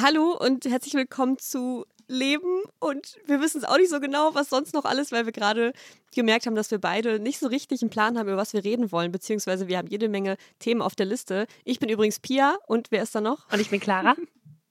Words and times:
Hallo 0.00 0.36
und 0.36 0.64
herzlich 0.64 0.94
willkommen 0.94 1.38
zu 1.38 1.84
Leben. 2.08 2.62
Und 2.80 3.16
wir 3.26 3.40
wissen 3.40 3.58
es 3.58 3.64
auch 3.64 3.76
nicht 3.76 3.90
so 3.90 4.00
genau, 4.00 4.34
was 4.34 4.48
sonst 4.50 4.74
noch 4.74 4.84
alles, 4.84 5.12
weil 5.12 5.24
wir 5.24 5.30
gerade 5.30 5.72
gemerkt 6.12 6.46
haben, 6.46 6.56
dass 6.56 6.72
wir 6.72 6.80
beide 6.80 7.20
nicht 7.20 7.38
so 7.38 7.46
richtig 7.46 7.80
einen 7.80 7.90
Plan 7.90 8.18
haben, 8.18 8.26
über 8.26 8.36
was 8.36 8.54
wir 8.54 8.64
reden 8.64 8.90
wollen, 8.90 9.12
beziehungsweise 9.12 9.68
wir 9.68 9.78
haben 9.78 9.86
jede 9.86 10.08
Menge 10.08 10.36
Themen 10.58 10.82
auf 10.82 10.96
der 10.96 11.06
Liste. 11.06 11.46
Ich 11.64 11.78
bin 11.78 11.88
übrigens 11.90 12.18
Pia 12.18 12.56
und 12.66 12.90
wer 12.90 13.04
ist 13.04 13.14
da 13.14 13.20
noch? 13.20 13.48
Und 13.52 13.60
ich 13.60 13.70
bin 13.70 13.78
Clara. 13.78 14.16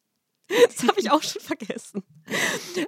das 0.48 0.86
habe 0.86 1.00
ich 1.00 1.10
auch 1.10 1.24
schon 1.24 1.42
vergessen. 1.42 2.04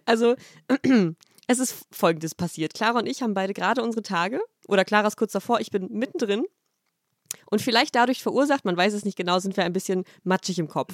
Also, 0.03 0.35
es 1.47 1.59
ist 1.59 1.85
Folgendes 1.89 2.35
passiert. 2.35 2.73
Clara 2.73 2.99
und 2.99 3.07
ich 3.07 3.21
haben 3.21 3.33
beide 3.33 3.53
gerade 3.53 3.81
unsere 3.81 4.03
Tage, 4.03 4.41
oder 4.67 4.83
Clara 4.83 5.07
ist 5.07 5.15
kurz 5.15 5.31
davor, 5.31 5.61
ich 5.61 5.71
bin 5.71 5.87
mittendrin. 5.89 6.43
Und 7.49 7.61
vielleicht 7.61 7.95
dadurch 7.95 8.21
verursacht, 8.21 8.65
man 8.65 8.75
weiß 8.75 8.93
es 8.93 9.05
nicht 9.05 9.17
genau, 9.17 9.39
sind 9.39 9.55
wir 9.55 9.63
ein 9.63 9.73
bisschen 9.73 10.03
matschig 10.23 10.59
im 10.59 10.67
Kopf. 10.67 10.93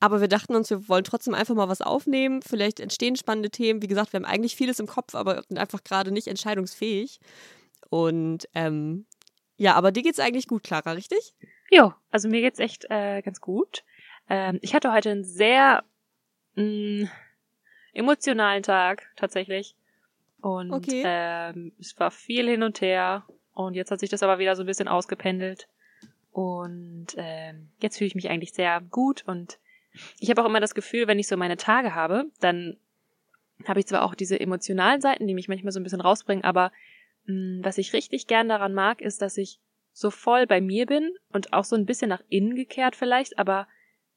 Aber 0.00 0.20
wir 0.20 0.28
dachten 0.28 0.54
uns, 0.54 0.70
wir 0.70 0.88
wollen 0.88 1.04
trotzdem 1.04 1.34
einfach 1.34 1.54
mal 1.54 1.68
was 1.68 1.80
aufnehmen. 1.80 2.40
Vielleicht 2.42 2.78
entstehen 2.78 3.16
spannende 3.16 3.50
Themen. 3.50 3.82
Wie 3.82 3.88
gesagt, 3.88 4.12
wir 4.12 4.18
haben 4.18 4.24
eigentlich 4.24 4.54
vieles 4.54 4.78
im 4.78 4.86
Kopf, 4.86 5.14
aber 5.14 5.42
sind 5.48 5.58
einfach 5.58 5.82
gerade 5.82 6.12
nicht 6.12 6.28
entscheidungsfähig. 6.28 7.18
Und 7.90 8.48
ähm, 8.54 9.06
ja, 9.56 9.74
aber 9.74 9.90
dir 9.90 10.02
geht's 10.02 10.20
eigentlich 10.20 10.46
gut, 10.46 10.62
Clara, 10.62 10.92
richtig? 10.92 11.34
Jo, 11.70 11.92
also 12.10 12.28
mir 12.28 12.40
geht's 12.40 12.60
echt 12.60 12.86
äh, 12.90 13.22
ganz 13.22 13.40
gut. 13.40 13.82
Ähm, 14.28 14.58
ich 14.62 14.74
hatte 14.74 14.92
heute 14.92 15.10
einen 15.10 15.24
sehr 15.24 15.82
mh, 16.54 16.62
mm, 16.62 17.10
emotionalen 17.92 18.62
Tag 18.62 19.08
tatsächlich. 19.16 19.74
Und 20.40 20.72
okay. 20.72 21.02
ähm, 21.04 21.72
es 21.80 21.98
war 21.98 22.12
viel 22.12 22.48
hin 22.48 22.62
und 22.62 22.80
her. 22.80 23.24
Und 23.52 23.74
jetzt 23.74 23.90
hat 23.90 23.98
sich 23.98 24.10
das 24.10 24.22
aber 24.22 24.38
wieder 24.38 24.54
so 24.54 24.62
ein 24.62 24.66
bisschen 24.66 24.86
ausgependelt. 24.86 25.66
Und 26.30 27.08
ähm, 27.16 27.70
jetzt 27.80 27.98
fühle 27.98 28.06
ich 28.06 28.14
mich 28.14 28.30
eigentlich 28.30 28.52
sehr 28.52 28.80
gut 28.80 29.24
und 29.26 29.58
ich 30.18 30.30
habe 30.30 30.42
auch 30.42 30.46
immer 30.46 30.60
das 30.60 30.74
Gefühl, 30.74 31.06
wenn 31.06 31.18
ich 31.18 31.28
so 31.28 31.36
meine 31.36 31.56
Tage 31.56 31.94
habe, 31.94 32.26
dann 32.40 32.76
habe 33.66 33.80
ich 33.80 33.86
zwar 33.86 34.02
auch 34.02 34.14
diese 34.14 34.38
emotionalen 34.38 35.00
Seiten, 35.00 35.26
die 35.26 35.34
mich 35.34 35.48
manchmal 35.48 35.72
so 35.72 35.80
ein 35.80 35.82
bisschen 35.82 36.00
rausbringen, 36.00 36.44
aber 36.44 36.72
mh, 37.26 37.34
hm, 37.34 37.60
was 37.64 37.78
ich 37.78 37.92
richtig 37.92 38.26
gern 38.26 38.48
daran 38.48 38.74
mag, 38.74 39.00
ist, 39.00 39.22
dass 39.22 39.36
ich 39.36 39.60
so 39.92 40.10
voll 40.10 40.46
bei 40.46 40.60
mir 40.60 40.86
bin 40.86 41.14
und 41.32 41.52
auch 41.52 41.64
so 41.64 41.74
ein 41.74 41.86
bisschen 41.86 42.08
nach 42.08 42.22
innen 42.28 42.54
gekehrt 42.54 42.94
vielleicht, 42.94 43.38
aber 43.38 43.66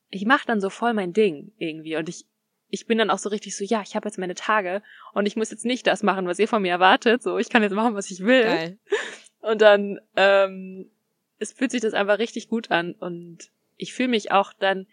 ich 0.09 0.25
mache 0.25 0.45
dann 0.45 0.61
so 0.61 0.69
voll 0.69 0.93
mein 0.93 1.13
Ding 1.13 1.53
irgendwie 1.57 1.95
und 1.95 2.09
ich 2.09 2.25
ich 2.73 2.85
bin 2.85 2.97
dann 2.97 3.09
auch 3.09 3.17
so 3.17 3.27
richtig 3.27 3.57
so, 3.57 3.65
ja, 3.65 3.81
ich 3.81 3.97
habe 3.97 4.07
jetzt 4.07 4.17
meine 4.17 4.35
Tage 4.35 4.81
und 5.13 5.25
ich 5.25 5.35
muss 5.35 5.51
jetzt 5.51 5.65
nicht 5.65 5.85
das 5.87 6.03
machen, 6.03 6.25
was 6.25 6.39
ihr 6.39 6.47
von 6.47 6.61
mir 6.61 6.71
erwartet, 6.71 7.21
so 7.21 7.37
ich 7.37 7.49
kann 7.49 7.63
jetzt 7.63 7.73
machen, 7.73 7.95
was 7.95 8.09
ich 8.09 8.21
will. 8.21 8.43
Geil. 8.43 8.77
Und 9.41 9.61
dann 9.61 9.99
ähm, 10.15 10.89
es 11.39 11.51
fühlt 11.51 11.71
sich 11.71 11.81
das 11.81 11.93
einfach 11.93 12.19
richtig 12.19 12.47
gut 12.47 12.71
an 12.71 12.93
und 12.93 13.49
ich 13.75 13.93
fühle 13.93 14.09
mich 14.09 14.31
auch 14.31 14.53
dann 14.53 14.87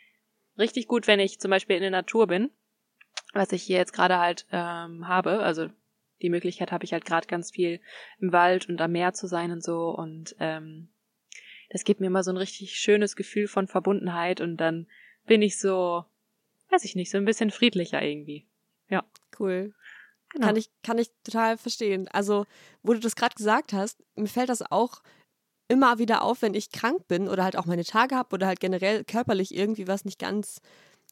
richtig 0.59 0.89
gut, 0.89 1.07
wenn 1.07 1.21
ich 1.21 1.41
zum 1.41 1.51
Beispiel 1.51 1.77
in 1.77 1.83
der 1.83 1.91
Natur 1.91 2.27
bin, 2.27 2.51
was 3.33 3.53
ich 3.53 3.63
hier 3.63 3.79
jetzt 3.79 3.93
gerade 3.93 4.19
halt 4.19 4.47
ähm, 4.53 5.09
habe. 5.09 5.41
Also 5.41 5.69
die 6.23 6.31
Möglichkeit 6.31 6.73
habe 6.73 6.85
ich 6.85 6.93
halt 6.93 7.05
gerade 7.05 7.27
ganz 7.27 7.51
viel 7.51 7.81
im 8.19 8.33
Wald 8.33 8.69
und 8.69 8.81
am 8.81 8.93
Meer 8.93 9.13
zu 9.13 9.27
sein 9.27 9.53
und 9.53 9.63
so. 9.63 9.91
Und 9.91 10.35
ähm, 10.41 10.89
das 11.71 11.85
gibt 11.85 12.01
mir 12.01 12.07
immer 12.07 12.23
so 12.23 12.31
ein 12.31 12.37
richtig 12.37 12.79
schönes 12.79 13.17
Gefühl 13.17 13.49
von 13.49 13.69
Verbundenheit 13.69 14.41
und 14.41 14.57
dann 14.57 14.87
bin 15.27 15.43
ich 15.43 15.59
so, 15.59 16.05
weiß 16.71 16.85
ich 16.85 16.97
nicht, 16.97 17.11
so 17.11 17.19
ein 17.19 17.25
bisschen 17.25 17.51
friedlicher 17.51 18.03
irgendwie. 18.03 18.47
Ja. 18.89 19.05
Cool. 19.39 19.75
Genau. 20.31 20.47
Kann 20.47 20.57
ich, 20.57 20.71
kann 20.83 20.99
ich 20.99 21.11
total 21.25 21.57
verstehen. 21.57 22.09
Also, 22.09 22.47
wo 22.83 22.93
du 22.93 23.01
das 23.01 23.17
gerade 23.17 23.35
gesagt 23.35 23.73
hast, 23.73 24.03
mir 24.15 24.27
fällt 24.27 24.49
das 24.49 24.63
auch 24.63 25.03
immer 25.69 25.99
wieder 25.99 26.23
auf, 26.23 26.43
wenn 26.43 26.55
ich 26.55 26.71
krank 26.71 27.07
bin 27.09 27.29
oder 27.29 27.45
halt 27.45 27.57
auch 27.57 27.67
meine 27.67 27.85
Tage 27.85 28.17
habe 28.17 28.35
oder 28.35 28.47
halt 28.47 28.61
generell 28.61 29.05
körperlich 29.05 29.55
irgendwie 29.55 29.87
was 29.87 30.05
nicht 30.05 30.19
ganz 30.19 30.61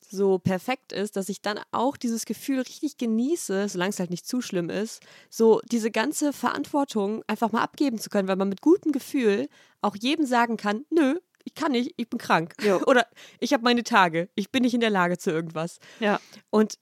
so 0.08 0.38
perfekt 0.38 0.92
ist, 0.92 1.16
dass 1.16 1.28
ich 1.28 1.42
dann 1.42 1.58
auch 1.72 1.96
dieses 1.96 2.26
Gefühl 2.26 2.60
richtig 2.60 2.96
genieße, 2.96 3.68
solange 3.68 3.90
es 3.90 3.98
halt 3.98 4.10
nicht 4.10 4.26
zu 4.26 4.40
schlimm 4.40 4.70
ist, 4.70 5.02
so 5.30 5.60
diese 5.70 5.90
ganze 5.90 6.32
Verantwortung 6.32 7.24
einfach 7.26 7.52
mal 7.52 7.62
abgeben 7.62 7.98
zu 7.98 8.10
können, 8.10 8.28
weil 8.28 8.36
man 8.36 8.48
mit 8.48 8.60
gutem 8.60 8.92
Gefühl 8.92 9.48
auch 9.80 9.96
jedem 9.96 10.26
sagen 10.26 10.56
kann, 10.56 10.84
nö, 10.90 11.18
ich 11.44 11.54
kann 11.54 11.72
nicht, 11.72 11.94
ich 11.96 12.08
bin 12.08 12.18
krank. 12.18 12.54
Jo. 12.62 12.80
Oder 12.86 13.06
ich 13.40 13.52
habe 13.52 13.64
meine 13.64 13.84
Tage, 13.84 14.28
ich 14.34 14.50
bin 14.50 14.62
nicht 14.62 14.74
in 14.74 14.80
der 14.80 14.90
Lage 14.90 15.18
zu 15.18 15.30
irgendwas. 15.30 15.78
Ja. 16.00 16.20
Und 16.50 16.78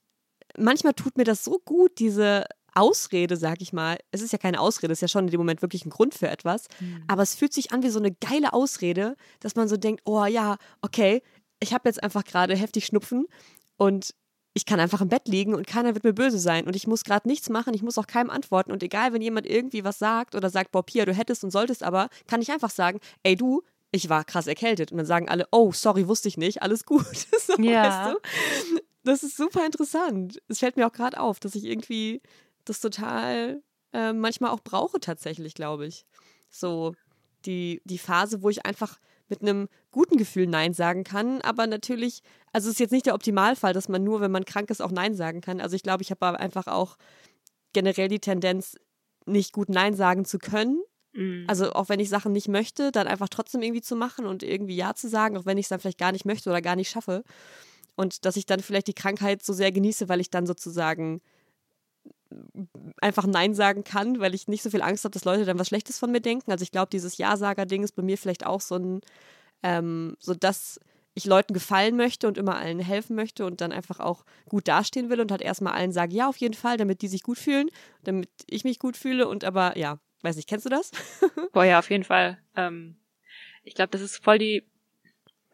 manchmal 0.57 0.93
tut 0.93 1.17
mir 1.17 1.23
das 1.23 1.43
so 1.43 1.59
gut, 1.63 1.99
diese 1.99 2.45
Ausrede, 2.75 3.37
sag 3.37 3.61
ich 3.61 3.73
mal. 3.73 3.97
Es 4.11 4.21
ist 4.21 4.31
ja 4.31 4.37
keine 4.37 4.59
Ausrede, 4.59 4.93
es 4.93 4.97
ist 4.97 5.01
ja 5.01 5.07
schon 5.07 5.25
in 5.25 5.31
dem 5.31 5.39
Moment 5.39 5.61
wirklich 5.61 5.85
ein 5.85 5.89
Grund 5.89 6.13
für 6.13 6.29
etwas. 6.29 6.65
Mhm. 6.79 7.03
Aber 7.07 7.23
es 7.23 7.35
fühlt 7.35 7.53
sich 7.53 7.71
an 7.71 7.83
wie 7.83 7.89
so 7.89 7.99
eine 7.99 8.11
geile 8.11 8.53
Ausrede, 8.53 9.15
dass 9.39 9.55
man 9.55 9.67
so 9.67 9.77
denkt, 9.77 10.01
oh 10.05 10.25
ja, 10.25 10.57
okay, 10.81 11.21
ich 11.59 11.73
habe 11.73 11.89
jetzt 11.89 12.03
einfach 12.03 12.23
gerade 12.23 12.55
heftig 12.55 12.85
Schnupfen 12.85 13.25
und 13.77 14.13
ich 14.53 14.65
kann 14.65 14.79
einfach 14.79 15.01
im 15.01 15.09
Bett 15.09 15.27
liegen 15.27 15.53
und 15.53 15.67
keiner 15.67 15.93
wird 15.95 16.05
mir 16.05 16.13
böse 16.13 16.39
sein 16.39 16.65
und 16.65 16.75
ich 16.75 16.87
muss 16.87 17.03
gerade 17.03 17.27
nichts 17.27 17.49
machen, 17.49 17.73
ich 17.73 17.83
muss 17.83 17.97
auch 17.97 18.07
keinem 18.07 18.29
antworten 18.29 18.71
und 18.71 18.81
egal, 18.83 19.11
wenn 19.11 19.21
jemand 19.21 19.45
irgendwie 19.45 19.83
was 19.83 19.99
sagt 19.99 20.33
oder 20.33 20.49
sagt, 20.49 20.71
boah, 20.71 20.83
Pia, 20.83 21.03
du 21.05 21.13
hättest 21.13 21.43
und 21.43 21.51
solltest 21.51 21.83
aber, 21.83 22.07
kann 22.27 22.41
ich 22.41 22.51
einfach 22.51 22.69
sagen, 22.69 22.99
ey 23.23 23.35
du, 23.35 23.63
ich 23.91 24.09
war 24.09 24.23
krass 24.23 24.47
erkältet 24.47 24.91
und 24.91 24.97
dann 24.97 25.05
sagen 25.05 25.27
alle, 25.27 25.47
oh, 25.51 25.71
sorry, 25.73 26.07
wusste 26.07 26.29
ich 26.29 26.37
nicht, 26.37 26.61
alles 26.61 26.85
gut. 26.85 27.05
so, 27.39 27.61
ja. 27.61 28.05
Weißt 28.05 28.15
du? 28.15 28.79
Das 29.03 29.23
ist 29.23 29.37
super 29.37 29.65
interessant. 29.65 30.41
Es 30.47 30.59
fällt 30.59 30.77
mir 30.77 30.87
auch 30.87 30.91
gerade 30.91 31.19
auf, 31.19 31.39
dass 31.39 31.53
ich 31.53 31.65
irgendwie 31.65 32.21
das 32.65 32.79
total 32.79 33.61
äh, 33.93 34.13
manchmal 34.13 34.51
auch 34.51 34.61
brauche 34.61 34.99
tatsächlich, 34.99 35.53
glaube 35.53 35.87
ich. 35.87 36.05
So 36.49 36.95
die, 37.45 37.81
die 37.85 37.97
Phase, 37.97 38.41
wo 38.41 38.49
ich 38.49 38.65
einfach 38.65 38.99
mit 39.27 39.41
einem 39.41 39.67
guten 39.91 40.17
Gefühl 40.17 40.47
Nein 40.47 40.73
sagen 40.73 41.03
kann, 41.03 41.41
aber 41.41 41.65
natürlich, 41.65 42.21
also 42.51 42.67
es 42.67 42.73
ist 42.73 42.79
jetzt 42.79 42.91
nicht 42.91 43.05
der 43.07 43.15
Optimalfall, 43.15 43.73
dass 43.73 43.89
man 43.89 44.03
nur, 44.03 44.21
wenn 44.21 44.31
man 44.31 44.45
krank 44.45 44.69
ist, 44.69 44.81
auch 44.81 44.91
Nein 44.91 45.15
sagen 45.15 45.41
kann. 45.41 45.61
Also 45.61 45.75
ich 45.75 45.83
glaube, 45.83 46.03
ich 46.03 46.11
habe 46.11 46.39
einfach 46.39 46.67
auch 46.67 46.97
generell 47.73 48.07
die 48.07 48.19
Tendenz, 48.19 48.75
nicht 49.25 49.53
gut 49.53 49.69
Nein 49.69 49.95
sagen 49.95 50.25
zu 50.25 50.37
können. 50.37 50.79
Mhm. 51.13 51.45
Also 51.47 51.71
auch 51.71 51.89
wenn 51.89 51.99
ich 51.99 52.09
Sachen 52.09 52.31
nicht 52.31 52.47
möchte, 52.47 52.91
dann 52.91 53.07
einfach 53.07 53.29
trotzdem 53.29 53.61
irgendwie 53.61 53.81
zu 53.81 53.95
machen 53.95 54.25
und 54.25 54.43
irgendwie 54.43 54.75
Ja 54.75 54.93
zu 54.93 55.09
sagen, 55.09 55.37
auch 55.37 55.45
wenn 55.45 55.57
ich 55.57 55.65
es 55.65 55.69
dann 55.69 55.79
vielleicht 55.79 55.97
gar 55.97 56.11
nicht 56.11 56.25
möchte 56.25 56.49
oder 56.49 56.61
gar 56.61 56.75
nicht 56.75 56.89
schaffe. 56.89 57.23
Und 57.95 58.25
dass 58.25 58.35
ich 58.35 58.45
dann 58.45 58.59
vielleicht 58.59 58.87
die 58.87 58.93
Krankheit 58.93 59.43
so 59.43 59.53
sehr 59.53 59.71
genieße, 59.71 60.09
weil 60.09 60.19
ich 60.19 60.29
dann 60.29 60.45
sozusagen 60.45 61.21
einfach 63.01 63.25
Nein 63.25 63.53
sagen 63.53 63.83
kann, 63.83 64.19
weil 64.19 64.33
ich 64.33 64.47
nicht 64.47 64.63
so 64.63 64.69
viel 64.69 64.81
Angst 64.81 65.03
habe, 65.03 65.13
dass 65.13 65.25
Leute 65.25 65.45
dann 65.45 65.59
was 65.59 65.67
Schlechtes 65.67 65.99
von 65.99 66.11
mir 66.11 66.21
denken. 66.21 66.51
Also 66.51 66.63
ich 66.63 66.71
glaube, 66.71 66.89
dieses 66.91 67.17
Ja-Sager-Ding 67.17 67.83
ist 67.83 67.95
bei 67.95 68.03
mir 68.03 68.17
vielleicht 68.17 68.45
auch 68.45 68.61
so 68.61 68.75
ein, 68.75 69.01
ähm, 69.63 70.15
so 70.19 70.33
dass 70.33 70.79
ich 71.15 71.25
Leuten 71.25 71.53
gefallen 71.53 71.95
möchte 71.95 72.27
und 72.27 72.37
immer 72.37 72.57
allen 72.57 72.79
helfen 72.79 73.15
möchte 73.15 73.45
und 73.45 73.61
dann 73.61 73.71
einfach 73.71 73.99
auch 73.99 74.25
gut 74.49 74.67
dastehen 74.67 75.09
will 75.09 75.21
und 75.21 75.31
halt 75.31 75.41
erstmal 75.41 75.73
allen 75.73 75.93
sage, 75.93 76.13
ja, 76.13 76.27
auf 76.27 76.37
jeden 76.37 76.53
Fall, 76.53 76.77
damit 76.77 77.01
die 77.01 77.07
sich 77.07 77.23
gut 77.23 77.37
fühlen, 77.37 77.69
damit 78.03 78.29
ich 78.47 78.65
mich 78.65 78.79
gut 78.79 78.97
fühle 78.97 79.27
und 79.27 79.45
aber, 79.45 79.77
ja, 79.77 79.97
weiß 80.23 80.35
nicht, 80.35 80.49
kennst 80.49 80.65
du 80.65 80.69
das? 80.69 80.91
Boah, 81.53 81.63
ja, 81.63 81.79
auf 81.79 81.89
jeden 81.89 82.03
Fall. 82.03 82.37
Ähm, 82.55 82.97
ich 83.63 83.75
glaube, 83.75 83.91
das 83.91 84.01
ist 84.01 84.23
voll 84.23 84.39
die, 84.39 84.63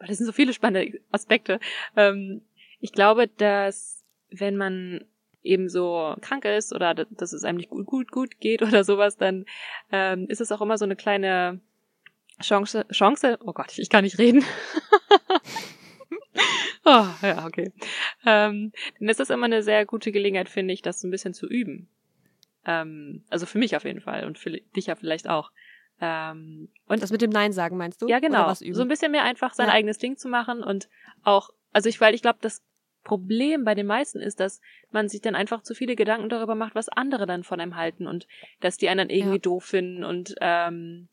das 0.00 0.18
sind 0.18 0.26
so 0.26 0.32
viele 0.32 0.52
spannende 0.52 1.00
Aspekte. 1.12 1.60
Ähm, 1.96 2.42
ich 2.80 2.92
glaube, 2.92 3.28
dass 3.28 4.04
wenn 4.30 4.56
man 4.56 5.04
eben 5.42 5.68
so 5.68 6.16
krank 6.20 6.44
ist 6.44 6.74
oder 6.74 6.94
dass 6.94 7.32
es 7.32 7.44
einem 7.44 7.58
nicht 7.58 7.70
gut, 7.70 7.86
gut, 7.86 8.10
gut 8.10 8.40
geht 8.40 8.62
oder 8.62 8.84
sowas, 8.84 9.16
dann 9.16 9.44
ähm, 9.90 10.26
ist 10.28 10.40
es 10.40 10.52
auch 10.52 10.60
immer 10.60 10.78
so 10.78 10.84
eine 10.84 10.96
kleine 10.96 11.60
Chance, 12.40 12.86
Chance, 12.90 13.38
oh 13.44 13.52
Gott, 13.52 13.78
ich 13.78 13.90
kann 13.90 14.04
nicht 14.04 14.18
reden. 14.18 14.44
oh, 16.84 17.06
ja, 17.22 17.46
okay. 17.46 17.72
Ähm, 18.24 18.72
dann 18.98 19.08
ist 19.08 19.20
das 19.20 19.30
immer 19.30 19.46
eine 19.46 19.62
sehr 19.62 19.86
gute 19.86 20.12
Gelegenheit, 20.12 20.48
finde 20.48 20.74
ich, 20.74 20.82
das 20.82 21.02
ein 21.04 21.10
bisschen 21.10 21.34
zu 21.34 21.46
üben. 21.46 21.88
Ähm, 22.64 23.24
also 23.28 23.46
für 23.46 23.58
mich 23.58 23.76
auf 23.76 23.84
jeden 23.84 24.00
Fall 24.00 24.24
und 24.24 24.38
für 24.38 24.50
dich 24.50 24.86
ja 24.86 24.94
vielleicht 24.94 25.28
auch. 25.28 25.50
Ähm, 26.00 26.68
und 26.86 27.02
das 27.02 27.12
mit 27.12 27.22
dem 27.22 27.30
Nein 27.30 27.52
sagen 27.52 27.76
meinst 27.76 28.02
du? 28.02 28.08
Ja, 28.08 28.18
genau. 28.18 28.52
So 28.52 28.82
ein 28.82 28.88
bisschen 28.88 29.12
mehr 29.12 29.24
einfach 29.24 29.54
sein 29.54 29.68
ja. 29.68 29.74
eigenes 29.74 29.98
Ding 29.98 30.16
zu 30.16 30.28
machen 30.28 30.62
und 30.62 30.88
auch, 31.22 31.50
also 31.72 31.88
ich, 31.88 32.00
weil 32.00 32.14
ich 32.14 32.22
glaube, 32.22 32.38
das 32.40 32.62
Problem 33.04 33.64
bei 33.64 33.74
den 33.74 33.86
meisten 33.86 34.20
ist, 34.20 34.40
dass 34.40 34.60
man 34.90 35.08
sich 35.08 35.20
dann 35.20 35.34
einfach 35.34 35.62
zu 35.62 35.74
viele 35.74 35.96
Gedanken 35.96 36.28
darüber 36.28 36.54
macht, 36.54 36.74
was 36.74 36.88
andere 36.88 37.26
dann 37.26 37.42
von 37.42 37.60
einem 37.60 37.76
halten 37.76 38.06
und 38.06 38.28
dass 38.60 38.76
die 38.76 38.88
einen 38.88 39.10
irgendwie 39.10 39.36
ja. 39.36 39.42
doof 39.42 39.64
finden 39.64 40.04
und 40.04 40.34
ähm, 40.40 41.08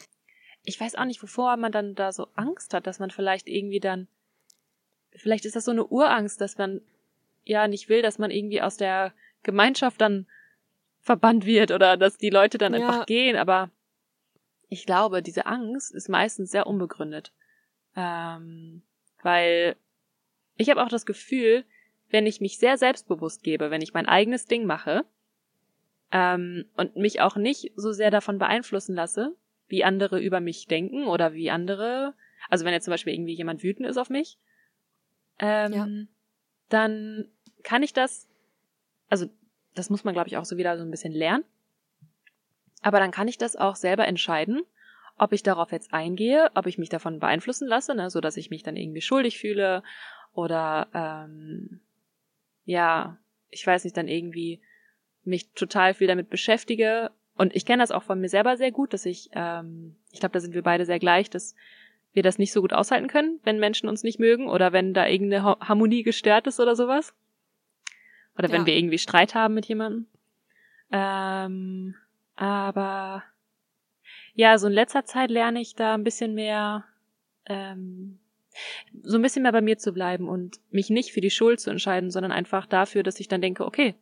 ich 0.63 0.79
weiß 0.79 0.95
auch 0.95 1.05
nicht, 1.05 1.23
wovor 1.23 1.57
man 1.57 1.71
dann 1.71 1.95
da 1.95 2.11
so 2.11 2.27
Angst 2.35 2.73
hat, 2.73 2.85
dass 2.85 2.99
man 2.99 3.09
vielleicht 3.09 3.47
irgendwie 3.47 3.79
dann, 3.79 4.07
vielleicht 5.15 5.45
ist 5.45 5.55
das 5.55 5.65
so 5.65 5.71
eine 5.71 5.85
Urangst, 5.85 6.41
dass 6.41 6.57
man 6.57 6.81
ja 7.43 7.67
nicht 7.67 7.89
will, 7.89 8.01
dass 8.01 8.19
man 8.19 8.29
irgendwie 8.29 8.61
aus 8.61 8.77
der 8.77 9.13
Gemeinschaft 9.41 9.99
dann 10.01 10.27
verbannt 11.01 11.45
wird 11.45 11.71
oder 11.71 11.97
dass 11.97 12.17
die 12.17 12.29
Leute 12.29 12.57
dann 12.57 12.73
ja. 12.73 12.79
einfach 12.87 13.05
gehen, 13.05 13.35
aber 13.35 13.71
ich 14.67 14.85
glaube, 14.85 15.23
diese 15.23 15.47
Angst 15.47 15.93
ist 15.95 16.09
meistens 16.09 16.51
sehr 16.51 16.67
unbegründet. 16.67 17.33
Ähm, 17.95 18.83
weil 19.23 19.75
ich 20.55 20.69
habe 20.69 20.83
auch 20.83 20.89
das 20.89 21.07
Gefühl, 21.07 21.65
wenn 22.09 22.25
ich 22.25 22.41
mich 22.41 22.57
sehr 22.57 22.77
selbstbewusst 22.77 23.43
gebe, 23.43 23.71
wenn 23.71 23.81
ich 23.81 23.93
mein 23.93 24.07
eigenes 24.07 24.45
Ding 24.45 24.65
mache 24.65 25.05
ähm, 26.11 26.65
und 26.75 26.95
mich 26.95 27.21
auch 27.21 27.35
nicht 27.35 27.71
so 27.75 27.91
sehr 27.91 28.11
davon 28.11 28.39
beeinflussen 28.39 28.95
lasse, 28.95 29.35
wie 29.67 29.83
andere 29.83 30.19
über 30.19 30.39
mich 30.39 30.67
denken 30.67 31.05
oder 31.05 31.33
wie 31.33 31.51
andere, 31.51 32.13
also 32.49 32.65
wenn 32.65 32.73
jetzt 32.73 32.85
zum 32.85 32.91
Beispiel 32.91 33.13
irgendwie 33.13 33.35
jemand 33.35 33.63
wütend 33.63 33.87
ist 33.87 33.97
auf 33.97 34.09
mich, 34.09 34.37
ähm, 35.37 35.73
ja. 35.73 35.87
dann 36.69 37.29
kann 37.63 37.83
ich 37.83 37.93
das, 37.93 38.27
also 39.09 39.27
das 39.75 39.89
muss 39.89 40.03
man, 40.03 40.13
glaube 40.13 40.27
ich, 40.27 40.37
auch 40.37 40.45
so 40.45 40.57
wieder 40.57 40.77
so 40.77 40.83
ein 40.83 40.91
bisschen 40.91 41.13
lernen. 41.13 41.45
Aber 42.81 42.99
dann 42.99 43.11
kann 43.11 43.27
ich 43.27 43.37
das 43.37 43.55
auch 43.55 43.75
selber 43.75 44.07
entscheiden, 44.07 44.63
ob 45.17 45.33
ich 45.33 45.43
darauf 45.43 45.71
jetzt 45.71 45.93
eingehe, 45.93 46.49
ob 46.55 46.65
ich 46.65 46.77
mich 46.77 46.89
davon 46.89 47.19
beeinflussen 47.19 47.67
lasse, 47.67 47.93
ne, 47.93 48.09
so 48.09 48.21
dass 48.21 48.37
ich 48.37 48.49
mich 48.49 48.63
dann 48.63 48.77
irgendwie 48.77 49.01
schuldig 49.01 49.37
fühle 49.37 49.83
oder 50.33 50.87
ähm, 50.93 51.81
ja, 52.69 53.17
ich 53.49 53.65
weiß 53.65 53.83
nicht, 53.83 53.97
dann 53.97 54.07
irgendwie 54.07 54.61
mich 55.23 55.51
total 55.53 55.95
viel 55.95 56.07
damit 56.07 56.29
beschäftige. 56.29 57.09
Und 57.35 57.55
ich 57.55 57.65
kenne 57.65 57.81
das 57.81 57.89
auch 57.89 58.03
von 58.03 58.21
mir 58.21 58.29
selber 58.29 58.57
sehr 58.57 58.71
gut, 58.71 58.93
dass 58.93 59.07
ich, 59.07 59.31
ähm, 59.33 59.95
ich 60.11 60.19
glaube, 60.19 60.33
da 60.33 60.39
sind 60.39 60.53
wir 60.53 60.61
beide 60.61 60.85
sehr 60.85 60.99
gleich, 60.99 61.31
dass 61.31 61.55
wir 62.13 62.21
das 62.21 62.37
nicht 62.37 62.53
so 62.53 62.61
gut 62.61 62.73
aushalten 62.73 63.07
können, 63.07 63.39
wenn 63.43 63.59
Menschen 63.59 63.89
uns 63.89 64.03
nicht 64.03 64.19
mögen 64.19 64.47
oder 64.47 64.71
wenn 64.71 64.93
da 64.93 65.07
irgendeine 65.07 65.43
Harmonie 65.43 66.03
gestört 66.03 66.45
ist 66.45 66.59
oder 66.59 66.75
sowas. 66.75 67.15
Oder 68.37 68.51
wenn 68.51 68.61
ja. 68.61 68.67
wir 68.67 68.77
irgendwie 68.77 68.99
Streit 68.99 69.33
haben 69.33 69.55
mit 69.55 69.65
jemandem. 69.65 70.05
Ähm, 70.91 71.95
aber 72.35 73.23
ja, 74.35 74.59
so 74.59 74.67
in 74.67 74.73
letzter 74.73 75.05
Zeit 75.05 75.31
lerne 75.31 75.59
ich 75.59 75.73
da 75.73 75.95
ein 75.95 76.03
bisschen 76.03 76.35
mehr, 76.35 76.85
ähm, 77.47 78.19
so 79.03 79.17
ein 79.17 79.21
bisschen 79.21 79.43
mehr 79.43 79.51
bei 79.51 79.61
mir 79.61 79.77
zu 79.77 79.93
bleiben 79.93 80.27
und 80.27 80.59
mich 80.71 80.89
nicht 80.89 81.11
für 81.11 81.21
die 81.21 81.29
Schuld 81.29 81.59
zu 81.59 81.69
entscheiden, 81.69 82.11
sondern 82.11 82.31
einfach 82.31 82.65
dafür, 82.65 83.03
dass 83.03 83.19
ich 83.19 83.27
dann 83.27 83.41
denke, 83.41 83.65
okay, 83.65 83.95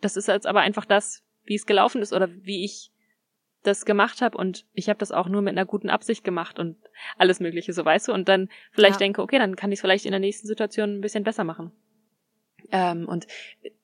das 0.00 0.16
ist 0.16 0.28
jetzt 0.28 0.46
aber 0.46 0.60
einfach 0.60 0.84
das, 0.84 1.22
wie 1.44 1.54
es 1.54 1.66
gelaufen 1.66 2.02
ist 2.02 2.12
oder 2.12 2.28
wie 2.30 2.64
ich 2.64 2.90
das 3.62 3.86
gemacht 3.86 4.20
habe 4.20 4.36
und 4.36 4.66
ich 4.74 4.88
habe 4.88 4.98
das 4.98 5.10
auch 5.10 5.28
nur 5.28 5.40
mit 5.40 5.52
einer 5.52 5.64
guten 5.64 5.88
Absicht 5.88 6.22
gemacht 6.22 6.58
und 6.58 6.76
alles 7.16 7.40
Mögliche, 7.40 7.72
so 7.72 7.84
weißt 7.84 8.08
du, 8.08 8.12
und 8.12 8.28
dann 8.28 8.50
vielleicht 8.72 8.96
ja. 8.96 9.06
denke, 9.06 9.22
okay, 9.22 9.38
dann 9.38 9.56
kann 9.56 9.72
ich 9.72 9.76
es 9.76 9.80
vielleicht 9.80 10.04
in 10.04 10.10
der 10.10 10.20
nächsten 10.20 10.46
Situation 10.46 10.96
ein 10.96 11.00
bisschen 11.00 11.24
besser 11.24 11.44
machen. 11.44 11.72
Ähm, 12.70 13.08
und 13.08 13.26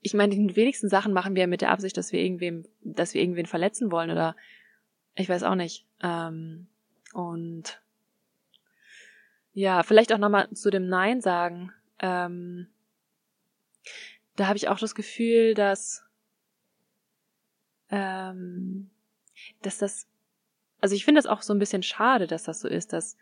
ich 0.01 0.15
meine, 0.15 0.35
die 0.35 0.57
wenigsten 0.57 0.89
Sachen 0.89 1.13
machen 1.13 1.35
wir 1.35 1.47
mit 1.47 1.63
der 1.63 1.71
Absicht, 1.71 1.97
dass 1.97 2.13
wir 2.13 2.21
irgendwem, 2.21 2.67
dass 2.83 3.15
wir 3.15 3.23
irgendwen 3.23 3.47
verletzen 3.47 3.91
wollen 3.91 4.11
oder 4.11 4.37
ich 5.15 5.29
weiß 5.29 5.43
auch 5.43 5.55
nicht. 5.55 5.87
Ähm, 6.03 6.69
und 7.13 7.81
ja, 9.53 9.83
vielleicht 9.83 10.13
auch 10.13 10.19
nochmal 10.19 10.51
zu 10.51 10.71
dem 10.71 10.89
Nein 10.89 11.21
sagen. 11.21 11.73
Ähm, 11.99 12.69
da 14.37 14.47
habe 14.47 14.57
ich 14.57 14.69
auch 14.69 14.79
das 14.79 14.95
Gefühl, 14.95 15.55
dass, 15.55 16.05
ähm, 17.91 18.91
dass 19.63 19.79
das, 19.79 20.07
also 20.81 20.95
ich 20.95 21.05
finde 21.05 21.19
es 21.19 21.27
auch 21.27 21.43
so 21.43 21.53
ein 21.53 21.59
bisschen 21.59 21.83
schade, 21.83 22.27
dass 22.27 22.45
das 22.45 22.61
so 22.61 22.69
ist, 22.69 22.93
dass 22.93 23.17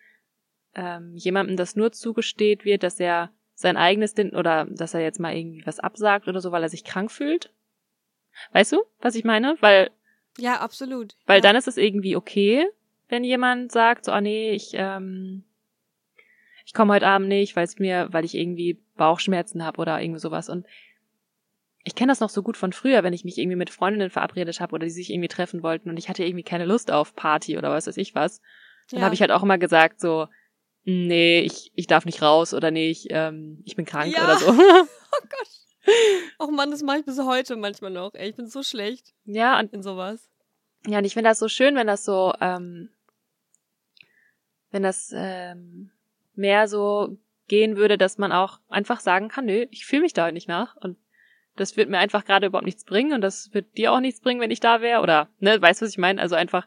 ähm, 0.75 1.17
jemandem 1.17 1.57
das 1.57 1.77
nur 1.77 1.93
zugesteht 1.93 2.65
wird, 2.65 2.83
dass 2.83 3.01
er 3.01 3.33
sein 3.55 3.77
eigenes 3.77 4.15
Ding 4.15 4.35
oder 4.37 4.67
dass 4.67 4.95
er 4.95 5.01
jetzt 5.01 5.19
mal 5.19 5.35
irgendwie 5.35 5.67
was 5.67 5.81
absagt 5.81 6.29
oder 6.29 6.41
so, 6.41 6.53
weil 6.53 6.63
er 6.63 6.69
sich 6.69 6.85
krank 6.85 7.11
fühlt. 7.11 7.53
Weißt 8.53 8.73
du, 8.73 8.85
was 9.01 9.17
ich 9.17 9.25
meine? 9.25 9.57
Weil 9.61 9.91
ja, 10.39 10.61
absolut. 10.61 11.17
Weil 11.27 11.39
ja. 11.39 11.43
dann 11.43 11.57
ist 11.57 11.67
es 11.67 11.77
irgendwie 11.77 12.15
okay, 12.15 12.69
wenn 13.09 13.25
jemand 13.25 13.73
sagt, 13.73 14.05
so, 14.05 14.13
ah 14.13 14.21
nee, 14.21 14.53
ich, 14.53 14.71
ähm, 14.75 15.45
ich 16.69 16.75
komme 16.75 16.93
heute 16.93 17.07
Abend 17.07 17.29
nicht, 17.29 17.57
weil 17.57 17.65
es 17.65 17.79
mir, 17.79 18.09
weil 18.11 18.27
ich 18.27 18.35
irgendwie 18.35 18.79
Bauchschmerzen 18.99 19.65
habe 19.65 19.81
oder 19.81 20.03
irgendwie 20.03 20.21
sowas. 20.21 20.51
Und 20.51 20.67
ich 21.83 21.95
kenne 21.95 22.13
das 22.13 22.21
noch 22.21 22.29
so 22.29 22.43
gut 22.43 22.59
von 22.59 22.75
früher, 22.75 23.03
wenn 23.03 23.15
ich 23.15 23.25
mich 23.25 23.39
irgendwie 23.39 23.57
mit 23.57 23.71
Freundinnen 23.71 24.11
verabredet 24.11 24.61
habe 24.61 24.75
oder 24.75 24.85
die 24.85 24.93
sich 24.93 25.09
irgendwie 25.09 25.29
treffen 25.29 25.63
wollten 25.63 25.89
und 25.89 25.97
ich 25.97 26.11
hatte 26.11 26.25
irgendwie 26.25 26.43
keine 26.43 26.67
Lust 26.67 26.91
auf 26.91 27.15
Party 27.15 27.57
oder 27.57 27.71
was 27.71 27.87
weiß 27.87 27.97
ich 27.97 28.15
was. 28.15 28.43
Dann 28.91 29.01
ja. 29.01 29.07
habe 29.07 29.15
ich 29.15 29.23
halt 29.23 29.31
auch 29.31 29.43
immer 29.43 29.57
gesagt, 29.57 29.99
so, 29.99 30.29
nee, 30.85 31.41
ich, 31.41 31.73
ich 31.75 31.87
darf 31.87 32.05
nicht 32.05 32.21
raus 32.21 32.53
oder 32.53 32.71
nee, 32.71 32.91
ich, 32.91 33.07
ähm, 33.13 33.63
ich 33.65 33.75
bin 33.75 33.87
krank 33.87 34.15
ja. 34.15 34.25
oder 34.25 34.37
so. 34.37 34.49
oh 34.53 35.23
Gott. 35.23 36.39
Och 36.39 36.51
Mann, 36.51 36.71
das 36.71 36.83
mache 36.83 36.99
ich 36.99 37.07
bis 37.07 37.19
heute 37.19 37.57
manchmal 37.57 37.93
noch. 37.93 38.13
Ey, 38.13 38.29
ich 38.29 38.37
bin 38.37 38.47
so 38.47 38.63
schlecht. 38.63 39.15
Ja, 39.25 39.59
und 39.59 39.73
in 39.73 39.83
sowas. 39.83 40.29
Ja, 40.87 40.99
und 40.99 41.07
ich 41.07 41.15
finde 41.15 41.31
das 41.31 41.39
so 41.39 41.49
schön, 41.49 41.77
wenn 41.77 41.87
das 41.87 42.05
so, 42.05 42.35
ähm, 42.43 42.91
wenn 44.71 44.83
das 44.83 45.15
ähm, 45.17 45.93
mehr 46.39 46.69
so 46.69 47.19
gehen 47.49 47.77
würde, 47.77 47.99
dass 47.99 48.19
man 48.19 48.33
auch 48.33 48.61
einfach 48.69 49.01
sagen 49.01 49.29
kann, 49.29 49.47
nö, 49.47 49.67
ich 49.71 49.87
fühle 49.87 50.03
mich 50.03 50.13
da 50.13 50.31
nicht 50.31 50.49
nach 50.49 50.77
und 50.77 50.97
das 51.57 51.77
wird 51.77 51.91
mir 51.91 51.99
einfach 51.99 52.25
gerade 52.25 52.47
überhaupt 52.47 52.67
nichts 52.67 52.85
bringen 52.85 53.13
und 53.13 53.21
das 53.21 53.53
wird 53.53 53.77
dir 53.77 53.93
auch 53.93 54.01
nichts 54.01 54.21
bringen, 54.21 54.41
wenn 54.41 54.51
ich 54.51 54.61
da 54.61 54.81
wäre 54.81 55.03
oder 55.03 55.29
ne, 55.41 55.61
weißt 55.61 55.81
du, 55.81 55.85
was 55.85 55.93
ich 55.93 55.99
meine? 55.99 56.21
Also 56.21 56.37
einfach, 56.37 56.67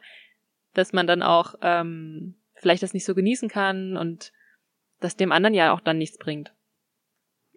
dass 0.74 0.92
man 0.92 1.06
dann 1.06 1.22
auch 1.22 1.54
ähm, 1.62 2.36
vielleicht 2.54 2.82
das 2.82 2.94
nicht 2.94 3.04
so 3.04 3.14
genießen 3.14 3.48
kann 3.48 3.96
und 3.96 4.32
das 5.00 5.16
dem 5.16 5.32
anderen 5.32 5.54
ja 5.54 5.72
auch 5.72 5.80
dann 5.80 5.98
nichts 5.98 6.18
bringt 6.18 6.52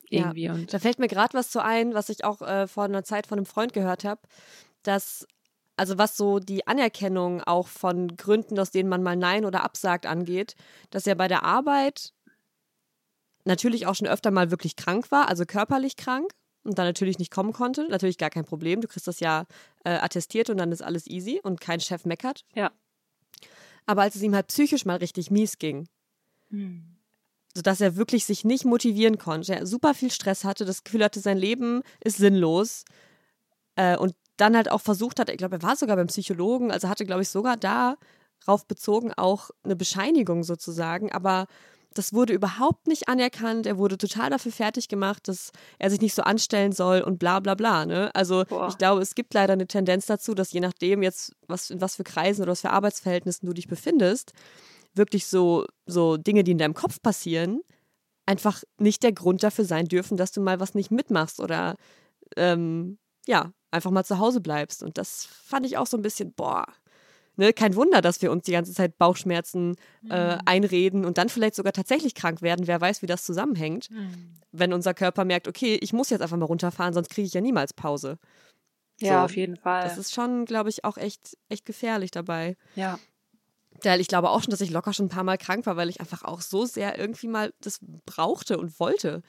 irgendwie. 0.10 0.44
Ja, 0.44 0.54
und 0.54 0.74
da 0.74 0.80
fällt 0.80 1.00
mir 1.00 1.08
gerade 1.08 1.34
was 1.34 1.50
zu 1.50 1.64
ein, 1.64 1.94
was 1.94 2.10
ich 2.10 2.24
auch 2.24 2.42
äh, 2.42 2.68
vor 2.68 2.86
einer 2.86 3.04
Zeit 3.04 3.28
von 3.28 3.38
einem 3.38 3.46
Freund 3.46 3.74
gehört 3.74 4.04
habe, 4.04 4.22
dass 4.84 5.28
also 5.78 5.98
was 5.98 6.18
so 6.18 6.40
die 6.40 6.68
Anerkennung 6.68 7.42
auch 7.44 7.68
von 7.68 8.16
Gründen, 8.16 8.60
aus 8.60 8.72
denen 8.72 8.90
man 8.90 9.04
mal 9.04 9.16
Nein 9.16 9.46
oder 9.46 9.64
absagt 9.64 10.06
angeht, 10.06 10.56
dass 10.90 11.08
er 11.08 11.16
bei 11.16 11.28
der 11.28 11.44
Arbeit 11.44 12.14
natürlich 13.44 13.86
auch 13.86 13.96
schon 13.96 14.08
öfter 14.08 14.32
mal 14.32 14.52
wirklich 14.52 14.76
krank 14.76 15.12
war, 15.12 15.28
also 15.28 15.46
körperlich 15.46 15.96
krank 15.98 16.32
und 16.64 16.78
dann 16.78 16.88
natürlich 16.88 17.20
nicht 17.20 17.32
kommen 17.32 17.54
konnte. 17.54 17.88
Natürlich 17.90 18.18
gar 18.18 18.30
kein 18.30 18.46
Problem. 18.46 18.82
Du 18.82 18.88
kriegst 18.88 19.08
das 19.08 19.20
ja 19.20 19.46
äh, 19.84 19.92
attestiert 19.92 20.50
und 20.50 20.58
dann 20.58 20.72
ist 20.72 20.82
alles 20.82 21.08
easy 21.08 21.40
und 21.44 21.62
kein 21.62 21.80
Chef 21.80 22.06
meckert. 22.06 22.44
Ja. 22.56 22.72
Aber 23.86 24.02
als 24.02 24.16
es 24.16 24.24
ihm 24.24 24.34
halt 24.34 24.48
psychisch 24.48 24.86
mal 24.86 24.98
richtig 24.98 25.30
mies 25.30 25.60
ging, 25.60 25.88
hm 26.50 26.96
sodass 27.56 27.80
er 27.80 27.96
wirklich 27.96 28.26
sich 28.26 28.44
nicht 28.44 28.66
motivieren 28.66 29.18
konnte. 29.18 29.56
Er 29.56 29.66
super 29.66 29.94
viel 29.94 30.12
Stress 30.12 30.44
hatte, 30.44 30.66
das 30.66 30.84
Gefühl 30.84 31.04
hatte, 31.04 31.22
sein 31.22 31.38
Leben 31.38 31.82
ist 32.04 32.18
sinnlos. 32.18 32.84
Äh, 33.76 33.98
und 33.98 34.14
dann 34.38 34.56
halt 34.56 34.72
auch 34.72 34.82
versucht 34.82 35.20
hat, 35.20 35.30
ich 35.30 35.38
glaube, 35.38 35.58
er 35.58 35.64
war 35.64 35.76
sogar 35.76 35.96
beim 35.96 36.08
Psychologen, 36.08 36.72
also 36.72 36.90
hatte, 36.90 37.06
glaube 37.06 37.22
ich, 37.22 37.30
sogar 37.30 37.58
darauf 37.58 38.68
bezogen 38.68 39.14
auch 39.14 39.50
eine 39.64 39.76
Bescheinigung 39.76 40.44
sozusagen, 40.44 41.12
aber 41.12 41.48
das 41.96 42.14
wurde 42.14 42.34
überhaupt 42.34 42.88
nicht 42.88 43.08
anerkannt. 43.08 43.66
Er 43.66 43.78
wurde 43.78 43.98
total 43.98 44.30
dafür 44.30 44.52
fertig 44.52 44.90
gemacht, 44.90 45.30
dass 45.30 45.52
er 45.80 45.90
sich 45.90 46.02
nicht 46.02 46.14
so 46.14 46.24
anstellen 46.24 46.74
soll 46.74 47.00
und 47.00 47.20
bla 47.20 47.40
bla 47.40 47.56
bla. 47.56 47.86
Ne? 47.86 48.12
Also 48.14 48.44
Boah. 48.44 48.68
ich 48.68 48.78
glaube, 48.78 49.02
es 49.02 49.16
gibt 49.16 49.34
leider 49.34 49.54
eine 49.54 49.66
Tendenz 49.66 50.06
dazu, 50.06 50.36
dass 50.36 50.52
je 50.52 50.60
nachdem 50.60 51.02
jetzt, 51.02 51.34
was, 51.48 51.70
in 51.70 51.80
was 51.80 51.96
für 51.96 52.04
Kreisen 52.04 52.42
oder 52.42 52.52
was 52.52 52.62
für 52.62 52.72
Arbeitsverhältnissen 52.72 53.48
du 53.48 53.54
dich 53.54 53.68
befindest, 53.68 54.34
wirklich 54.94 55.26
so, 55.26 55.66
so 55.86 56.18
Dinge, 56.18 56.44
die 56.44 56.52
in 56.52 56.58
deinem 56.58 56.74
Kopf 56.74 57.02
passieren, 57.02 57.62
einfach 58.26 58.64
nicht 58.78 59.02
der 59.04 59.14
Grund 59.14 59.42
dafür 59.44 59.66
sein 59.66 59.86
dürfen, 59.86 60.18
dass 60.18 60.34
du 60.34 60.42
mal 60.42 60.60
was 60.60 60.76
nicht 60.76 60.92
mitmachst 60.92 61.40
oder 61.40 61.76
ähm, 62.36 62.98
ja, 63.26 63.52
einfach 63.76 63.92
mal 63.92 64.04
zu 64.04 64.20
Hause 64.20 64.42
bleibst. 64.42 64.84
Und 64.84 64.98
das 64.98 65.26
fand 65.26 65.66
ich 65.66 65.78
auch 65.78 65.88
so 65.88 65.98
ein 65.98 66.02
bisschen, 66.02 66.34
boah, 66.34 66.66
ne, 67.38 67.54
kein 67.54 67.76
Wunder, 67.76 68.02
dass 68.02 68.22
wir 68.22 68.32
uns 68.32 68.46
die 68.46 68.52
ganze 68.52 68.74
Zeit 68.74 68.98
Bauchschmerzen 68.98 69.76
äh, 70.10 70.36
mhm. 70.36 70.42
einreden 70.46 71.06
und 71.06 71.18
dann 71.18 71.30
vielleicht 71.30 71.56
sogar 71.56 71.74
tatsächlich 71.74 72.16
krank 72.16 72.42
werden. 72.42 72.68
Wer 72.68 72.82
weiß, 72.82 73.02
wie 73.02 73.08
das 73.08 73.26
zusammenhängt, 73.26 73.92
mhm. 73.92 74.40
wenn 74.52 74.74
unser 74.74 74.94
Körper 74.94 75.26
merkt, 75.26 75.48
okay, 75.48 75.78
ich 75.82 75.94
muss 75.94 76.10
jetzt 76.10 76.22
einfach 76.22 76.38
mal 76.38 76.46
runterfahren, 76.46 76.94
sonst 76.94 77.10
kriege 77.10 77.28
ich 77.28 77.34
ja 77.34 77.42
niemals 77.42 77.74
Pause. 77.74 78.18
Ja, 79.02 79.20
so, 79.20 79.26
auf 79.26 79.36
jeden 79.36 79.58
Fall. 79.58 79.84
Das 79.84 79.98
ist 79.98 80.14
schon, 80.14 80.46
glaube 80.46 80.70
ich, 80.70 80.86
auch 80.86 80.98
echt, 80.98 81.38
echt 81.50 81.66
gefährlich 81.66 82.12
dabei. 82.12 82.56
Ja. 82.76 82.98
Weil 83.84 84.00
ich 84.00 84.08
glaube 84.08 84.30
auch 84.30 84.42
schon, 84.42 84.52
dass 84.52 84.62
ich 84.62 84.72
locker 84.72 84.94
schon 84.94 85.08
ein 85.08 85.10
paar 85.10 85.26
Mal 85.26 85.38
krank 85.38 85.66
war, 85.66 85.76
weil 85.76 85.90
ich 85.90 86.00
einfach 86.00 86.24
auch 86.24 86.40
so 86.40 86.66
sehr 86.66 86.98
irgendwie 86.98 87.28
mal 87.28 87.54
das 87.60 87.80
brauchte 88.06 88.58
und 88.58 88.80
wollte. 88.80 89.22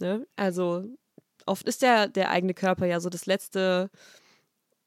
Ne? 0.00 0.26
Also 0.34 0.84
oft 1.48 1.66
ist 1.66 1.82
der, 1.82 2.08
der 2.08 2.30
eigene 2.30 2.54
Körper 2.54 2.86
ja 2.86 3.00
so 3.00 3.08
das 3.08 3.26
letzte, 3.26 3.90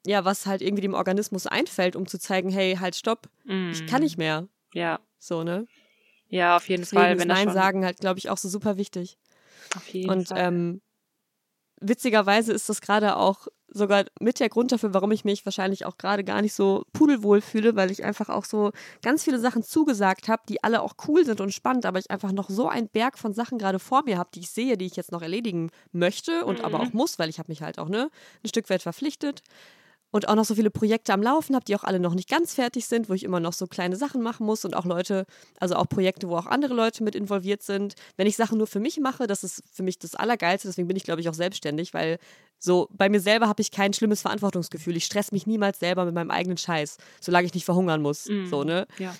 ja, 0.06 0.26
was 0.26 0.46
halt 0.46 0.62
irgendwie 0.62 0.82
dem 0.82 0.94
Organismus 0.94 1.48
einfällt, 1.48 1.96
um 1.96 2.08
zu 2.08 2.20
zeigen, 2.20 2.50
hey, 2.50 2.78
halt, 2.80 2.96
stopp, 2.96 3.30
mm. 3.46 3.72
ich 3.72 3.86
kann 3.88 4.02
nicht 4.02 4.18
mehr. 4.18 4.48
Ja. 4.74 5.00
So, 5.20 5.44
ne? 5.44 5.68
Ja, 6.28 6.56
auf 6.56 6.70
jeden 6.70 6.84
Deswegen 6.84 7.02
Fall. 7.02 7.20
Wenn 7.20 7.28
Nein 7.28 7.52
sagen 7.52 7.86
halt, 7.86 8.00
glaube 8.00 8.18
ich, 8.18 8.30
auch 8.30 8.38
so 8.38 8.48
super 8.48 8.78
wichtig. 8.78 9.18
Auf 9.76 9.88
jeden 9.90 10.10
und, 10.10 10.30
Fall. 10.30 10.38
Und 10.38 10.44
ähm, 10.44 10.82
witzigerweise 11.82 12.54
ist 12.54 12.70
das 12.70 12.82
gerade 12.82 13.18
auch 13.18 13.48
sogar 13.74 14.06
mit 14.20 14.40
der 14.40 14.50
Grund 14.50 14.72
dafür, 14.72 14.94
warum 14.94 15.12
ich 15.12 15.24
mich 15.24 15.46
wahrscheinlich 15.46 15.86
auch 15.86 15.98
gerade 15.98 16.24
gar 16.24 16.42
nicht 16.42 16.54
so 16.54 16.84
pudelwohl 16.94 17.42
fühle, 17.42 17.76
weil 17.76 17.90
ich 17.90 18.04
einfach 18.04 18.30
auch 18.30 18.46
so 18.46 18.72
ganz 19.02 19.24
viele 19.24 19.40
Sachen 19.40 19.64
zugesagt 19.64 20.28
habe, 20.28 20.44
die 20.48 20.64
alle 20.64 20.82
auch 20.82 20.96
cool 21.08 21.26
sind 21.26 21.40
und 21.42 21.54
spannend, 21.54 21.86
aber 21.86 21.98
ich 21.98 22.12
einfach 22.12 22.34
noch 22.34 22.50
so 22.50 22.68
einen 22.68 22.90
Berg 22.90 23.18
von 23.18 23.34
Sachen 23.34 23.58
gerade 23.58 23.80
vor 23.80 24.04
mir 24.04 24.18
habe, 24.18 24.30
die 24.34 24.42
ich 24.42 24.52
sehe, 24.52 24.78
die 24.78 24.86
ich 24.86 24.98
jetzt 24.98 25.12
noch 25.12 25.22
erledigen 25.22 25.72
möchte 25.92 26.46
und 26.46 26.60
mhm. 26.60 26.66
aber 26.66 26.82
auch 26.82 26.94
muss, 26.94 27.18
weil 27.18 27.30
ich 27.30 27.40
habe 27.40 27.50
mich 27.52 27.62
halt 27.62 27.80
auch 27.80 27.90
ne, 27.90 28.10
ein 28.44 28.50
Stück 28.50 28.70
weit 28.70 28.82
verpflichtet 28.82 29.42
und 30.12 30.28
auch 30.28 30.36
noch 30.36 30.46
so 30.46 30.56
viele 30.56 30.70
Projekte 30.70 31.14
am 31.14 31.22
Laufen 31.22 31.56
habe, 31.56 31.66
die 31.66 31.76
auch 31.76 31.84
alle 31.84 32.00
noch 32.00 32.14
nicht 32.14 32.30
ganz 32.30 32.54
fertig 32.54 32.86
sind, 32.86 33.10
wo 33.10 33.14
ich 33.14 33.24
immer 33.24 33.40
noch 33.40 33.54
so 33.54 33.66
kleine 33.68 33.96
Sachen 33.96 34.22
machen 34.22 34.46
muss 34.46 34.66
und 34.66 34.76
auch 34.76 34.86
Leute, 34.86 35.26
also 35.60 35.76
auch 35.76 35.88
Projekte, 35.88 36.30
wo 36.30 36.36
auch 36.36 36.46
andere 36.46 36.74
Leute 36.74 37.04
mit 37.04 37.16
involviert 37.16 37.64
sind. 37.64 37.96
Wenn 38.18 38.28
ich 38.28 38.36
Sachen 38.36 38.58
nur 38.58 38.68
für 38.68 38.80
mich 38.80 39.00
mache, 39.00 39.26
das 39.26 39.44
ist 39.44 39.64
für 39.72 39.84
mich 39.84 39.98
das 40.00 40.16
Allergeilste, 40.16 40.68
deswegen 40.68 40.88
bin 40.88 40.98
ich, 40.98 41.04
glaube 41.04 41.22
ich, 41.22 41.30
auch 41.30 41.34
selbstständig, 41.34 41.94
weil 41.94 42.20
so 42.60 42.88
bei 42.92 43.10
mir 43.10 43.20
selber 43.20 43.48
habe 43.48 43.62
ich 43.62 43.72
kein 43.72 43.94
schlimmes 43.94 44.22
Verantwortungsgefühl. 44.22 44.96
Ich 44.96 45.06
stress 45.06 45.32
mich 45.32 45.48
niemals 45.48 45.80
selber 45.80 46.06
mit 46.06 46.14
meinem 46.14 46.30
eigenen 46.30 46.58
Scheiß, 46.58 46.98
solange 47.20 47.48
ich 47.48 47.54
nicht 47.54 47.66
verhungern 47.66 48.02
muss. 48.02 48.28
Mhm. 48.28 48.48
So, 48.48 48.64
ne? 48.64 48.86
Ja. 49.00 49.16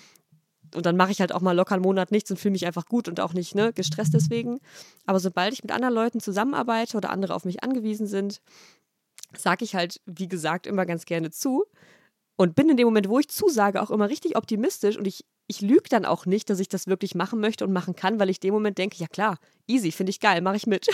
und 0.74 0.86
dann 0.86 0.96
mache 0.96 1.10
ich 1.10 1.20
halt 1.20 1.34
auch 1.34 1.40
mal 1.40 1.52
locker 1.52 1.74
einen 1.74 1.82
Monat 1.82 2.12
nichts 2.12 2.30
und 2.30 2.36
fühle 2.36 2.52
mich 2.52 2.66
einfach 2.66 2.86
gut 2.86 3.08
und 3.08 3.20
auch 3.20 3.32
nicht 3.32 3.54
ne, 3.54 3.72
gestresst 3.72 4.14
deswegen. 4.14 4.60
Aber 5.06 5.20
sobald 5.20 5.52
ich 5.54 5.62
mit 5.62 5.72
anderen 5.72 5.94
Leuten 5.94 6.20
zusammenarbeite 6.20 6.96
oder 6.96 7.10
andere 7.10 7.34
auf 7.34 7.44
mich 7.44 7.62
angewiesen 7.64 8.06
sind, 8.06 8.40
sage 9.36 9.64
ich 9.64 9.74
halt, 9.74 10.00
wie 10.06 10.28
gesagt, 10.28 10.66
immer 10.66 10.86
ganz 10.86 11.04
gerne 11.04 11.30
zu. 11.30 11.64
Und 12.36 12.54
bin 12.54 12.68
in 12.68 12.76
dem 12.76 12.86
Moment, 12.86 13.08
wo 13.08 13.18
ich 13.18 13.28
zusage, 13.28 13.80
auch 13.80 13.90
immer 13.90 14.08
richtig 14.08 14.36
optimistisch 14.36 14.96
und 14.96 15.06
ich, 15.06 15.24
ich 15.46 15.60
lüge 15.60 15.88
dann 15.90 16.04
auch 16.04 16.24
nicht, 16.24 16.48
dass 16.48 16.60
ich 16.60 16.68
das 16.68 16.86
wirklich 16.86 17.14
machen 17.14 17.40
möchte 17.40 17.64
und 17.64 17.72
machen 17.72 17.94
kann, 17.94 18.18
weil 18.18 18.30
ich 18.30 18.40
dem 18.40 18.54
Moment 18.54 18.78
denke, 18.78 18.96
ja 18.96 19.06
klar, 19.06 19.38
easy, 19.66 19.92
finde 19.92 20.10
ich 20.10 20.18
geil, 20.18 20.40
mache 20.40 20.56
ich 20.56 20.66
mit. 20.66 20.86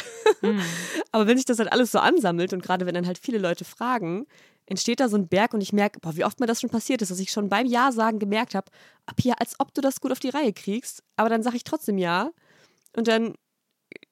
Mhm. 0.43 0.61
Aber 1.13 1.27
wenn 1.27 1.37
sich 1.37 1.47
das 1.47 1.59
halt 1.59 1.73
alles 1.73 1.93
so 1.93 2.01
ansammelt 2.01 2.53
und 2.53 2.63
gerade 2.63 2.87
wenn 2.87 2.95
dann 2.95 3.07
halt 3.07 3.19
viele 3.19 3.39
Leute 3.39 3.65
fragen, 3.65 4.27
entsteht 4.67 5.01
da 5.01 5.09
so 5.09 5.17
ein 5.17 5.29
Berg 5.29 5.55
und 5.55 5.61
ich 5.61 5.73
merke, 5.73 6.01
boah, 6.01 6.17
wie 6.17 6.25
oft 6.25 6.41
mir 6.41 6.47
das 6.47 6.61
schon 6.61 6.71
passiert 6.71 7.03
ist, 7.03 7.11
dass 7.11 7.21
ich 7.21 7.31
schon 7.31 7.49
beim 7.49 7.67
Ja 7.67 7.93
sagen 7.93 8.19
gemerkt 8.19 8.55
habe, 8.55 8.71
ab 9.07 9.17
hier, 9.21 9.41
als 9.41 9.55
ob 9.59 9.73
du 9.73 9.81
das 9.81 10.01
gut 10.01 10.13
auf 10.13 10.21
die 10.21 10.29
Reihe 10.29 10.53
kriegst, 10.53 11.03
aber 11.17 11.29
dann 11.29 11.43
sage 11.43 11.57
ich 11.57 11.65
trotzdem 11.65 11.99
Ja 11.99 12.31
und 12.95 13.09
dann 13.09 13.35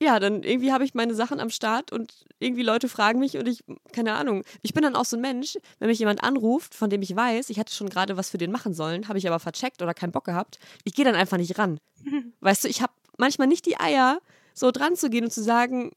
ja, 0.00 0.20
dann 0.20 0.42
irgendwie 0.42 0.72
habe 0.72 0.84
ich 0.84 0.94
meine 0.94 1.14
Sachen 1.14 1.40
am 1.40 1.50
Start 1.50 1.92
und 1.92 2.26
irgendwie 2.38 2.62
Leute 2.62 2.88
fragen 2.88 3.18
mich 3.18 3.36
und 3.38 3.48
ich, 3.48 3.64
keine 3.92 4.14
Ahnung, 4.14 4.44
ich 4.62 4.74
bin 4.74 4.82
dann 4.82 4.94
auch 4.94 5.04
so 5.04 5.16
ein 5.16 5.22
Mensch, 5.22 5.56
wenn 5.78 5.88
mich 5.88 5.98
jemand 5.98 6.22
anruft, 6.22 6.74
von 6.74 6.90
dem 6.90 7.02
ich 7.02 7.16
weiß, 7.16 7.48
ich 7.50 7.56
hätte 7.56 7.72
schon 7.72 7.88
gerade 7.88 8.16
was 8.16 8.30
für 8.30 8.38
den 8.38 8.52
machen 8.52 8.74
sollen, 8.74 9.08
habe 9.08 9.18
ich 9.18 9.26
aber 9.26 9.40
vercheckt 9.40 9.80
oder 9.80 9.94
keinen 9.94 10.12
Bock 10.12 10.24
gehabt, 10.24 10.58
ich 10.84 10.94
gehe 10.94 11.04
dann 11.04 11.14
einfach 11.14 11.38
nicht 11.38 11.58
ran. 11.58 11.78
Weißt 12.40 12.64
du, 12.64 12.68
ich 12.68 12.82
habe 12.82 12.92
manchmal 13.16 13.48
nicht 13.48 13.64
die 13.64 13.80
Eier, 13.80 14.20
so 14.52 14.70
dran 14.70 14.96
zu 14.96 15.08
gehen 15.08 15.24
und 15.24 15.30
zu 15.30 15.42
sagen, 15.42 15.92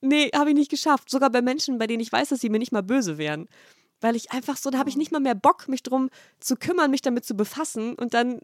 nee, 0.00 0.30
habe 0.34 0.50
ich 0.50 0.56
nicht 0.56 0.70
geschafft. 0.70 1.10
Sogar 1.10 1.30
bei 1.30 1.42
Menschen, 1.42 1.78
bei 1.78 1.86
denen 1.86 2.00
ich 2.00 2.12
weiß, 2.12 2.30
dass 2.30 2.40
sie 2.40 2.48
mir 2.48 2.58
nicht 2.58 2.72
mal 2.72 2.82
böse 2.82 3.18
wären 3.18 3.48
weil 4.00 4.16
ich 4.16 4.32
einfach 4.32 4.56
so, 4.56 4.70
da 4.70 4.78
habe 4.78 4.88
ich 4.88 4.96
nicht 4.96 5.12
mal 5.12 5.20
mehr 5.20 5.34
Bock, 5.34 5.68
mich 5.68 5.82
drum 5.82 6.10
zu 6.40 6.56
kümmern, 6.56 6.90
mich 6.90 7.02
damit 7.02 7.24
zu 7.24 7.34
befassen 7.34 7.94
und 7.94 8.14
dann, 8.14 8.40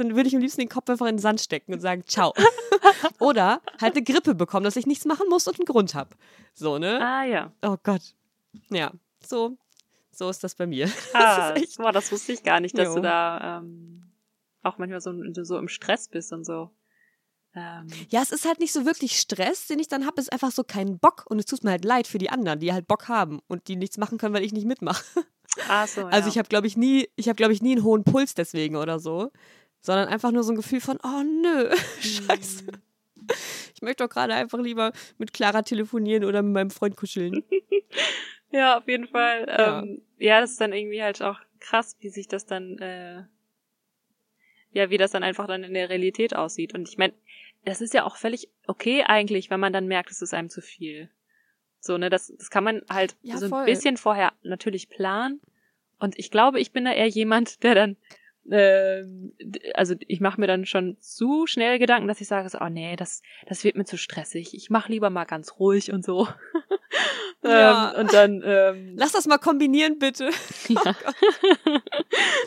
dann 0.00 0.16
würde 0.16 0.28
ich 0.28 0.34
am 0.34 0.40
liebsten 0.40 0.62
den 0.62 0.68
Kopf 0.68 0.88
einfach 0.88 1.06
in 1.06 1.16
den 1.16 1.22
Sand 1.22 1.40
stecken 1.40 1.72
und 1.72 1.80
sagen, 1.80 2.02
ciao. 2.06 2.32
Oder 3.20 3.60
halt 3.80 3.94
eine 3.94 4.04
Grippe 4.04 4.34
bekommen, 4.34 4.64
dass 4.64 4.76
ich 4.76 4.86
nichts 4.86 5.04
machen 5.04 5.28
muss 5.28 5.46
und 5.46 5.58
einen 5.58 5.66
Grund 5.66 5.94
habe. 5.94 6.10
So, 6.54 6.78
ne? 6.78 7.00
Ah, 7.00 7.24
ja. 7.24 7.52
Oh 7.62 7.76
Gott. 7.82 8.14
Ja, 8.70 8.92
so, 9.24 9.56
so 10.10 10.28
ist 10.28 10.42
das 10.42 10.54
bei 10.54 10.66
mir. 10.66 10.90
Ah, 11.14 11.52
das, 11.52 11.76
boah, 11.76 11.92
das 11.92 12.10
wusste 12.10 12.32
ich 12.32 12.42
gar 12.42 12.60
nicht, 12.60 12.76
dass 12.76 12.88
jo. 12.88 12.94
du 12.96 13.02
da 13.02 13.58
ähm, 13.58 14.10
auch 14.62 14.78
manchmal 14.78 15.00
so, 15.00 15.12
so 15.42 15.58
im 15.58 15.68
Stress 15.68 16.08
bist 16.08 16.32
und 16.32 16.44
so. 16.44 16.70
Ähm, 17.54 17.88
ja, 18.10 18.22
es 18.22 18.30
ist 18.30 18.44
halt 18.44 18.60
nicht 18.60 18.72
so 18.72 18.86
wirklich 18.86 19.18
Stress, 19.18 19.66
den 19.66 19.80
ich 19.80 19.88
dann 19.88 20.06
habe. 20.06 20.20
Es 20.20 20.26
ist 20.28 20.32
einfach 20.32 20.52
so 20.52 20.62
kein 20.62 20.98
Bock 20.98 21.24
und 21.28 21.38
es 21.38 21.46
tut 21.46 21.64
mir 21.64 21.70
halt 21.70 21.84
leid 21.84 22.06
für 22.06 22.18
die 22.18 22.30
anderen, 22.30 22.60
die 22.60 22.72
halt 22.72 22.86
Bock 22.86 23.08
haben 23.08 23.40
und 23.48 23.66
die 23.68 23.76
nichts 23.76 23.98
machen 23.98 24.18
können, 24.18 24.34
weil 24.34 24.44
ich 24.44 24.52
nicht 24.52 24.66
mitmache. 24.66 25.04
Ach 25.68 25.88
so, 25.88 26.06
Also 26.06 26.28
ich 26.28 26.38
habe, 26.38 26.48
glaube 26.48 26.68
ich, 26.68 26.76
nie, 26.76 27.08
ich 27.16 27.28
habe, 27.28 27.36
glaube 27.36 27.52
ich, 27.52 27.60
nie 27.60 27.72
einen 27.72 27.82
hohen 27.82 28.04
Puls 28.04 28.34
deswegen 28.34 28.76
oder 28.76 29.00
so, 29.00 29.32
sondern 29.80 30.08
einfach 30.08 30.30
nur 30.32 30.42
so 30.42 30.52
ein 30.52 30.56
Gefühl 30.56 30.80
von, 30.80 30.98
oh 31.02 31.22
nö, 31.22 31.74
scheiße. 32.00 32.66
Hm. 32.66 32.82
Ich 33.74 33.82
möchte 33.82 34.04
doch 34.04 34.10
gerade 34.10 34.34
einfach 34.34 34.58
lieber 34.58 34.92
mit 35.18 35.32
Clara 35.32 35.62
telefonieren 35.62 36.24
oder 36.24 36.42
mit 36.42 36.52
meinem 36.52 36.70
Freund 36.70 36.96
kuscheln. 36.96 37.44
ja, 38.50 38.78
auf 38.78 38.88
jeden 38.88 39.06
Fall. 39.06 39.46
Ja. 39.46 39.82
Ähm, 39.82 40.02
ja, 40.18 40.40
das 40.40 40.52
ist 40.52 40.60
dann 40.60 40.72
irgendwie 40.72 41.02
halt 41.02 41.22
auch 41.22 41.38
krass, 41.60 41.96
wie 42.00 42.08
sich 42.08 42.26
das 42.26 42.46
dann 42.46 42.78
äh, 42.78 43.24
ja, 44.72 44.90
wie 44.90 44.98
das 44.98 45.10
dann 45.10 45.22
einfach 45.22 45.46
dann 45.46 45.64
in 45.64 45.74
der 45.74 45.88
Realität 45.88 46.34
aussieht. 46.34 46.74
Und 46.74 46.88
ich 46.88 46.98
meine, 46.98 47.12
das 47.64 47.80
ist 47.80 47.94
ja 47.94 48.04
auch 48.04 48.16
völlig 48.16 48.48
okay 48.66 49.02
eigentlich, 49.02 49.50
wenn 49.50 49.60
man 49.60 49.72
dann 49.72 49.86
merkt, 49.86 50.10
es 50.10 50.22
ist 50.22 50.34
einem 50.34 50.48
zu 50.48 50.62
viel. 50.62 51.10
So, 51.80 51.98
ne, 51.98 52.10
das, 52.10 52.32
das 52.38 52.50
kann 52.50 52.64
man 52.64 52.82
halt 52.88 53.16
ja, 53.22 53.36
so 53.38 53.46
ein 53.46 53.50
voll. 53.50 53.64
bisschen 53.64 53.96
vorher 53.96 54.32
natürlich 54.42 54.88
planen. 54.88 55.40
Und 55.98 56.18
ich 56.18 56.30
glaube, 56.30 56.60
ich 56.60 56.72
bin 56.72 56.84
da 56.84 56.92
eher 56.92 57.08
jemand, 57.08 57.62
der 57.62 57.74
dann, 57.74 57.96
äh, 58.50 59.04
also 59.74 59.94
ich 60.06 60.20
mache 60.20 60.40
mir 60.40 60.46
dann 60.46 60.66
schon 60.66 60.96
zu 61.00 61.46
schnell 61.46 61.78
Gedanken, 61.78 62.08
dass 62.08 62.20
ich 62.20 62.28
sage, 62.28 62.48
so, 62.48 62.58
oh 62.60 62.68
nee, 62.68 62.96
das, 62.96 63.22
das 63.46 63.64
wird 63.64 63.76
mir 63.76 63.84
zu 63.84 63.96
stressig. 63.96 64.54
Ich 64.54 64.70
mache 64.70 64.92
lieber 64.92 65.10
mal 65.10 65.24
ganz 65.24 65.58
ruhig 65.58 65.92
und 65.92 66.04
so. 66.04 66.28
Ja. 67.42 67.94
ähm, 67.94 68.00
und 68.00 68.12
dann 68.12 68.42
ähm, 68.44 68.94
lass 68.96 69.12
das 69.12 69.26
mal 69.26 69.38
kombinieren, 69.38 69.98
bitte. 69.98 70.28
Ja, 70.68 70.94
oh 71.06 71.72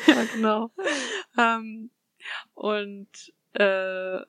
ja 0.12 0.24
genau. 0.36 0.72
ähm, 1.36 1.90
und 2.54 3.10
äh, 3.54 4.20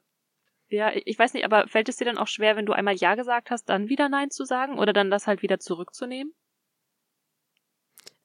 ja, 0.68 0.92
ich 0.94 1.18
weiß 1.18 1.34
nicht, 1.34 1.44
aber 1.44 1.68
fällt 1.68 1.88
es 1.88 1.96
dir 1.96 2.06
dann 2.06 2.16
auch 2.16 2.28
schwer, 2.28 2.56
wenn 2.56 2.64
du 2.64 2.72
einmal 2.72 2.94
Ja 2.94 3.14
gesagt 3.14 3.50
hast, 3.50 3.68
dann 3.68 3.90
wieder 3.90 4.08
Nein 4.08 4.30
zu 4.30 4.44
sagen 4.44 4.78
oder 4.78 4.94
dann 4.94 5.10
das 5.10 5.26
halt 5.26 5.42
wieder 5.42 5.60
zurückzunehmen? 5.60 6.32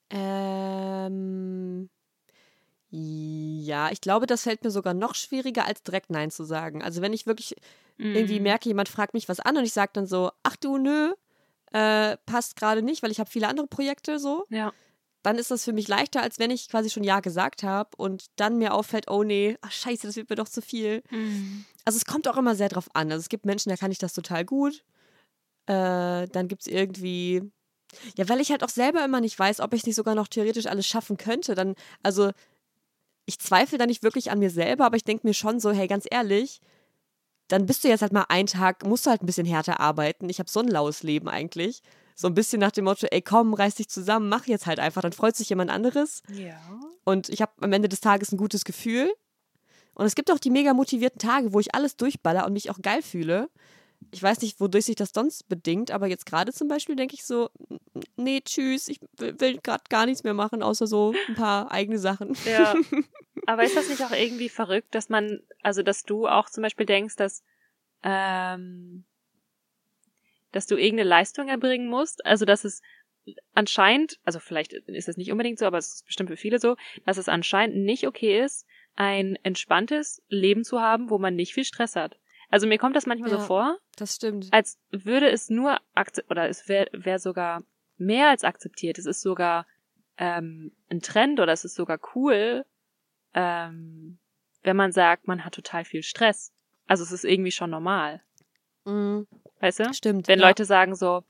Ähm, 0.08 1.90
ja, 2.90 3.90
ich 3.90 4.00
glaube, 4.00 4.26
das 4.26 4.42
fällt 4.42 4.64
mir 4.64 4.70
sogar 4.70 4.94
noch 4.94 5.14
schwieriger, 5.14 5.66
als 5.66 5.82
direkt 5.82 6.10
Nein 6.10 6.30
zu 6.30 6.44
sagen. 6.44 6.82
Also 6.82 7.02
wenn 7.02 7.12
ich 7.12 7.26
wirklich 7.26 7.54
mm. 7.98 8.16
irgendwie 8.16 8.40
merke, 8.40 8.68
jemand 8.68 8.88
fragt 8.88 9.14
mich 9.14 9.28
was 9.28 9.40
an 9.40 9.56
und 9.56 9.64
ich 9.64 9.72
sage 9.72 9.92
dann 9.92 10.06
so, 10.06 10.32
ach 10.42 10.56
du, 10.56 10.76
nö, 10.76 11.12
äh, 11.72 12.16
passt 12.26 12.56
gerade 12.56 12.82
nicht, 12.82 13.02
weil 13.02 13.12
ich 13.12 13.20
habe 13.20 13.30
viele 13.30 13.48
andere 13.48 13.68
Projekte 13.68 14.18
so. 14.18 14.44
Ja 14.50 14.72
dann 15.22 15.36
ist 15.36 15.50
das 15.50 15.64
für 15.64 15.72
mich 15.72 15.88
leichter, 15.88 16.22
als 16.22 16.38
wenn 16.38 16.50
ich 16.50 16.68
quasi 16.68 16.88
schon 16.88 17.04
Ja 17.04 17.20
gesagt 17.20 17.62
habe 17.62 17.90
und 17.96 18.26
dann 18.36 18.58
mir 18.58 18.72
auffällt, 18.72 19.10
oh 19.10 19.22
nee, 19.22 19.56
ach 19.60 19.72
scheiße, 19.72 20.06
das 20.06 20.16
wird 20.16 20.30
mir 20.30 20.36
doch 20.36 20.48
zu 20.48 20.62
viel. 20.62 21.02
Mhm. 21.10 21.64
Also 21.84 21.98
es 21.98 22.06
kommt 22.06 22.26
auch 22.28 22.36
immer 22.36 22.54
sehr 22.54 22.68
drauf 22.68 22.88
an. 22.94 23.12
Also 23.12 23.20
es 23.20 23.28
gibt 23.28 23.44
Menschen, 23.44 23.70
da 23.70 23.76
kann 23.76 23.92
ich 23.92 23.98
das 23.98 24.14
total 24.14 24.44
gut. 24.44 24.82
Äh, 25.66 26.26
dann 26.28 26.48
gibt 26.48 26.62
es 26.62 26.68
irgendwie, 26.68 27.42
ja, 28.16 28.28
weil 28.28 28.40
ich 28.40 28.50
halt 28.50 28.64
auch 28.64 28.70
selber 28.70 29.04
immer 29.04 29.20
nicht 29.20 29.38
weiß, 29.38 29.60
ob 29.60 29.74
ich 29.74 29.84
nicht 29.84 29.96
sogar 29.96 30.14
noch 30.14 30.28
theoretisch 30.28 30.66
alles 30.66 30.86
schaffen 30.86 31.18
könnte. 31.18 31.54
Dann, 31.54 31.74
also 32.02 32.30
ich 33.30 33.38
zweifle 33.38 33.78
da 33.78 33.86
nicht 33.86 34.02
wirklich 34.02 34.32
an 34.32 34.40
mir 34.40 34.50
selber, 34.50 34.84
aber 34.84 34.96
ich 34.96 35.04
denke 35.04 35.24
mir 35.24 35.34
schon 35.34 35.60
so, 35.60 35.70
hey, 35.70 35.86
ganz 35.86 36.04
ehrlich, 36.10 36.60
dann 37.46 37.64
bist 37.64 37.84
du 37.84 37.88
jetzt 37.88 38.02
halt 38.02 38.12
mal 38.12 38.26
einen 38.28 38.48
Tag, 38.48 38.84
musst 38.84 39.06
du 39.06 39.10
halt 39.10 39.22
ein 39.22 39.26
bisschen 39.26 39.46
härter 39.46 39.78
arbeiten. 39.78 40.28
Ich 40.28 40.40
habe 40.40 40.50
so 40.50 40.58
ein 40.58 40.66
laues 40.66 41.04
Leben 41.04 41.28
eigentlich. 41.28 41.80
So 42.16 42.26
ein 42.26 42.34
bisschen 42.34 42.58
nach 42.58 42.72
dem 42.72 42.86
Motto, 42.86 43.06
ey, 43.08 43.22
komm, 43.22 43.54
reiß 43.54 43.76
dich 43.76 43.88
zusammen, 43.88 44.28
mach 44.28 44.46
jetzt 44.46 44.66
halt 44.66 44.80
einfach, 44.80 45.00
dann 45.00 45.12
freut 45.12 45.36
sich 45.36 45.48
jemand 45.48 45.70
anderes. 45.70 46.22
Ja. 46.32 46.60
Und 47.04 47.28
ich 47.28 47.40
habe 47.40 47.52
am 47.60 47.72
Ende 47.72 47.88
des 47.88 48.00
Tages 48.00 48.32
ein 48.32 48.36
gutes 48.36 48.64
Gefühl. 48.64 49.12
Und 49.94 50.06
es 50.06 50.16
gibt 50.16 50.32
auch 50.32 50.40
die 50.40 50.50
mega 50.50 50.74
motivierten 50.74 51.20
Tage, 51.20 51.52
wo 51.52 51.60
ich 51.60 51.72
alles 51.72 51.96
durchballer 51.96 52.46
und 52.46 52.52
mich 52.52 52.68
auch 52.68 52.82
geil 52.82 53.00
fühle. 53.00 53.48
Ich 54.12 54.22
weiß 54.22 54.40
nicht, 54.40 54.60
wodurch 54.60 54.86
sich 54.86 54.96
das 54.96 55.12
sonst 55.14 55.48
bedingt, 55.48 55.90
aber 55.90 56.06
jetzt 56.06 56.26
gerade 56.26 56.52
zum 56.52 56.68
Beispiel 56.68 56.96
denke 56.96 57.14
ich 57.14 57.24
so, 57.24 57.50
nee, 58.16 58.40
tschüss, 58.40 58.88
ich 58.88 59.00
will 59.18 59.58
gerade 59.58 59.84
gar 59.88 60.06
nichts 60.06 60.24
mehr 60.24 60.34
machen, 60.34 60.62
außer 60.62 60.86
so 60.86 61.14
ein 61.28 61.34
paar 61.34 61.70
eigene 61.70 61.98
Sachen. 61.98 62.36
Ja. 62.44 62.74
Aber 63.46 63.64
ist 63.64 63.76
das 63.76 63.88
nicht 63.88 64.02
auch 64.02 64.10
irgendwie 64.10 64.48
verrückt, 64.48 64.94
dass 64.94 65.08
man, 65.08 65.40
also 65.62 65.82
dass 65.82 66.02
du 66.02 66.26
auch 66.26 66.50
zum 66.50 66.62
Beispiel 66.62 66.86
denkst, 66.86 67.16
dass 67.16 67.42
ähm, 68.02 69.04
dass 70.52 70.66
du 70.66 70.76
irgendeine 70.76 71.08
Leistung 71.08 71.48
erbringen 71.48 71.88
musst. 71.88 72.24
Also, 72.26 72.44
dass 72.44 72.64
es 72.64 72.82
anscheinend, 73.54 74.18
also 74.24 74.40
vielleicht 74.40 74.72
ist 74.72 75.08
es 75.08 75.16
nicht 75.16 75.30
unbedingt 75.30 75.58
so, 75.58 75.66
aber 75.66 75.78
es 75.78 75.94
ist 75.94 76.06
bestimmt 76.06 76.30
für 76.30 76.36
viele 76.36 76.58
so, 76.58 76.76
dass 77.04 77.18
es 77.18 77.28
anscheinend 77.28 77.76
nicht 77.76 78.06
okay 78.06 78.42
ist, 78.42 78.66
ein 78.96 79.36
entspanntes 79.42 80.22
Leben 80.28 80.64
zu 80.64 80.80
haben, 80.80 81.10
wo 81.10 81.18
man 81.18 81.36
nicht 81.36 81.54
viel 81.54 81.64
Stress 81.64 81.96
hat. 81.96 82.18
Also 82.50 82.66
mir 82.66 82.78
kommt 82.78 82.96
das 82.96 83.06
manchmal 83.06 83.30
ja, 83.30 83.38
so 83.38 83.44
vor. 83.44 83.78
Das 83.96 84.16
stimmt. 84.16 84.48
Als 84.50 84.78
würde 84.90 85.30
es 85.30 85.50
nur 85.50 85.78
oder 86.28 86.48
es 86.48 86.68
wäre 86.68 86.88
wär 86.92 87.18
sogar 87.18 87.62
mehr 87.96 88.30
als 88.30 88.44
akzeptiert. 88.44 88.98
Es 88.98 89.06
ist 89.06 89.20
sogar 89.20 89.66
ähm, 90.18 90.72
ein 90.90 91.00
Trend 91.00 91.40
oder 91.40 91.52
es 91.52 91.64
ist 91.64 91.74
sogar 91.74 91.98
cool, 92.14 92.64
ähm, 93.34 94.18
wenn 94.62 94.76
man 94.76 94.92
sagt, 94.92 95.28
man 95.28 95.44
hat 95.44 95.54
total 95.54 95.84
viel 95.84 96.02
Stress. 96.02 96.52
Also 96.86 97.04
es 97.04 97.12
ist 97.12 97.24
irgendwie 97.24 97.52
schon 97.52 97.70
normal. 97.70 98.20
Mhm. 98.84 99.26
Weißt 99.60 99.80
du? 99.80 99.94
Stimmt. 99.94 100.26
Wenn 100.26 100.40
ja. 100.40 100.48
Leute 100.48 100.64
sagen 100.64 100.94
so, 100.94 101.22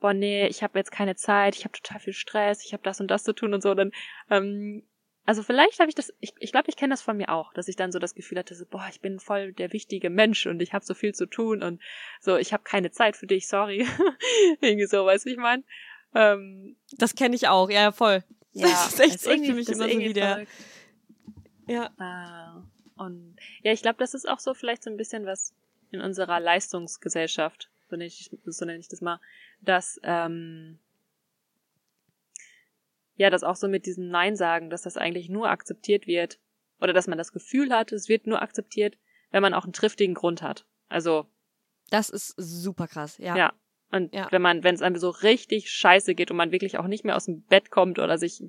boah, 0.00 0.14
nee, 0.14 0.46
ich 0.46 0.62
habe 0.62 0.78
jetzt 0.78 0.92
keine 0.92 1.16
Zeit, 1.16 1.56
ich 1.56 1.64
habe 1.64 1.72
total 1.72 2.00
viel 2.00 2.12
Stress, 2.12 2.64
ich 2.64 2.72
habe 2.72 2.82
das 2.82 3.00
und 3.00 3.10
das 3.10 3.24
zu 3.24 3.32
tun 3.32 3.52
und 3.52 3.62
so, 3.62 3.74
dann, 3.74 3.90
ähm, 4.30 4.84
also 5.28 5.42
vielleicht 5.42 5.78
habe 5.78 5.90
ich 5.90 5.94
das, 5.94 6.10
ich 6.20 6.30
glaube, 6.30 6.44
ich, 6.44 6.52
glaub, 6.52 6.68
ich 6.68 6.76
kenne 6.76 6.94
das 6.94 7.02
von 7.02 7.14
mir 7.14 7.28
auch, 7.28 7.52
dass 7.52 7.68
ich 7.68 7.76
dann 7.76 7.92
so 7.92 7.98
das 7.98 8.14
Gefühl 8.14 8.38
hatte, 8.38 8.54
so, 8.54 8.64
boah, 8.64 8.86
ich 8.90 9.02
bin 9.02 9.20
voll 9.20 9.52
der 9.52 9.74
wichtige 9.74 10.08
Mensch 10.08 10.46
und 10.46 10.62
ich 10.62 10.72
habe 10.72 10.86
so 10.86 10.94
viel 10.94 11.14
zu 11.14 11.26
tun 11.26 11.62
und 11.62 11.82
so, 12.18 12.38
ich 12.38 12.54
habe 12.54 12.62
keine 12.62 12.90
Zeit 12.92 13.14
für 13.14 13.26
dich, 13.26 13.46
sorry. 13.46 13.86
Irgendwie 14.62 14.86
so, 14.86 15.04
weißt 15.04 15.26
du, 15.26 15.30
ich 15.30 15.36
meine? 15.36 15.64
Ähm, 16.14 16.76
das 16.96 17.14
kenne 17.14 17.36
ich 17.36 17.46
auch, 17.46 17.68
ja, 17.68 17.92
voll. 17.92 18.24
Ja, 18.54 18.68
das 18.68 18.94
ist 18.94 19.00
echt 19.00 19.14
ist 19.16 19.26
für 19.26 19.36
mich 19.36 19.68
immer 19.68 19.90
so 19.90 19.98
wie 19.98 20.14
der. 20.14 20.46
Ja. 21.66 21.90
Ah, 21.98 22.64
und 22.96 23.36
ja, 23.62 23.72
ich 23.72 23.82
glaube, 23.82 23.98
das 23.98 24.14
ist 24.14 24.26
auch 24.26 24.38
so 24.38 24.54
vielleicht 24.54 24.82
so 24.82 24.88
ein 24.88 24.96
bisschen 24.96 25.26
was 25.26 25.52
in 25.90 26.00
unserer 26.00 26.40
Leistungsgesellschaft 26.40 27.68
so 27.88 27.96
nenne 27.96 28.06
ich, 28.06 28.30
so 28.44 28.64
nenne 28.64 28.78
ich 28.78 28.88
das 28.88 29.00
mal, 29.00 29.20
dass, 29.60 30.00
ähm, 30.02 30.78
ja, 33.18 33.28
dass 33.28 33.44
auch 33.44 33.56
so 33.56 33.68
mit 33.68 33.84
diesem 33.84 34.08
Nein 34.08 34.36
sagen, 34.36 34.70
dass 34.70 34.82
das 34.82 34.96
eigentlich 34.96 35.28
nur 35.28 35.50
akzeptiert 35.50 36.06
wird, 36.06 36.38
oder 36.80 36.92
dass 36.92 37.06
man 37.06 37.18
das 37.18 37.32
Gefühl 37.32 37.70
hat, 37.70 37.92
es 37.92 38.08
wird 38.08 38.26
nur 38.26 38.40
akzeptiert, 38.40 38.96
wenn 39.30 39.42
man 39.42 39.52
auch 39.52 39.64
einen 39.64 39.72
triftigen 39.72 40.14
Grund 40.14 40.40
hat. 40.40 40.64
Also. 40.88 41.26
Das 41.90 42.08
ist 42.08 42.34
super 42.36 42.86
krass, 42.86 43.18
ja. 43.18 43.36
Ja. 43.36 43.52
Und 43.90 44.14
ja. 44.14 44.28
wenn 44.30 44.42
man, 44.42 44.62
wenn 44.64 44.74
es 44.74 44.82
einem 44.82 44.96
so 44.96 45.10
richtig 45.10 45.70
scheiße 45.70 46.14
geht 46.14 46.30
und 46.30 46.36
man 46.36 46.52
wirklich 46.52 46.78
auch 46.78 46.86
nicht 46.86 47.04
mehr 47.04 47.16
aus 47.16 47.24
dem 47.24 47.42
Bett 47.42 47.70
kommt 47.70 47.98
oder 47.98 48.18
sich 48.18 48.42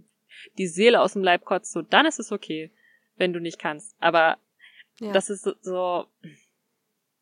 die 0.58 0.68
Seele 0.68 1.02
aus 1.02 1.14
dem 1.14 1.24
Leib 1.24 1.46
kotzt, 1.46 1.72
so, 1.72 1.82
dann 1.82 2.06
ist 2.06 2.20
es 2.20 2.32
okay, 2.32 2.72
wenn 3.16 3.34
du 3.34 3.40
nicht 3.40 3.58
kannst. 3.58 3.96
Aber 4.00 4.38
Ja. 5.00 5.14
Das 5.14 5.30
ist 5.30 5.44
so, 5.44 6.06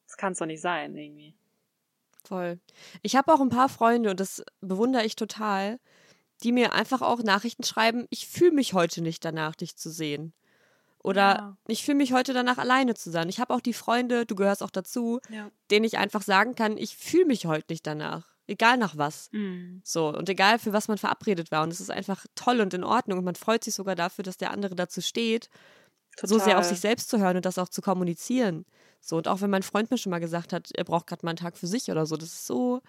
das 0.05 0.17
kann 0.17 0.33
es 0.33 0.39
doch 0.39 0.45
nicht 0.45 0.61
sein, 0.61 0.95
irgendwie. 0.95 1.35
Voll. 2.23 2.59
Ich 3.03 3.15
habe 3.15 3.33
auch 3.33 3.39
ein 3.39 3.49
paar 3.49 3.69
Freunde 3.69 4.09
und 4.09 4.19
das 4.19 4.43
bewundere 4.61 5.05
ich 5.05 5.15
total, 5.15 5.79
die 6.43 6.51
mir 6.51 6.73
einfach 6.73 7.01
auch 7.01 7.23
Nachrichten 7.23 7.63
schreiben, 7.63 8.05
ich 8.09 8.27
fühle 8.27 8.51
mich 8.51 8.73
heute 8.73 9.01
nicht 9.01 9.25
danach, 9.25 9.55
dich 9.55 9.75
zu 9.75 9.89
sehen. 9.89 10.33
Oder 11.03 11.21
ja. 11.21 11.57
ich 11.67 11.85
fühle 11.85 11.97
mich 11.97 12.11
heute 12.11 12.33
danach, 12.33 12.57
alleine 12.57 12.93
zu 12.93 13.11
sein. 13.11 13.29
Ich 13.29 13.39
habe 13.39 13.53
auch 13.53 13.61
die 13.61 13.73
Freunde, 13.73 14.25
du 14.25 14.35
gehörst 14.35 14.61
auch 14.61 14.71
dazu, 14.71 15.19
ja. 15.29 15.49
denen 15.71 15.85
ich 15.85 15.97
einfach 15.97 16.21
sagen 16.21 16.55
kann, 16.55 16.77
ich 16.77 16.97
fühle 16.97 17.25
mich 17.25 17.45
heute 17.45 17.67
nicht 17.69 17.87
danach. 17.87 18.27
Egal 18.47 18.77
nach 18.77 18.97
was. 18.97 19.29
Mhm. 19.31 19.81
So, 19.83 20.09
und 20.09 20.29
egal 20.29 20.57
für 20.59 20.73
was 20.73 20.87
man 20.87 20.97
verabredet 20.97 21.51
war. 21.51 21.63
Und 21.63 21.71
es 21.71 21.79
ist 21.79 21.91
einfach 21.91 22.25
toll 22.35 22.61
und 22.61 22.73
in 22.73 22.83
Ordnung. 22.83 23.19
Und 23.19 23.25
man 23.25 23.35
freut 23.35 23.63
sich 23.63 23.75
sogar 23.75 23.95
dafür, 23.95 24.23
dass 24.23 24.37
der 24.37 24.51
andere 24.51 24.75
dazu 24.75 25.01
steht, 25.01 25.49
Total. 26.15 26.29
so 26.29 26.39
sehr 26.43 26.59
auf 26.59 26.65
sich 26.65 26.79
selbst 26.79 27.09
zu 27.09 27.19
hören 27.19 27.37
und 27.37 27.45
das 27.45 27.57
auch 27.57 27.69
zu 27.69 27.81
kommunizieren. 27.81 28.65
So, 28.99 29.17
und 29.17 29.27
auch 29.27 29.41
wenn 29.41 29.49
mein 29.49 29.63
Freund 29.63 29.91
mir 29.91 29.97
schon 29.97 30.09
mal 30.09 30.19
gesagt 30.19 30.53
hat, 30.53 30.71
er 30.73 30.83
braucht 30.83 31.07
gerade 31.07 31.25
mal 31.25 31.31
einen 31.31 31.37
Tag 31.37 31.57
für 31.57 31.67
sich 31.67 31.91
oder 31.91 32.05
so, 32.05 32.17
das 32.17 32.29
ist 32.29 32.47
so, 32.47 32.81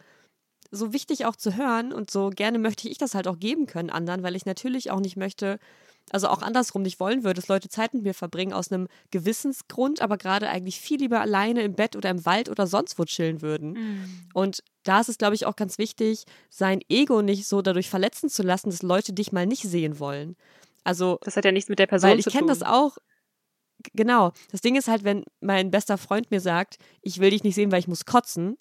so 0.70 0.92
wichtig 0.92 1.24
auch 1.24 1.36
zu 1.36 1.56
hören 1.56 1.92
und 1.92 2.10
so 2.10 2.30
gerne 2.30 2.58
möchte 2.58 2.88
ich 2.88 2.98
das 2.98 3.14
halt 3.14 3.28
auch 3.28 3.38
geben 3.38 3.66
können 3.66 3.90
anderen, 3.90 4.22
weil 4.22 4.36
ich 4.36 4.46
natürlich 4.46 4.90
auch 4.90 5.00
nicht 5.00 5.16
möchte, 5.16 5.58
also 6.10 6.28
auch 6.28 6.42
andersrum 6.42 6.82
nicht 6.82 7.00
wollen 7.00 7.24
würde, 7.24 7.40
dass 7.40 7.48
Leute 7.48 7.68
Zeit 7.68 7.94
mit 7.94 8.02
mir 8.02 8.14
verbringen 8.14 8.52
aus 8.52 8.70
einem 8.70 8.88
Gewissensgrund, 9.10 10.02
aber 10.02 10.16
gerade 10.16 10.48
eigentlich 10.48 10.80
viel 10.80 11.00
lieber 11.00 11.20
alleine 11.20 11.62
im 11.62 11.74
Bett 11.74 11.96
oder 11.96 12.10
im 12.10 12.24
Wald 12.26 12.48
oder 12.48 12.66
sonst 12.66 12.98
wo 12.98 13.04
chillen 13.04 13.42
würden. 13.42 13.72
Mhm. 13.72 14.28
Und 14.34 14.62
da 14.84 15.00
ist 15.00 15.08
es, 15.08 15.18
glaube 15.18 15.34
ich, 15.34 15.46
auch 15.46 15.56
ganz 15.56 15.78
wichtig, 15.78 16.24
sein 16.50 16.80
Ego 16.88 17.22
nicht 17.22 17.46
so 17.46 17.62
dadurch 17.62 17.88
verletzen 17.88 18.28
zu 18.28 18.42
lassen, 18.42 18.70
dass 18.70 18.82
Leute 18.82 19.12
dich 19.12 19.32
mal 19.32 19.46
nicht 19.46 19.62
sehen 19.62 19.98
wollen. 19.98 20.36
Also 20.84 21.18
das 21.22 21.36
hat 21.36 21.44
ja 21.44 21.52
nichts 21.52 21.68
mit 21.68 21.78
der 21.78 21.86
Person 21.86 22.10
weil 22.10 22.18
ich 22.18 22.26
kenne 22.26 22.46
das 22.46 22.62
auch. 22.62 22.96
Genau. 23.94 24.32
Das 24.50 24.60
Ding 24.60 24.76
ist 24.76 24.88
halt, 24.88 25.04
wenn 25.04 25.24
mein 25.40 25.70
bester 25.70 25.98
Freund 25.98 26.30
mir 26.30 26.40
sagt, 26.40 26.78
ich 27.02 27.20
will 27.20 27.30
dich 27.30 27.44
nicht 27.44 27.54
sehen, 27.54 27.70
weil 27.70 27.80
ich 27.80 27.88
muss 27.88 28.04
kotzen, 28.04 28.56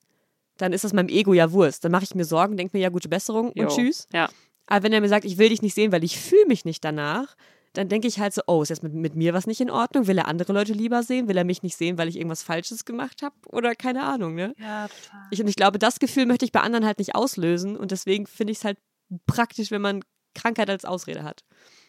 dann 0.57 0.73
ist 0.73 0.83
das 0.83 0.93
meinem 0.93 1.09
Ego 1.09 1.33
ja 1.33 1.51
Wurst. 1.51 1.83
Dann 1.83 1.91
mache 1.91 2.03
ich 2.03 2.15
mir 2.15 2.25
Sorgen, 2.25 2.57
denke 2.57 2.75
mir 2.75 2.83
ja 2.83 2.89
gute 2.89 3.09
Besserung 3.09 3.51
jo. 3.55 3.63
und 3.63 3.69
tschüss. 3.71 4.07
Ja. 4.11 4.29
Aber 4.67 4.83
wenn 4.83 4.93
er 4.93 5.01
mir 5.01 5.09
sagt, 5.09 5.25
ich 5.25 5.37
will 5.37 5.49
dich 5.49 5.61
nicht 5.61 5.73
sehen, 5.73 5.91
weil 5.91 6.03
ich 6.03 6.19
fühle 6.19 6.45
mich 6.47 6.65
nicht 6.65 6.83
danach, 6.83 7.35
dann 7.73 7.89
denke 7.89 8.07
ich 8.07 8.19
halt 8.19 8.33
so, 8.33 8.41
oh, 8.47 8.63
ist 8.63 8.69
jetzt 8.69 8.81
mit, 8.83 8.93
mit, 8.93 9.15
mir 9.15 9.33
was 9.33 9.45
nicht 9.45 9.61
in 9.61 9.69
Ordnung? 9.69 10.07
Will 10.07 10.17
er 10.17 10.27
andere 10.27 10.51
Leute 10.51 10.73
lieber 10.73 11.03
sehen? 11.03 11.27
Will 11.27 11.37
er 11.37 11.43
mich 11.43 11.63
nicht 11.63 11.77
sehen, 11.77 11.97
weil 11.97 12.07
ich 12.07 12.15
irgendwas 12.15 12.41
Falsches 12.41 12.85
gemacht 12.85 13.21
habe? 13.21 13.35
Oder 13.49 13.75
keine 13.75 14.03
Ahnung, 14.03 14.35
ne? 14.35 14.53
Ja, 14.57 14.87
total. 14.87 15.27
Ich, 15.31 15.39
und 15.39 15.47
ich 15.47 15.55
glaube, 15.55 15.77
das 15.77 15.99
Gefühl 15.99 16.25
möchte 16.25 16.45
ich 16.45 16.51
bei 16.51 16.61
anderen 16.61 16.85
halt 16.85 16.97
nicht 16.97 17.13
auslösen. 17.13 17.77
Und 17.77 17.91
deswegen 17.91 18.25
finde 18.25 18.51
ich 18.51 18.59
es 18.59 18.65
halt 18.65 18.79
praktisch, 19.27 19.69
wenn 19.69 19.81
man 19.81 20.03
Krankheit 20.33 20.69
als 20.69 20.85
Ausrede 20.85 21.23
hat. 21.23 21.43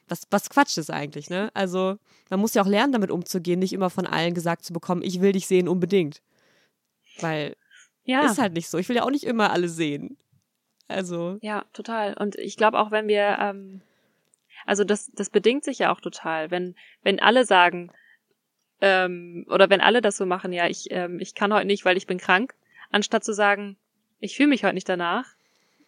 Was, 0.09 0.23
was 0.31 0.51
Quatsch 0.51 0.77
ist 0.79 0.91
eigentlich, 0.91 1.31
ne? 1.31 1.51
Also, 1.55 1.97
man 2.31 2.41
muss 2.41 2.55
ja 2.55 2.63
auch 2.63 2.69
lernen, 2.69 2.93
damit 2.93 3.11
umzugehen, 3.11 3.59
nicht 3.59 3.73
immer 3.73 3.91
von 3.91 4.07
allen 4.07 4.35
gesagt 4.35 4.65
zu 4.65 4.73
bekommen, 4.73 5.03
ich 5.03 5.21
will 5.21 5.33
dich 5.33 5.47
sehen 5.47 5.69
unbedingt. 5.69 6.23
Weil 7.21 7.57
ja. 8.09 8.27
ist 8.27 8.39
halt 8.39 8.55
nicht 8.55 8.69
so. 8.69 8.79
Ich 8.79 8.89
will 8.89 8.97
ja 8.97 9.03
auch 9.03 9.11
nicht 9.11 9.25
immer 9.25 9.53
alle 9.53 9.69
sehen. 9.69 10.17
Also. 10.89 11.39
Ja, 11.43 11.65
total. 11.73 12.15
Und 12.15 12.37
ich 12.37 12.57
glaube 12.57 12.79
auch, 12.79 12.91
wenn 12.91 13.07
wir, 13.07 13.37
ähm, 13.39 13.83
also 14.65 14.85
das, 14.85 15.11
das 15.13 15.29
bedingt 15.31 15.65
sich 15.65 15.81
ja 15.81 15.93
auch 15.93 16.01
total. 16.01 16.51
Wenn, 16.51 16.75
wenn 17.03 17.21
alle 17.21 17.45
sagen, 17.45 17.93
ähm, 18.81 19.45
oder 19.51 19.69
wenn 19.69 19.83
alle 19.83 20.01
das 20.01 20.17
so 20.17 20.25
machen, 20.25 20.53
ja, 20.53 20.67
ich, 20.67 20.91
ähm, 20.91 21.21
ich 21.21 21.35
kann 21.35 21.53
heute 21.53 21.67
nicht, 21.67 21.85
weil 21.85 21.97
ich 21.97 22.07
bin 22.07 22.19
krank, 22.19 22.55
anstatt 22.91 23.25
zu 23.25 23.35
sagen, 23.35 23.77
ich 24.21 24.37
fühle 24.37 24.49
mich 24.49 24.65
heute 24.65 24.75
nicht 24.75 24.89
danach, 24.89 25.27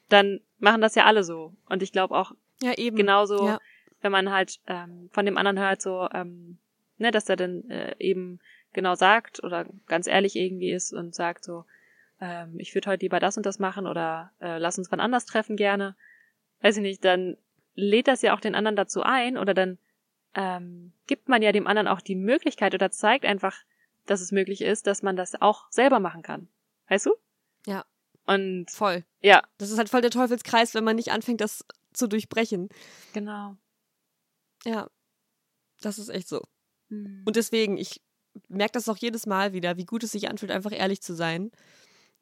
dann 0.08 0.40
machen 0.58 0.82
das 0.82 0.94
ja 0.94 1.04
alle 1.06 1.24
so. 1.24 1.54
Und 1.68 1.82
ich 1.82 1.92
glaube 1.92 2.14
auch 2.14 2.32
ja, 2.62 2.74
eben. 2.76 2.96
genauso, 2.96 3.46
ja. 3.46 3.58
wenn 4.02 4.12
man 4.12 4.30
halt 4.30 4.60
ähm, 4.66 5.08
von 5.12 5.24
dem 5.24 5.38
anderen 5.38 5.58
hört, 5.58 5.80
so, 5.80 6.08
ähm, 6.12 6.58
ne, 6.98 7.10
dass 7.10 7.28
er 7.30 7.36
dann 7.36 7.68
äh, 7.70 7.94
eben 7.98 8.40
genau 8.72 8.94
sagt 8.94 9.42
oder 9.42 9.66
ganz 9.86 10.06
ehrlich 10.06 10.36
irgendwie 10.36 10.70
ist 10.70 10.92
und 10.92 11.14
sagt 11.14 11.44
so, 11.44 11.64
ähm, 12.20 12.58
ich 12.58 12.74
würde 12.74 12.90
heute 12.90 13.04
lieber 13.04 13.20
das 13.20 13.36
und 13.36 13.46
das 13.46 13.58
machen 13.58 13.86
oder 13.86 14.32
äh, 14.40 14.58
lass 14.58 14.78
uns 14.78 14.90
wann 14.90 15.00
anders 15.00 15.26
treffen 15.26 15.56
gerne, 15.56 15.96
weiß 16.60 16.76
ich 16.76 16.82
nicht, 16.82 17.04
dann 17.04 17.36
lädt 17.74 18.08
das 18.08 18.22
ja 18.22 18.34
auch 18.34 18.40
den 18.40 18.54
anderen 18.54 18.76
dazu 18.76 19.02
ein 19.02 19.38
oder 19.38 19.54
dann 19.54 19.78
ähm, 20.34 20.92
gibt 21.06 21.28
man 21.28 21.42
ja 21.42 21.52
dem 21.52 21.66
anderen 21.66 21.88
auch 21.88 22.00
die 22.00 22.14
Möglichkeit 22.14 22.74
oder 22.74 22.90
zeigt 22.90 23.24
einfach, 23.24 23.56
dass 24.06 24.20
es 24.20 24.32
möglich 24.32 24.60
ist, 24.60 24.86
dass 24.86 25.02
man 25.02 25.16
das 25.16 25.40
auch 25.40 25.70
selber 25.70 25.98
machen 25.98 26.22
kann. 26.22 26.48
Weißt 26.88 27.06
du? 27.06 27.14
Ja. 27.66 27.84
Und 28.26 28.70
voll. 28.70 29.04
Ja. 29.20 29.42
Das 29.58 29.70
ist 29.70 29.78
halt 29.78 29.88
voll 29.88 30.02
der 30.02 30.10
Teufelskreis, 30.10 30.74
wenn 30.74 30.84
man 30.84 30.96
nicht 30.96 31.10
anfängt, 31.10 31.40
das 31.40 31.64
zu 31.92 32.06
durchbrechen. 32.06 32.68
Genau. 33.12 33.56
Ja. 34.64 34.88
Das 35.80 35.98
ist 35.98 36.10
echt 36.10 36.28
so. 36.28 36.42
Mhm. 36.88 37.22
Und 37.24 37.36
deswegen, 37.36 37.76
ich 37.76 38.02
merke 38.48 38.72
das 38.72 38.88
auch 38.88 38.96
jedes 38.96 39.26
Mal 39.26 39.52
wieder, 39.52 39.76
wie 39.76 39.86
gut 39.86 40.04
es 40.04 40.12
sich 40.12 40.28
anfühlt, 40.28 40.52
einfach 40.52 40.72
ehrlich 40.72 41.00
zu 41.00 41.14
sein 41.14 41.50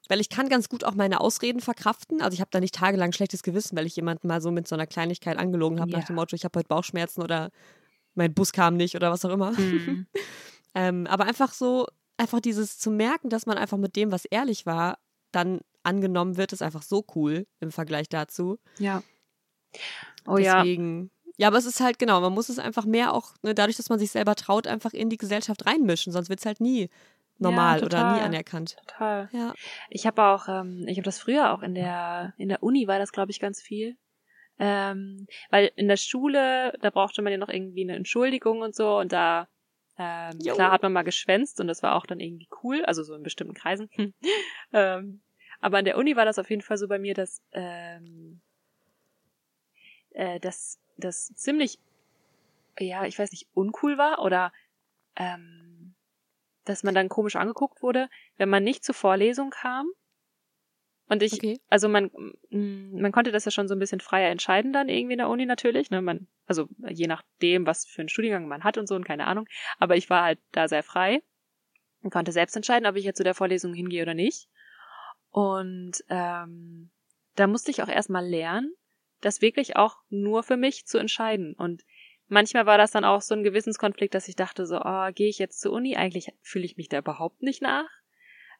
weil 0.08 0.20
ich 0.20 0.28
kann 0.28 0.48
ganz 0.48 0.68
gut 0.68 0.84
auch 0.84 0.94
meine 0.94 1.20
Ausreden 1.20 1.60
verkraften. 1.60 2.22
Also 2.22 2.34
ich 2.34 2.40
habe 2.40 2.50
da 2.50 2.60
nicht 2.60 2.74
tagelang 2.74 3.12
schlechtes 3.12 3.42
Gewissen, 3.42 3.76
weil 3.76 3.86
ich 3.86 3.96
jemanden 3.96 4.28
mal 4.28 4.40
so 4.40 4.50
mit 4.50 4.68
so 4.68 4.74
einer 4.74 4.86
Kleinigkeit 4.86 5.38
angelogen 5.38 5.80
habe, 5.80 5.90
ja. 5.90 5.98
nach 5.98 6.06
dem 6.06 6.16
Motto, 6.16 6.36
ich 6.36 6.44
habe 6.44 6.58
heute 6.58 6.68
Bauchschmerzen 6.68 7.22
oder 7.22 7.50
mein 8.14 8.32
Bus 8.32 8.52
kam 8.52 8.76
nicht 8.76 8.94
oder 8.94 9.10
was 9.10 9.24
auch 9.24 9.30
immer. 9.30 9.52
Mhm. 9.52 10.06
ähm, 10.74 11.06
aber 11.06 11.24
einfach 11.24 11.52
so, 11.52 11.86
einfach 12.16 12.40
dieses 12.40 12.78
zu 12.78 12.90
merken, 12.90 13.28
dass 13.28 13.46
man 13.46 13.58
einfach 13.58 13.78
mit 13.78 13.96
dem, 13.96 14.12
was 14.12 14.24
ehrlich 14.24 14.66
war, 14.66 14.98
dann 15.32 15.60
angenommen 15.82 16.36
wird, 16.36 16.52
ist 16.52 16.62
einfach 16.62 16.82
so 16.82 17.04
cool 17.14 17.46
im 17.60 17.70
Vergleich 17.70 18.08
dazu. 18.08 18.58
Ja. 18.78 19.02
Oh 20.26 20.36
Deswegen, 20.36 21.04
ja. 21.04 21.18
Ja, 21.40 21.48
aber 21.48 21.58
es 21.58 21.66
ist 21.66 21.80
halt 21.80 22.00
genau, 22.00 22.20
man 22.20 22.32
muss 22.32 22.48
es 22.48 22.58
einfach 22.58 22.84
mehr 22.84 23.14
auch, 23.14 23.34
ne, 23.42 23.54
dadurch, 23.54 23.76
dass 23.76 23.90
man 23.90 24.00
sich 24.00 24.10
selber 24.10 24.34
traut, 24.34 24.66
einfach 24.66 24.92
in 24.92 25.08
die 25.08 25.16
Gesellschaft 25.16 25.66
reinmischen, 25.66 26.12
sonst 26.12 26.28
wird 26.28 26.40
es 26.40 26.46
halt 26.46 26.60
nie 26.60 26.90
normal 27.38 27.80
ja, 27.80 27.86
oder 27.86 28.12
nie 28.14 28.20
anerkannt. 28.20 28.76
Total. 28.86 29.28
Ja. 29.32 29.54
Ich 29.90 30.06
habe 30.06 30.22
auch, 30.22 30.48
ähm, 30.48 30.84
ich 30.86 30.96
habe 30.96 31.04
das 31.04 31.18
früher 31.18 31.52
auch 31.52 31.62
in 31.62 31.74
der 31.74 32.34
in 32.36 32.48
der 32.48 32.62
Uni 32.62 32.86
war 32.86 32.98
das 32.98 33.12
glaube 33.12 33.30
ich 33.30 33.40
ganz 33.40 33.60
viel, 33.60 33.96
ähm, 34.58 35.26
weil 35.50 35.70
in 35.76 35.88
der 35.88 35.96
Schule 35.96 36.76
da 36.80 36.90
brauchte 36.90 37.22
man 37.22 37.32
ja 37.32 37.38
noch 37.38 37.48
irgendwie 37.48 37.82
eine 37.82 37.96
Entschuldigung 37.96 38.60
und 38.60 38.74
so 38.74 38.98
und 38.98 39.12
da 39.12 39.48
ähm, 39.98 40.38
klar 40.38 40.70
hat 40.70 40.82
man 40.82 40.92
mal 40.92 41.02
geschwänzt 41.02 41.60
und 41.60 41.66
das 41.66 41.82
war 41.82 41.96
auch 41.96 42.06
dann 42.06 42.20
irgendwie 42.20 42.48
cool, 42.62 42.84
also 42.84 43.02
so 43.02 43.14
in 43.14 43.22
bestimmten 43.22 43.54
Kreisen. 43.54 43.90
ähm, 44.72 45.22
aber 45.60 45.78
an 45.78 45.84
der 45.84 45.98
Uni 45.98 46.14
war 46.14 46.24
das 46.24 46.38
auf 46.38 46.50
jeden 46.50 46.62
Fall 46.62 46.78
so 46.78 46.86
bei 46.86 46.98
mir, 46.98 47.14
dass 47.14 47.42
ähm, 47.52 48.40
äh, 50.10 50.38
dass 50.38 50.78
das 50.96 51.32
ziemlich 51.34 51.78
ja, 52.80 53.04
ich 53.04 53.18
weiß 53.18 53.30
nicht, 53.32 53.48
uncool 53.54 53.98
war 53.98 54.20
oder 54.20 54.52
ähm, 55.16 55.67
dass 56.68 56.82
man 56.82 56.94
dann 56.94 57.08
komisch 57.08 57.36
angeguckt 57.36 57.82
wurde, 57.82 58.08
wenn 58.36 58.48
man 58.48 58.64
nicht 58.64 58.84
zur 58.84 58.94
Vorlesung 58.94 59.50
kam. 59.50 59.86
Und 61.08 61.22
ich, 61.22 61.34
okay. 61.34 61.58
also 61.68 61.88
man, 61.88 62.10
mm, 62.50 63.00
man 63.00 63.12
konnte 63.12 63.32
das 63.32 63.46
ja 63.46 63.50
schon 63.50 63.66
so 63.66 63.74
ein 63.74 63.78
bisschen 63.78 64.00
freier 64.00 64.30
entscheiden 64.30 64.74
dann 64.74 64.90
irgendwie 64.90 65.14
in 65.14 65.18
der 65.18 65.30
Uni 65.30 65.46
natürlich, 65.46 65.90
ne, 65.90 66.02
man, 66.02 66.28
also 66.46 66.68
je 66.86 67.06
nachdem, 67.06 67.66
was 67.66 67.86
für 67.86 68.02
einen 68.02 68.10
Studiengang 68.10 68.46
man 68.46 68.62
hat 68.62 68.76
und 68.76 68.86
so 68.86 68.94
und 68.94 69.04
keine 69.04 69.26
Ahnung. 69.26 69.46
Aber 69.78 69.96
ich 69.96 70.10
war 70.10 70.24
halt 70.24 70.38
da 70.52 70.68
sehr 70.68 70.82
frei 70.82 71.22
und 72.02 72.10
konnte 72.12 72.32
selbst 72.32 72.56
entscheiden, 72.56 72.86
ob 72.86 72.96
ich 72.96 73.04
jetzt 73.04 73.16
zu 73.16 73.24
der 73.24 73.34
Vorlesung 73.34 73.72
hingehe 73.72 74.02
oder 74.02 74.14
nicht. 74.14 74.48
Und 75.30 76.04
ähm, 76.10 76.90
da 77.36 77.46
musste 77.46 77.70
ich 77.70 77.82
auch 77.82 77.88
erstmal 77.88 78.26
lernen, 78.26 78.74
das 79.20 79.40
wirklich 79.40 79.76
auch 79.76 79.96
nur 80.10 80.42
für 80.42 80.56
mich 80.56 80.86
zu 80.86 80.98
entscheiden. 80.98 81.54
Und 81.54 81.84
manchmal 82.28 82.66
war 82.66 82.78
das 82.78 82.92
dann 82.92 83.04
auch 83.04 83.22
so 83.22 83.34
ein 83.34 83.42
Gewissenskonflikt, 83.42 84.14
dass 84.14 84.28
ich 84.28 84.36
dachte 84.36 84.66
so, 84.66 84.80
oh, 84.82 85.08
gehe 85.14 85.28
ich 85.28 85.38
jetzt 85.38 85.60
zur 85.60 85.72
Uni? 85.72 85.96
Eigentlich 85.96 86.32
fühle 86.42 86.64
ich 86.64 86.76
mich 86.76 86.88
da 86.88 86.98
überhaupt 86.98 87.42
nicht 87.42 87.62
nach. 87.62 87.88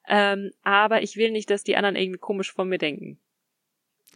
Ähm, 0.08 0.50
aber 0.62 1.02
ich 1.02 1.16
will 1.16 1.30
nicht, 1.30 1.50
dass 1.50 1.64
die 1.64 1.76
anderen 1.76 1.96
irgendwie 1.96 2.18
komisch 2.18 2.52
von 2.52 2.68
mir 2.68 2.78
denken. 2.78 3.20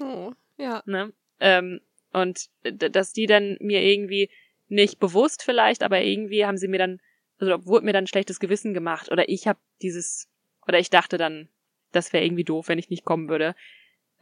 Oh, 0.00 0.32
ja. 0.56 0.82
Ne? 0.86 1.12
Ähm, 1.40 1.80
und 2.12 2.48
dass 2.62 3.12
die 3.12 3.26
dann 3.26 3.56
mir 3.60 3.82
irgendwie 3.82 4.30
nicht 4.68 4.98
bewusst 4.98 5.42
vielleicht, 5.42 5.82
aber 5.82 6.00
irgendwie 6.00 6.46
haben 6.46 6.56
sie 6.56 6.68
mir 6.68 6.78
dann, 6.78 7.00
also 7.38 7.66
wurde 7.66 7.84
mir 7.84 7.92
dann 7.92 8.04
ein 8.04 8.08
schlechtes 8.08 8.40
Gewissen 8.40 8.74
gemacht. 8.74 9.10
Oder 9.10 9.28
ich 9.28 9.46
habe 9.46 9.58
dieses, 9.82 10.28
oder 10.66 10.78
ich 10.78 10.90
dachte 10.90 11.18
dann, 11.18 11.48
das 11.92 12.12
wäre 12.12 12.24
irgendwie 12.24 12.44
doof, 12.44 12.68
wenn 12.68 12.78
ich 12.78 12.88
nicht 12.88 13.04
kommen 13.04 13.28
würde. 13.28 13.54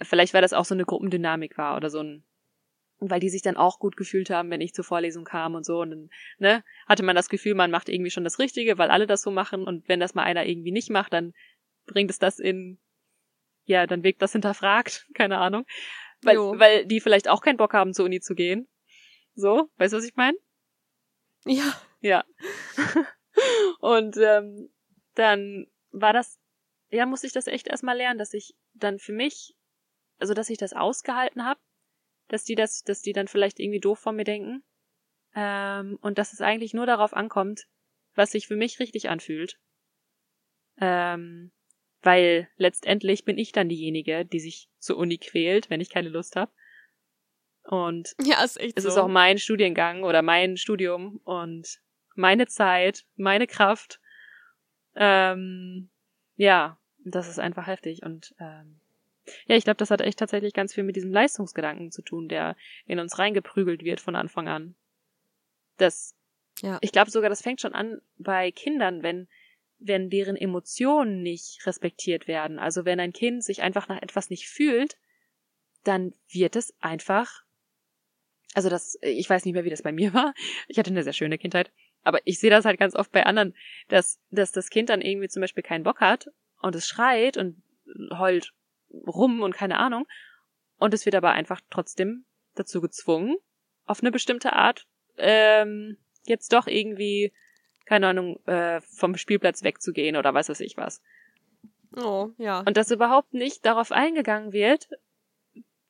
Vielleicht 0.02 0.34
weil 0.34 0.42
das 0.42 0.52
auch 0.52 0.64
so 0.64 0.74
eine 0.74 0.84
Gruppendynamik 0.84 1.56
war 1.56 1.76
oder 1.76 1.90
so 1.90 2.00
ein 2.00 2.24
weil 3.00 3.20
die 3.20 3.30
sich 3.30 3.42
dann 3.42 3.56
auch 3.56 3.78
gut 3.78 3.96
gefühlt 3.96 4.30
haben, 4.30 4.50
wenn 4.50 4.60
ich 4.60 4.74
zur 4.74 4.84
Vorlesung 4.84 5.24
kam 5.24 5.54
und 5.54 5.64
so. 5.64 5.80
Und 5.80 5.90
dann 5.90 6.10
ne, 6.38 6.64
hatte 6.86 7.02
man 7.02 7.16
das 7.16 7.28
Gefühl, 7.28 7.54
man 7.54 7.70
macht 7.70 7.88
irgendwie 7.88 8.10
schon 8.10 8.24
das 8.24 8.38
Richtige, 8.38 8.78
weil 8.78 8.90
alle 8.90 9.06
das 9.06 9.22
so 9.22 9.30
machen. 9.30 9.64
Und 9.64 9.88
wenn 9.88 10.00
das 10.00 10.14
mal 10.14 10.24
einer 10.24 10.46
irgendwie 10.46 10.72
nicht 10.72 10.90
macht, 10.90 11.12
dann 11.12 11.32
bringt 11.86 12.10
es 12.10 12.18
das 12.18 12.38
in, 12.38 12.78
ja, 13.64 13.86
dann 13.86 14.04
wirkt 14.04 14.20
das 14.22 14.32
hinterfragt, 14.32 15.06
keine 15.14 15.38
Ahnung. 15.38 15.64
Weil, 16.22 16.36
weil 16.36 16.86
die 16.86 17.00
vielleicht 17.00 17.28
auch 17.28 17.40
keinen 17.40 17.56
Bock 17.56 17.72
haben, 17.72 17.94
zur 17.94 18.04
Uni 18.04 18.20
zu 18.20 18.34
gehen. 18.34 18.68
So, 19.34 19.70
weißt 19.78 19.94
du, 19.94 19.96
was 19.96 20.04
ich 20.04 20.16
meine? 20.16 20.36
Ja. 21.46 21.80
Ja. 22.00 22.24
und 23.80 24.16
ähm, 24.18 24.70
dann 25.14 25.66
war 25.90 26.12
das, 26.12 26.38
ja, 26.90 27.06
musste 27.06 27.26
ich 27.26 27.32
das 27.32 27.46
echt 27.46 27.68
erstmal 27.68 27.96
lernen, 27.96 28.18
dass 28.18 28.34
ich 28.34 28.54
dann 28.74 28.98
für 28.98 29.12
mich, 29.12 29.54
also 30.18 30.34
dass 30.34 30.50
ich 30.50 30.58
das 30.58 30.74
ausgehalten 30.74 31.44
habe, 31.44 31.60
dass 32.30 32.44
die 32.44 32.54
das, 32.54 32.82
dass 32.84 33.02
die 33.02 33.12
dann 33.12 33.28
vielleicht 33.28 33.60
irgendwie 33.60 33.80
doof 33.80 33.98
von 33.98 34.16
mir 34.16 34.24
denken. 34.24 34.62
Ähm, 35.34 35.98
und 36.00 36.18
dass 36.18 36.32
es 36.32 36.40
eigentlich 36.40 36.74
nur 36.74 36.86
darauf 36.86 37.12
ankommt, 37.12 37.66
was 38.14 38.32
sich 38.32 38.46
für 38.46 38.56
mich 38.56 38.80
richtig 38.80 39.08
anfühlt. 39.08 39.58
Ähm, 40.80 41.52
weil 42.02 42.48
letztendlich 42.56 43.24
bin 43.24 43.36
ich 43.36 43.52
dann 43.52 43.68
diejenige, 43.68 44.24
die 44.24 44.40
sich 44.40 44.68
zur 44.78 44.96
Uni 44.96 45.18
quält, 45.18 45.68
wenn 45.70 45.80
ich 45.80 45.90
keine 45.90 46.08
Lust 46.08 46.36
habe. 46.36 46.52
Und 47.64 48.14
ja, 48.22 48.42
ist 48.42 48.58
echt 48.58 48.78
es 48.78 48.84
so. 48.84 48.88
ist 48.88 48.96
auch 48.96 49.08
mein 49.08 49.38
Studiengang 49.38 50.02
oder 50.04 50.22
mein 50.22 50.56
Studium 50.56 51.20
und 51.24 51.80
meine 52.14 52.46
Zeit, 52.46 53.04
meine 53.16 53.46
Kraft. 53.46 54.00
Ähm, 54.94 55.90
ja, 56.36 56.78
das 57.04 57.28
ist 57.28 57.38
einfach 57.38 57.66
heftig. 57.66 58.02
Und 58.02 58.34
ähm, 58.38 58.79
ja, 59.46 59.56
ich 59.56 59.64
glaube, 59.64 59.76
das 59.76 59.90
hat 59.90 60.00
echt 60.00 60.18
tatsächlich 60.18 60.54
ganz 60.54 60.74
viel 60.74 60.84
mit 60.84 60.96
diesem 60.96 61.12
Leistungsgedanken 61.12 61.90
zu 61.90 62.02
tun, 62.02 62.28
der 62.28 62.56
in 62.86 62.98
uns 62.98 63.18
reingeprügelt 63.18 63.84
wird 63.84 64.00
von 64.00 64.16
Anfang 64.16 64.48
an. 64.48 64.74
Das, 65.76 66.14
ja. 66.60 66.78
ich 66.80 66.92
glaube 66.92 67.10
sogar, 67.10 67.30
das 67.30 67.42
fängt 67.42 67.60
schon 67.60 67.74
an 67.74 68.00
bei 68.18 68.50
Kindern, 68.50 69.02
wenn 69.02 69.28
wenn 69.82 70.10
deren 70.10 70.36
Emotionen 70.36 71.22
nicht 71.22 71.66
respektiert 71.66 72.28
werden. 72.28 72.58
Also 72.58 72.84
wenn 72.84 73.00
ein 73.00 73.14
Kind 73.14 73.42
sich 73.42 73.62
einfach 73.62 73.88
nach 73.88 74.02
etwas 74.02 74.28
nicht 74.28 74.46
fühlt, 74.46 74.98
dann 75.84 76.12
wird 76.28 76.54
es 76.54 76.74
einfach 76.80 77.44
also 78.54 78.68
das, 78.68 78.98
ich 79.02 79.28
weiß 79.28 79.44
nicht 79.44 79.54
mehr, 79.54 79.64
wie 79.64 79.70
das 79.70 79.82
bei 79.82 79.92
mir 79.92 80.12
war. 80.14 80.34
Ich 80.68 80.78
hatte 80.78 80.90
eine 80.90 81.02
sehr 81.02 81.12
schöne 81.12 81.38
Kindheit. 81.38 81.70
Aber 82.02 82.20
ich 82.24 82.38
sehe 82.38 82.50
das 82.50 82.64
halt 82.64 82.78
ganz 82.78 82.94
oft 82.94 83.12
bei 83.12 83.26
anderen, 83.26 83.54
dass, 83.88 84.18
dass 84.30 84.52
das 84.52 84.70
Kind 84.70 84.88
dann 84.88 85.02
irgendwie 85.02 85.28
zum 85.28 85.40
Beispiel 85.40 85.62
keinen 85.62 85.84
Bock 85.84 86.00
hat 86.00 86.28
und 86.62 86.74
es 86.74 86.86
schreit 86.86 87.36
und 87.36 87.62
heult 88.18 88.52
rum 88.90 89.42
und 89.42 89.54
keine 89.54 89.78
Ahnung. 89.78 90.06
Und 90.78 90.94
es 90.94 91.04
wird 91.04 91.14
aber 91.14 91.32
einfach 91.32 91.60
trotzdem 91.70 92.24
dazu 92.54 92.80
gezwungen, 92.80 93.36
auf 93.86 94.00
eine 94.00 94.10
bestimmte 94.10 94.52
Art 94.52 94.86
ähm, 95.16 95.96
jetzt 96.24 96.52
doch 96.52 96.66
irgendwie, 96.66 97.32
keine 97.84 98.08
Ahnung, 98.08 98.44
äh, 98.46 98.80
vom 98.80 99.16
Spielplatz 99.16 99.62
wegzugehen 99.62 100.16
oder 100.16 100.34
was 100.34 100.48
weiß 100.48 100.60
ich 100.60 100.76
was. 100.76 101.02
Oh, 101.96 102.30
ja. 102.38 102.60
Und 102.60 102.76
dass 102.76 102.90
überhaupt 102.90 103.34
nicht 103.34 103.66
darauf 103.66 103.92
eingegangen 103.92 104.52
wird, 104.52 104.88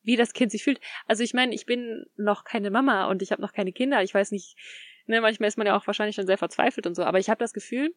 wie 0.03 0.15
das 0.15 0.33
Kind 0.33 0.51
sich 0.51 0.63
fühlt. 0.63 0.81
Also 1.07 1.23
ich 1.23 1.33
meine, 1.33 1.53
ich 1.53 1.65
bin 1.65 2.05
noch 2.15 2.43
keine 2.43 2.71
Mama 2.71 3.05
und 3.05 3.21
ich 3.21 3.31
habe 3.31 3.41
noch 3.41 3.53
keine 3.53 3.71
Kinder. 3.71 4.01
Ich 4.01 4.13
weiß 4.13 4.31
nicht, 4.31 4.57
ne, 5.05 5.21
manchmal 5.21 5.47
ist 5.47 5.57
man 5.57 5.67
ja 5.67 5.77
auch 5.77 5.85
wahrscheinlich 5.85 6.15
schon 6.15 6.25
sehr 6.25 6.39
verzweifelt 6.39 6.87
und 6.87 6.95
so, 6.95 7.03
aber 7.03 7.19
ich 7.19 7.29
habe 7.29 7.39
das 7.39 7.53
Gefühl, 7.53 7.93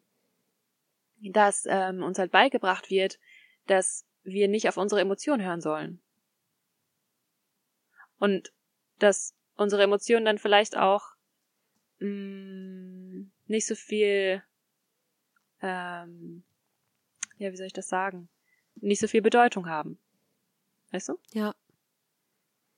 dass 1.23 1.65
ähm, 1.67 2.03
uns 2.03 2.19
halt 2.19 2.31
beigebracht 2.31 2.91
wird, 2.91 3.19
dass 3.67 4.07
wir 4.25 4.49
nicht 4.49 4.69
auf 4.69 4.77
unsere 4.77 5.01
Emotionen 5.01 5.45
hören 5.45 5.61
sollen. 5.61 6.01
Und 8.19 8.53
dass 8.99 9.35
unsere 9.57 9.83
Emotionen 9.83 10.25
dann 10.25 10.39
vielleicht 10.39 10.77
auch 10.77 11.15
mh, 12.01 12.09
mm, 12.09 13.31
nicht 13.47 13.67
so 13.67 13.75
viel, 13.75 14.43
ähm, 15.61 16.43
ja, 17.39 17.53
wie 17.53 17.57
soll 17.57 17.67
ich 17.67 17.73
das 17.73 17.89
sagen, 17.89 18.29
nicht 18.77 19.01
so 19.01 19.09
viel 19.09 19.23
Bedeutung 19.23 19.69
haben. 19.69 19.99
Weißt 20.91 21.09
du? 21.09 21.19
Ja. 21.33 21.55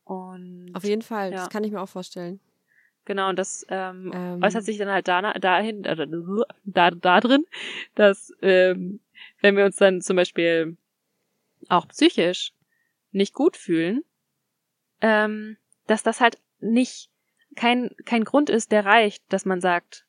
Und 0.05 0.71
auf 0.75 0.85
jeden 0.85 1.03
Fall, 1.03 1.31
ja. 1.31 1.39
das 1.39 1.51
kann 1.51 1.65
ich 1.65 1.73
mir 1.73 1.81
auch 1.81 1.89
vorstellen. 1.89 2.41
Genau, 3.05 3.29
und 3.29 3.39
das 3.39 3.65
ähm, 3.69 4.11
ähm. 4.13 4.43
äußert 4.43 4.65
sich 4.65 4.79
dann 4.79 4.89
halt 4.89 5.07
da, 5.07 5.33
dahin, 5.35 5.85
äh, 5.85 6.07
da, 6.65 6.91
da 6.91 7.21
drin, 7.21 7.45
dass 7.95 8.33
ähm, 8.43 9.01
wenn 9.41 9.57
wir 9.57 9.65
uns 9.65 9.77
dann 9.77 10.01
zum 10.01 10.17
Beispiel 10.17 10.77
auch 11.69 11.89
psychisch 11.89 12.53
nicht 13.13 13.35
gut 13.35 13.57
fühlen, 13.57 14.05
ähm, 15.01 15.57
dass 15.87 16.03
das 16.03 16.21
halt 16.21 16.39
nicht 16.61 17.11
kein, 17.55 17.91
kein 18.05 18.25
Grund 18.25 18.51
ist, 18.51 18.73
der 18.73 18.85
reicht, 18.85 19.25
dass 19.33 19.45
man 19.45 19.61
sagt, 19.61 20.07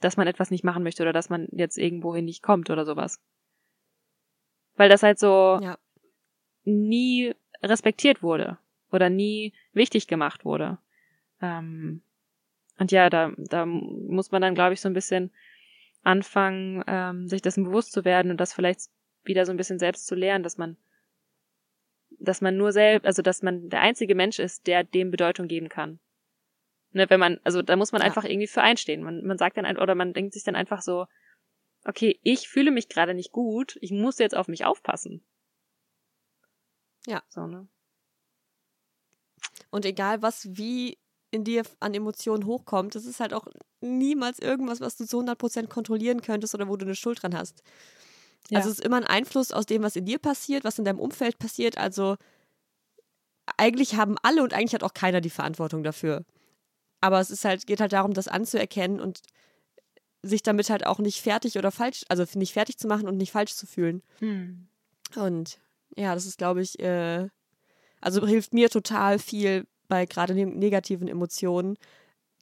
dass 0.00 0.16
man 0.16 0.26
etwas 0.26 0.50
nicht 0.50 0.64
machen 0.64 0.82
möchte 0.82 1.02
oder 1.02 1.12
dass 1.12 1.30
man 1.30 1.48
jetzt 1.52 1.78
irgendwohin 1.78 2.24
nicht 2.24 2.42
kommt 2.42 2.70
oder 2.70 2.84
sowas. 2.84 3.20
Weil 4.76 4.88
das 4.88 5.02
halt 5.02 5.18
so 5.18 5.58
ja. 5.62 5.78
nie 6.64 7.34
respektiert 7.62 8.22
wurde 8.22 8.58
oder 8.90 9.10
nie 9.10 9.52
wichtig 9.72 10.06
gemacht 10.06 10.44
wurde. 10.44 10.78
Ähm, 11.40 12.02
und 12.78 12.92
ja, 12.92 13.08
da, 13.08 13.32
da 13.36 13.64
muss 13.66 14.30
man 14.30 14.42
dann, 14.42 14.54
glaube 14.54 14.74
ich, 14.74 14.80
so 14.80 14.88
ein 14.88 14.94
bisschen 14.94 15.30
anfangen, 16.02 16.84
ähm, 16.86 17.28
sich 17.28 17.42
dessen 17.42 17.64
bewusst 17.64 17.92
zu 17.92 18.04
werden 18.04 18.30
und 18.30 18.40
das 18.40 18.52
vielleicht 18.52 18.90
wieder 19.24 19.44
so 19.44 19.50
ein 19.50 19.56
bisschen 19.56 19.78
selbst 19.78 20.06
zu 20.06 20.14
lernen, 20.14 20.44
dass 20.44 20.58
man, 20.58 20.76
dass 22.18 22.40
man 22.40 22.56
nur 22.56 22.72
selbst, 22.72 23.06
also 23.06 23.22
dass 23.22 23.42
man 23.42 23.68
der 23.68 23.80
einzige 23.80 24.14
Mensch 24.14 24.38
ist, 24.38 24.66
der 24.66 24.84
dem 24.84 25.10
Bedeutung 25.10 25.48
geben 25.48 25.68
kann. 25.68 26.00
Ne, 26.92 27.10
wenn 27.10 27.20
man, 27.20 27.40
also 27.44 27.62
da 27.62 27.76
muss 27.76 27.92
man 27.92 28.00
ja. 28.00 28.06
einfach 28.06 28.24
irgendwie 28.24 28.46
für 28.46 28.62
einstehen. 28.62 29.02
Man, 29.02 29.24
man 29.24 29.38
sagt 29.38 29.56
dann, 29.56 29.76
oder 29.76 29.94
man 29.94 30.14
denkt 30.14 30.32
sich 30.32 30.44
dann 30.44 30.56
einfach 30.56 30.82
so, 30.82 31.06
okay, 31.84 32.18
ich 32.22 32.48
fühle 32.48 32.70
mich 32.70 32.88
gerade 32.88 33.14
nicht 33.14 33.32
gut, 33.32 33.76
ich 33.80 33.92
muss 33.92 34.18
jetzt 34.18 34.34
auf 34.34 34.48
mich 34.48 34.64
aufpassen. 34.64 35.24
Ja. 37.06 37.22
So, 37.28 37.46
ne? 37.46 37.68
Und 39.70 39.84
egal 39.84 40.22
was 40.22 40.56
wie 40.56 40.98
in 41.30 41.44
dir 41.44 41.62
an 41.80 41.94
Emotionen 41.94 42.46
hochkommt, 42.46 42.94
das 42.94 43.04
ist 43.04 43.20
halt 43.20 43.34
auch 43.34 43.46
niemals 43.80 44.38
irgendwas, 44.38 44.80
was 44.80 44.96
du 44.96 45.06
zu 45.06 45.20
100% 45.20 45.68
kontrollieren 45.68 46.22
könntest 46.22 46.54
oder 46.54 46.68
wo 46.68 46.76
du 46.76 46.86
eine 46.86 46.94
Schuld 46.94 47.22
dran 47.22 47.36
hast. 47.36 47.62
Ja. 48.50 48.58
Also 48.58 48.70
es 48.70 48.78
ist 48.78 48.84
immer 48.84 48.96
ein 48.96 49.04
Einfluss 49.04 49.52
aus 49.52 49.66
dem, 49.66 49.82
was 49.82 49.96
in 49.96 50.04
dir 50.04 50.18
passiert, 50.18 50.64
was 50.64 50.78
in 50.78 50.84
deinem 50.84 51.00
Umfeld 51.00 51.38
passiert. 51.38 51.78
Also 51.78 52.16
eigentlich 53.56 53.96
haben 53.96 54.16
alle 54.22 54.42
und 54.42 54.54
eigentlich 54.54 54.74
hat 54.74 54.84
auch 54.84 54.94
keiner 54.94 55.20
die 55.20 55.30
Verantwortung 55.30 55.82
dafür. 55.82 56.24
Aber 57.00 57.20
es 57.20 57.30
ist 57.30 57.44
halt, 57.44 57.66
geht 57.66 57.80
halt 57.80 57.92
darum, 57.92 58.14
das 58.14 58.28
anzuerkennen 58.28 59.00
und 59.00 59.20
sich 60.22 60.42
damit 60.42 60.70
halt 60.70 60.86
auch 60.86 60.98
nicht 60.98 61.20
fertig 61.20 61.56
oder 61.56 61.70
falsch, 61.70 62.04
also 62.08 62.24
nicht 62.34 62.52
fertig 62.52 62.78
zu 62.78 62.88
machen 62.88 63.08
und 63.08 63.16
nicht 63.16 63.32
falsch 63.32 63.54
zu 63.54 63.66
fühlen. 63.66 64.02
Hm. 64.18 64.66
Und 65.14 65.60
ja, 65.96 66.14
das 66.14 66.26
ist, 66.26 66.38
glaube 66.38 66.62
ich, 66.62 66.78
äh, 66.80 67.28
also 68.00 68.26
hilft 68.26 68.52
mir 68.54 68.70
total 68.70 69.18
viel 69.18 69.66
bei 69.88 70.06
gerade 70.06 70.34
negativen 70.34 71.08
Emotionen, 71.08 71.76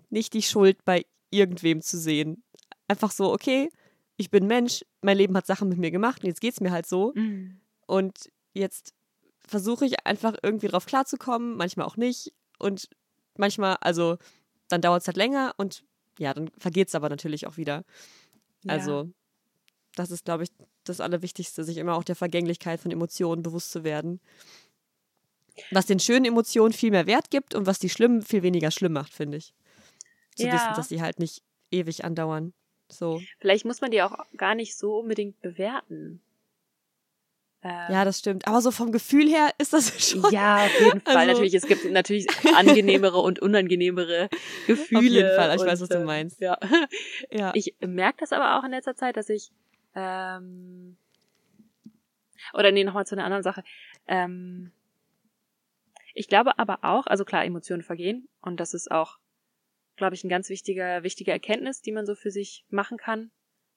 nicht 0.08 0.32
die 0.32 0.42
Schuld 0.42 0.84
bei 0.84 1.04
irgendwem 1.30 1.82
zu 1.82 1.98
sehen. 1.98 2.42
Einfach 2.88 3.10
so, 3.10 3.32
okay, 3.32 3.70
ich 4.16 4.30
bin 4.30 4.46
Mensch, 4.46 4.84
mein 5.04 5.18
Leben 5.18 5.36
hat 5.36 5.46
Sachen 5.46 5.68
mit 5.68 5.78
mir 5.78 5.90
gemacht 5.90 6.22
und 6.22 6.28
jetzt 6.28 6.40
geht 6.40 6.54
es 6.54 6.60
mir 6.60 6.72
halt 6.72 6.86
so. 6.86 7.12
Mhm. 7.14 7.60
Und 7.86 8.30
jetzt 8.54 8.94
versuche 9.46 9.84
ich 9.84 10.06
einfach 10.06 10.34
irgendwie 10.42 10.68
drauf 10.68 10.86
klarzukommen, 10.86 11.56
manchmal 11.56 11.86
auch 11.86 11.96
nicht. 11.96 12.32
Und 12.58 12.88
manchmal, 13.36 13.76
also 13.80 14.16
dann 14.68 14.80
dauert 14.80 15.02
es 15.02 15.08
halt 15.08 15.16
länger 15.16 15.54
und 15.58 15.84
ja, 16.18 16.32
dann 16.32 16.48
vergeht 16.58 16.88
es 16.88 16.94
aber 16.94 17.08
natürlich 17.08 17.46
auch 17.46 17.56
wieder. 17.56 17.84
Ja. 18.62 18.72
Also, 18.72 19.10
das 19.94 20.10
ist, 20.10 20.24
glaube 20.24 20.44
ich, 20.44 20.50
das 20.84 21.00
Allerwichtigste, 21.00 21.64
sich 21.64 21.76
immer 21.76 21.94
auch 21.94 22.04
der 22.04 22.16
Vergänglichkeit 22.16 22.80
von 22.80 22.90
Emotionen 22.90 23.42
bewusst 23.42 23.72
zu 23.72 23.84
werden. 23.84 24.20
Was 25.70 25.86
den 25.86 26.00
schönen 26.00 26.24
Emotionen 26.24 26.72
viel 26.72 26.90
mehr 26.90 27.06
Wert 27.06 27.30
gibt 27.30 27.54
und 27.54 27.66
was 27.66 27.78
die 27.78 27.90
schlimmen 27.90 28.22
viel 28.22 28.42
weniger 28.42 28.70
schlimm 28.70 28.92
macht, 28.92 29.12
finde 29.12 29.38
ich. 29.38 29.54
Zu 30.34 30.46
ja. 30.46 30.54
wissen, 30.54 30.74
dass 30.76 30.88
sie 30.88 31.02
halt 31.02 31.18
nicht 31.18 31.42
ewig 31.70 32.04
andauern. 32.04 32.54
So. 32.88 33.20
Vielleicht 33.38 33.64
muss 33.64 33.80
man 33.80 33.90
die 33.90 34.02
auch 34.02 34.16
gar 34.36 34.54
nicht 34.54 34.76
so 34.76 34.98
unbedingt 34.98 35.40
bewerten. 35.40 36.20
Ähm, 37.62 37.92
ja, 37.92 38.04
das 38.04 38.18
stimmt. 38.18 38.46
Aber 38.46 38.60
so 38.60 38.70
vom 38.70 38.92
Gefühl 38.92 39.28
her 39.28 39.50
ist 39.56 39.72
das 39.72 39.88
schon. 40.10 40.30
Ja, 40.30 40.64
auf 40.64 40.80
jeden 40.80 41.00
Fall. 41.00 41.16
Also, 41.16 41.32
natürlich, 41.32 41.54
es 41.54 41.66
gibt 41.66 41.90
natürlich 41.90 42.26
angenehmere 42.54 43.18
und 43.18 43.40
unangenehmere 43.40 44.28
Gefühle. 44.66 44.98
Auf 44.98 45.02
jeden 45.02 45.36
Fall, 45.36 45.54
ich 45.54 45.60
und, 45.62 45.66
weiß, 45.66 45.80
was 45.80 45.88
du 45.88 45.98
ähm, 45.98 46.04
meinst. 46.04 46.40
Ja. 46.40 46.58
ja. 47.30 47.52
Ich 47.54 47.74
merke 47.80 48.18
das 48.20 48.32
aber 48.32 48.58
auch 48.58 48.64
in 48.64 48.70
letzter 48.70 48.94
Zeit, 48.94 49.16
dass 49.16 49.30
ich 49.30 49.50
ähm, 49.94 50.96
oder 52.52 52.70
nee, 52.70 52.84
nochmal 52.84 53.06
zu 53.06 53.14
einer 53.14 53.24
anderen 53.24 53.42
Sache. 53.42 53.64
Ähm, 54.06 54.70
ich 56.12 56.28
glaube 56.28 56.58
aber 56.58 56.80
auch, 56.82 57.06
also 57.06 57.24
klar, 57.24 57.44
Emotionen 57.44 57.82
vergehen 57.82 58.28
und 58.42 58.60
das 58.60 58.74
ist 58.74 58.90
auch, 58.90 59.18
glaube 59.96 60.14
ich, 60.14 60.24
ein 60.24 60.28
ganz 60.28 60.48
wichtiger, 60.48 61.02
wichtige 61.02 61.30
Erkenntnis, 61.30 61.80
die 61.80 61.92
man 61.92 62.06
so 62.06 62.14
für 62.14 62.30
sich 62.30 62.64
machen 62.68 62.98
kann, 62.98 63.30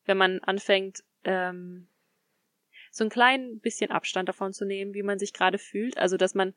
wenn 0.06 0.18
man 0.18 0.40
anfängt, 0.40 1.04
ähm, 1.24 1.88
so 2.92 3.04
ein 3.04 3.10
klein 3.10 3.60
bisschen 3.60 3.92
Abstand 3.92 4.30
davon 4.30 4.54
zu 4.54 4.66
nehmen, 4.66 4.94
wie 4.94 5.04
man 5.04 5.20
sich 5.20 5.34
gerade 5.34 5.58
fühlt. 5.58 5.98
Also, 5.98 6.18
dass 6.18 6.34
man 6.34 6.54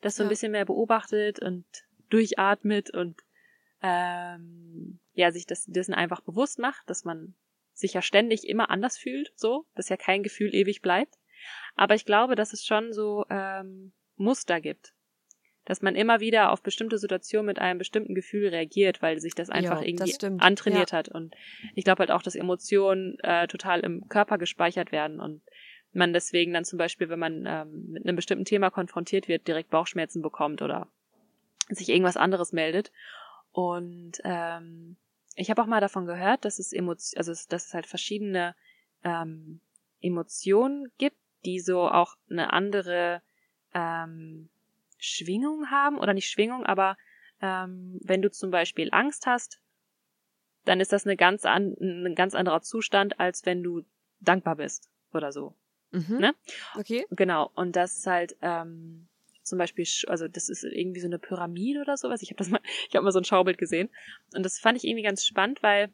das 0.00 0.16
so 0.16 0.22
ein 0.22 0.28
bisschen 0.28 0.52
mehr 0.52 0.64
beobachtet 0.64 1.40
und 1.40 1.66
durchatmet 2.08 2.90
und 2.90 3.20
ähm, 3.82 5.00
ja, 5.12 5.32
sich 5.32 5.46
das 5.46 5.64
dessen 5.66 5.94
einfach 5.94 6.20
bewusst 6.20 6.58
macht, 6.58 6.88
dass 6.88 7.04
man 7.04 7.34
sich 7.74 7.94
ja 7.94 8.02
ständig 8.02 8.48
immer 8.48 8.70
anders 8.70 8.96
fühlt, 8.96 9.32
so, 9.34 9.66
dass 9.74 9.88
ja 9.88 9.96
kein 9.96 10.22
Gefühl 10.22 10.54
ewig 10.54 10.82
bleibt. 10.82 11.18
Aber 11.74 11.94
ich 11.94 12.04
glaube, 12.04 12.36
dass 12.36 12.52
es 12.52 12.64
schon 12.64 12.92
so 12.92 13.24
ähm, 13.28 13.92
Muster 14.16 14.60
gibt, 14.60 14.94
dass 15.64 15.82
man 15.82 15.94
immer 15.94 16.20
wieder 16.20 16.50
auf 16.50 16.62
bestimmte 16.62 16.98
Situationen 16.98 17.46
mit 17.46 17.58
einem 17.58 17.78
bestimmten 17.78 18.14
Gefühl 18.14 18.48
reagiert, 18.48 19.00
weil 19.00 19.20
sich 19.20 19.34
das 19.34 19.48
einfach 19.48 19.80
jo, 19.80 19.88
irgendwie 19.88 20.12
das 20.18 20.40
antrainiert 20.40 20.90
ja. 20.90 20.98
hat. 20.98 21.08
Und 21.08 21.34
ich 21.74 21.84
glaube 21.84 22.00
halt 22.00 22.10
auch, 22.10 22.22
dass 22.22 22.34
Emotionen 22.34 23.18
äh, 23.20 23.46
total 23.46 23.80
im 23.80 24.08
Körper 24.08 24.38
gespeichert 24.38 24.90
werden 24.90 25.20
und 25.20 25.42
man 25.92 26.12
deswegen 26.12 26.52
dann 26.52 26.64
zum 26.64 26.78
Beispiel, 26.78 27.08
wenn 27.10 27.18
man 27.18 27.44
ähm, 27.46 27.90
mit 27.90 28.04
einem 28.04 28.16
bestimmten 28.16 28.44
Thema 28.44 28.70
konfrontiert 28.70 29.28
wird, 29.28 29.46
direkt 29.46 29.70
Bauchschmerzen 29.70 30.22
bekommt 30.22 30.62
oder 30.62 30.88
sich 31.68 31.90
irgendwas 31.90 32.16
anderes 32.16 32.52
meldet. 32.52 32.90
Und 33.52 34.12
ähm, 34.24 34.96
ich 35.36 35.50
habe 35.50 35.62
auch 35.62 35.66
mal 35.66 35.80
davon 35.80 36.06
gehört, 36.06 36.44
dass 36.44 36.58
es 36.58 36.72
Emotionen, 36.72 37.18
also 37.18 37.32
dass 37.48 37.66
es 37.66 37.74
halt 37.74 37.86
verschiedene 37.86 38.54
ähm, 39.04 39.60
Emotionen 40.00 40.90
gibt, 40.98 41.16
die 41.44 41.60
so 41.60 41.82
auch 41.82 42.16
eine 42.30 42.52
andere 42.52 43.22
ähm, 43.74 44.48
Schwingung 45.04 45.70
haben 45.70 45.98
oder 45.98 46.14
nicht 46.14 46.28
Schwingung, 46.28 46.64
aber 46.64 46.96
ähm, 47.40 47.98
wenn 48.02 48.22
du 48.22 48.30
zum 48.30 48.50
Beispiel 48.50 48.88
Angst 48.92 49.26
hast, 49.26 49.60
dann 50.64 50.80
ist 50.80 50.92
das 50.92 51.04
eine 51.04 51.16
ganz 51.16 51.44
an, 51.44 51.74
ein 51.80 52.14
ganz 52.14 52.34
anderer 52.34 52.62
Zustand, 52.62 53.18
als 53.18 53.44
wenn 53.44 53.62
du 53.62 53.82
dankbar 54.20 54.56
bist 54.56 54.90
oder 55.12 55.32
so. 55.32 55.54
Mhm. 55.90 56.18
Ne? 56.18 56.34
Okay. 56.76 57.04
Genau. 57.10 57.50
Und 57.54 57.76
das 57.76 57.98
ist 57.98 58.06
halt 58.06 58.36
ähm, 58.40 59.08
zum 59.42 59.58
Beispiel, 59.58 59.84
also 60.06 60.28
das 60.28 60.48
ist 60.48 60.64
irgendwie 60.64 61.00
so 61.00 61.08
eine 61.08 61.18
Pyramide 61.18 61.80
oder 61.80 61.96
sowas. 61.96 62.22
Ich 62.22 62.30
habe 62.30 62.38
das 62.38 62.48
mal, 62.48 62.60
ich 62.88 62.94
habe 62.94 63.04
mal 63.04 63.12
so 63.12 63.18
ein 63.18 63.24
Schaubild 63.24 63.58
gesehen 63.58 63.90
und 64.34 64.44
das 64.44 64.58
fand 64.58 64.78
ich 64.78 64.84
irgendwie 64.84 65.02
ganz 65.02 65.26
spannend, 65.26 65.62
weil 65.62 65.92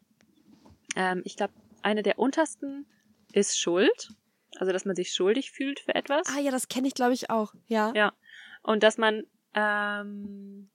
ähm, 0.96 1.22
ich 1.24 1.36
glaube, 1.36 1.54
eine 1.82 2.02
der 2.02 2.18
untersten 2.18 2.86
ist 3.32 3.58
Schuld, 3.58 4.10
also 4.56 4.72
dass 4.72 4.84
man 4.84 4.96
sich 4.96 5.12
schuldig 5.12 5.50
fühlt 5.50 5.80
für 5.80 5.94
etwas. 5.94 6.26
Ah 6.28 6.40
ja, 6.40 6.50
das 6.50 6.68
kenne 6.68 6.88
ich 6.88 6.94
glaube 6.94 7.14
ich 7.14 7.30
auch. 7.30 7.54
Ja. 7.66 7.92
Ja. 7.94 8.12
Und 8.68 8.82
dass 8.82 8.98
man 8.98 9.24
ähm, 9.54 10.68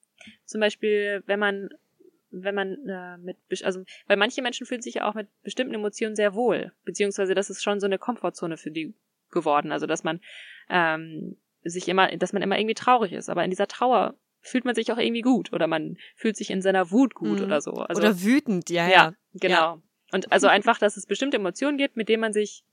zum 0.45 0.62
Beispiel, 0.62 1.21
wenn 1.27 1.39
man 1.39 1.69
wenn 2.32 2.56
man 2.56 2.89
äh, 2.89 3.17
mit, 3.19 3.38
also, 3.63 3.84
weil 4.08 4.17
manche 4.17 4.41
Menschen 4.41 4.65
fühlen 4.65 4.82
sich 4.82 4.95
ja 4.95 5.08
auch 5.08 5.13
mit 5.13 5.27
bestimmten 5.43 5.75
Emotionen 5.75 6.15
sehr 6.15 6.34
wohl, 6.34 6.71
beziehungsweise 6.86 7.36
das 7.36 7.51
ist 7.51 7.62
schon 7.62 7.79
so 7.79 7.86
eine 7.86 7.99
Komfortzone 7.99 8.58
für 8.58 8.71
die 8.71 8.95
geworden, 9.29 9.71
also 9.71 9.86
dass 9.86 10.03
man 10.03 10.21
ähm, 10.69 11.38
sich 11.63 11.88
immer, 11.88 12.08
dass 12.17 12.34
man 12.34 12.41
immer 12.41 12.58
irgendwie 12.58 12.73
traurig 12.73 13.13
ist, 13.13 13.29
aber 13.29 13.43
in 13.43 13.51
dieser 13.51 13.67
Trauer 13.67 14.15
fühlt 14.41 14.65
man 14.65 14.73
sich 14.73 14.91
auch 14.91 14.97
irgendwie 14.97 15.21
gut 15.21 15.53
oder 15.53 15.67
man 15.67 15.97
fühlt 16.15 16.36
sich 16.36 16.49
in 16.49 16.63
seiner 16.63 16.89
Wut 16.89 17.13
gut 17.13 17.38
mhm. 17.38 17.45
oder 17.45 17.62
so. 17.62 17.73
Also, 17.73 18.01
oder 18.01 18.23
wütend, 18.23 18.71
ja, 18.71 18.88
ja. 18.88 18.91
Ja, 18.91 19.13
genau. 19.36 19.75
Ja. 19.75 19.82
Und 20.12 20.32
also 20.32 20.47
einfach, 20.47 20.79
dass 20.79 20.97
es 20.97 21.06
bestimmte 21.06 21.38
Emotionen 21.38 21.77
gibt, 21.77 21.95
mit 21.95 22.10
denen 22.10 22.21
man 22.21 22.34
sich, 22.34 22.63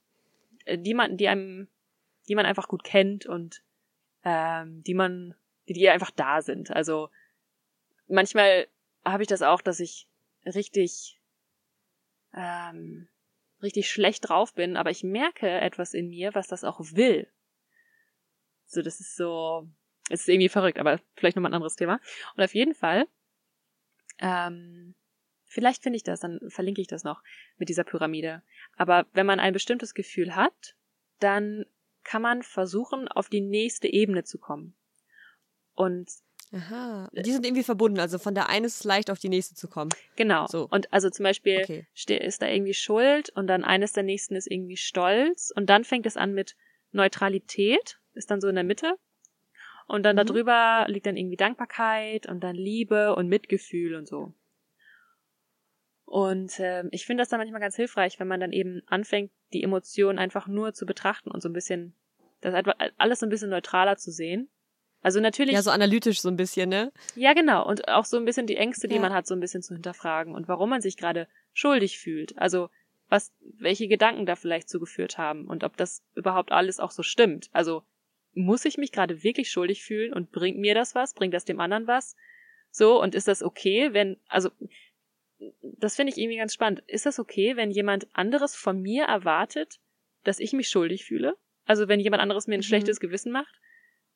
äh, 0.64 0.78
die 0.78 0.94
man, 0.94 1.18
die 1.18 1.28
einem, 1.28 1.68
die 2.26 2.34
man 2.34 2.46
einfach 2.46 2.68
gut 2.68 2.84
kennt 2.84 3.26
und 3.26 3.62
ähm, 4.24 4.82
die 4.82 4.94
man, 4.94 5.34
die, 5.68 5.74
die 5.74 5.88
einfach 5.88 6.10
da 6.10 6.42
sind. 6.42 6.70
Also 6.70 7.10
manchmal 8.08 8.68
habe 9.04 9.22
ich 9.22 9.28
das 9.28 9.42
auch, 9.42 9.60
dass 9.60 9.80
ich 9.80 10.08
richtig, 10.44 11.18
ähm, 12.34 13.08
richtig 13.62 13.90
schlecht 13.90 14.28
drauf 14.28 14.54
bin, 14.54 14.76
aber 14.76 14.90
ich 14.90 15.04
merke 15.04 15.48
etwas 15.48 15.94
in 15.94 16.08
mir, 16.08 16.34
was 16.34 16.48
das 16.48 16.64
auch 16.64 16.80
will. 16.80 17.28
So, 18.66 18.82
das 18.82 19.00
ist 19.00 19.16
so, 19.16 19.68
es 20.10 20.22
ist 20.22 20.28
irgendwie 20.28 20.48
verrückt, 20.48 20.78
aber 20.78 21.00
vielleicht 21.14 21.36
nochmal 21.36 21.50
ein 21.50 21.56
anderes 21.56 21.76
Thema. 21.76 22.00
Und 22.36 22.44
auf 22.44 22.54
jeden 22.54 22.74
Fall, 22.74 23.06
ähm, 24.18 24.94
vielleicht 25.46 25.82
finde 25.82 25.96
ich 25.96 26.04
das, 26.04 26.20
dann 26.20 26.40
verlinke 26.48 26.80
ich 26.80 26.86
das 26.86 27.04
noch 27.04 27.22
mit 27.58 27.68
dieser 27.68 27.84
Pyramide. 27.84 28.42
Aber 28.76 29.06
wenn 29.12 29.26
man 29.26 29.40
ein 29.40 29.52
bestimmtes 29.52 29.94
Gefühl 29.94 30.36
hat, 30.36 30.76
dann 31.18 31.66
kann 32.10 32.22
man 32.22 32.42
versuchen, 32.42 33.06
auf 33.06 33.28
die 33.28 33.40
nächste 33.40 33.86
Ebene 33.86 34.24
zu 34.24 34.38
kommen. 34.38 34.74
Und 35.74 36.10
Aha. 36.52 37.08
Die 37.12 37.30
sind 37.30 37.46
irgendwie 37.46 37.62
verbunden, 37.62 38.00
also 38.00 38.18
von 38.18 38.34
der 38.34 38.48
einen 38.48 38.64
ist 38.64 38.80
es 38.80 38.84
leicht, 38.84 39.12
auf 39.12 39.20
die 39.20 39.28
nächste 39.28 39.54
zu 39.54 39.68
kommen. 39.68 39.90
Genau. 40.16 40.48
So. 40.48 40.66
Und 40.68 40.92
also 40.92 41.08
zum 41.08 41.22
Beispiel 41.22 41.60
okay. 41.62 41.86
ist 42.16 42.42
da 42.42 42.48
irgendwie 42.48 42.74
Schuld 42.74 43.30
und 43.36 43.46
dann 43.46 43.62
eines 43.62 43.92
der 43.92 44.02
nächsten 44.02 44.34
ist 44.34 44.50
irgendwie 44.50 44.76
Stolz 44.76 45.52
und 45.54 45.70
dann 45.70 45.84
fängt 45.84 46.04
es 46.06 46.16
an 46.16 46.34
mit 46.34 46.56
Neutralität, 46.90 48.00
ist 48.14 48.32
dann 48.32 48.40
so 48.40 48.48
in 48.48 48.56
der 48.56 48.64
Mitte. 48.64 48.96
Und 49.86 50.02
dann 50.02 50.16
mhm. 50.16 50.26
darüber 50.26 50.86
liegt 50.88 51.06
dann 51.06 51.16
irgendwie 51.16 51.36
Dankbarkeit 51.36 52.26
und 52.26 52.40
dann 52.40 52.56
Liebe 52.56 53.14
und 53.14 53.28
Mitgefühl 53.28 53.94
und 53.94 54.08
so. 54.08 54.34
Und 56.10 56.58
äh, 56.58 56.82
ich 56.90 57.06
finde 57.06 57.22
das 57.22 57.28
dann 57.28 57.38
manchmal 57.38 57.60
ganz 57.60 57.76
hilfreich, 57.76 58.18
wenn 58.18 58.26
man 58.26 58.40
dann 58.40 58.50
eben 58.50 58.82
anfängt, 58.86 59.30
die 59.52 59.62
Emotionen 59.62 60.18
einfach 60.18 60.48
nur 60.48 60.72
zu 60.72 60.84
betrachten 60.84 61.30
und 61.30 61.40
so 61.40 61.48
ein 61.48 61.52
bisschen, 61.52 61.94
das 62.40 62.54
alles 62.96 63.20
so 63.20 63.26
ein 63.26 63.30
bisschen 63.30 63.50
neutraler 63.50 63.96
zu 63.96 64.10
sehen 64.10 64.50
also 65.02 65.20
natürlich. 65.20 65.54
Ja, 65.54 65.62
so 65.62 65.70
analytisch 65.70 66.20
so 66.20 66.28
ein 66.28 66.36
bisschen, 66.36 66.68
ne? 66.68 66.92
Ja, 67.14 67.32
genau. 67.32 67.66
Und 67.66 67.88
auch 67.88 68.04
so 68.04 68.18
ein 68.18 68.24
bisschen 68.24 68.46
die 68.46 68.56
Ängste, 68.56 68.86
die 68.86 68.96
ja. 68.96 69.00
man 69.00 69.12
hat, 69.12 69.26
so 69.26 69.34
ein 69.34 69.40
bisschen 69.40 69.62
zu 69.62 69.74
hinterfragen 69.74 70.34
und 70.34 70.48
warum 70.48 70.70
man 70.70 70.82
sich 70.82 70.96
gerade 70.96 71.26
schuldig 71.52 71.98
fühlt. 71.98 72.36
Also 72.38 72.68
was, 73.08 73.32
welche 73.40 73.88
Gedanken 73.88 74.26
da 74.26 74.36
vielleicht 74.36 74.68
zugeführt 74.68 75.18
haben 75.18 75.48
und 75.48 75.64
ob 75.64 75.76
das 75.76 76.04
überhaupt 76.14 76.52
alles 76.52 76.78
auch 76.78 76.90
so 76.90 77.02
stimmt. 77.02 77.48
Also 77.52 77.82
muss 78.34 78.64
ich 78.64 78.78
mich 78.78 78.92
gerade 78.92 79.22
wirklich 79.22 79.50
schuldig 79.50 79.82
fühlen 79.82 80.12
und 80.12 80.30
bringt 80.30 80.58
mir 80.58 80.74
das 80.74 80.94
was? 80.94 81.14
Bringt 81.14 81.34
das 81.34 81.44
dem 81.44 81.60
anderen 81.60 81.86
was? 81.86 82.14
So, 82.70 83.02
und 83.02 83.14
ist 83.14 83.26
das 83.26 83.42
okay, 83.42 83.92
wenn, 83.92 84.18
also, 84.28 84.50
das 85.62 85.96
finde 85.96 86.12
ich 86.12 86.18
irgendwie 86.18 86.36
ganz 86.36 86.54
spannend. 86.54 86.84
Ist 86.86 87.06
das 87.06 87.18
okay, 87.18 87.56
wenn 87.56 87.72
jemand 87.72 88.06
anderes 88.12 88.54
von 88.54 88.80
mir 88.80 89.04
erwartet, 89.04 89.80
dass 90.22 90.38
ich 90.38 90.52
mich 90.52 90.68
schuldig 90.68 91.04
fühle? 91.04 91.36
Also 91.70 91.86
wenn 91.86 92.00
jemand 92.00 92.20
anderes 92.20 92.48
mir 92.48 92.54
ein 92.54 92.58
mhm. 92.58 92.64
schlechtes 92.64 92.98
Gewissen 92.98 93.30
macht? 93.30 93.60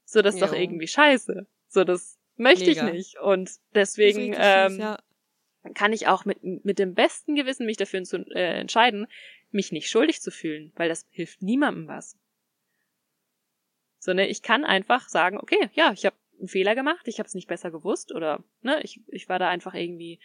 So, 0.04 0.22
das 0.22 0.34
ist 0.34 0.40
jo. 0.40 0.48
doch 0.48 0.54
irgendwie 0.54 0.88
scheiße. 0.88 1.46
So, 1.68 1.84
das 1.84 2.18
möchte 2.34 2.66
Mega. 2.66 2.88
ich 2.88 2.92
nicht. 2.92 3.20
Und 3.20 3.48
deswegen 3.76 4.34
ähm, 4.36 4.72
süß, 4.72 4.78
ja. 4.80 4.98
kann 5.72 5.92
ich 5.92 6.08
auch 6.08 6.24
mit, 6.24 6.42
mit 6.42 6.80
dem 6.80 6.94
besten 6.94 7.36
Gewissen 7.36 7.64
mich 7.64 7.76
dafür 7.76 8.02
zu, 8.02 8.26
äh, 8.34 8.58
entscheiden, 8.58 9.06
mich 9.52 9.70
nicht 9.70 9.88
schuldig 9.88 10.20
zu 10.20 10.32
fühlen, 10.32 10.72
weil 10.74 10.88
das 10.88 11.06
hilft 11.10 11.42
niemandem 11.42 11.86
was. 11.86 12.18
So, 14.00 14.12
ne, 14.14 14.26
ich 14.26 14.42
kann 14.42 14.64
einfach 14.64 15.08
sagen, 15.08 15.38
okay, 15.38 15.70
ja, 15.74 15.92
ich 15.92 16.06
habe 16.06 16.16
einen 16.40 16.48
Fehler 16.48 16.74
gemacht, 16.74 17.06
ich 17.06 17.20
habe 17.20 17.28
es 17.28 17.34
nicht 17.34 17.46
besser 17.46 17.70
gewusst 17.70 18.12
oder 18.12 18.42
ne, 18.62 18.80
ich, 18.82 19.00
ich 19.06 19.28
war 19.28 19.38
da 19.38 19.48
einfach 19.48 19.74
irgendwie, 19.74 20.18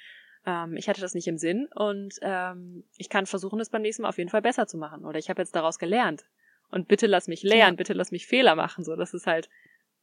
ähm, 0.47 0.75
ich 0.77 0.89
hatte 0.89 1.01
das 1.01 1.13
nicht 1.13 1.27
im 1.27 1.37
Sinn 1.37 1.67
und 1.75 2.15
ähm, 2.23 2.85
ich 2.97 3.07
kann 3.07 3.27
versuchen, 3.27 3.59
es 3.59 3.69
beim 3.69 3.83
nächsten 3.83 4.01
Mal 4.01 4.09
auf 4.09 4.17
jeden 4.17 4.31
Fall 4.31 4.41
besser 4.41 4.65
zu 4.65 4.79
machen. 4.79 5.05
Oder 5.05 5.19
ich 5.19 5.29
habe 5.29 5.43
jetzt 5.43 5.55
daraus 5.55 5.77
gelernt. 5.77 6.25
Und 6.71 6.87
bitte 6.87 7.07
lass 7.07 7.27
mich 7.27 7.43
lernen, 7.43 7.73
ja. 7.73 7.77
bitte 7.77 7.93
lass 7.93 8.11
mich 8.11 8.27
Fehler 8.27 8.55
machen. 8.55 8.83
So, 8.83 8.95
das 8.95 9.13
ist 9.13 9.27
halt 9.27 9.49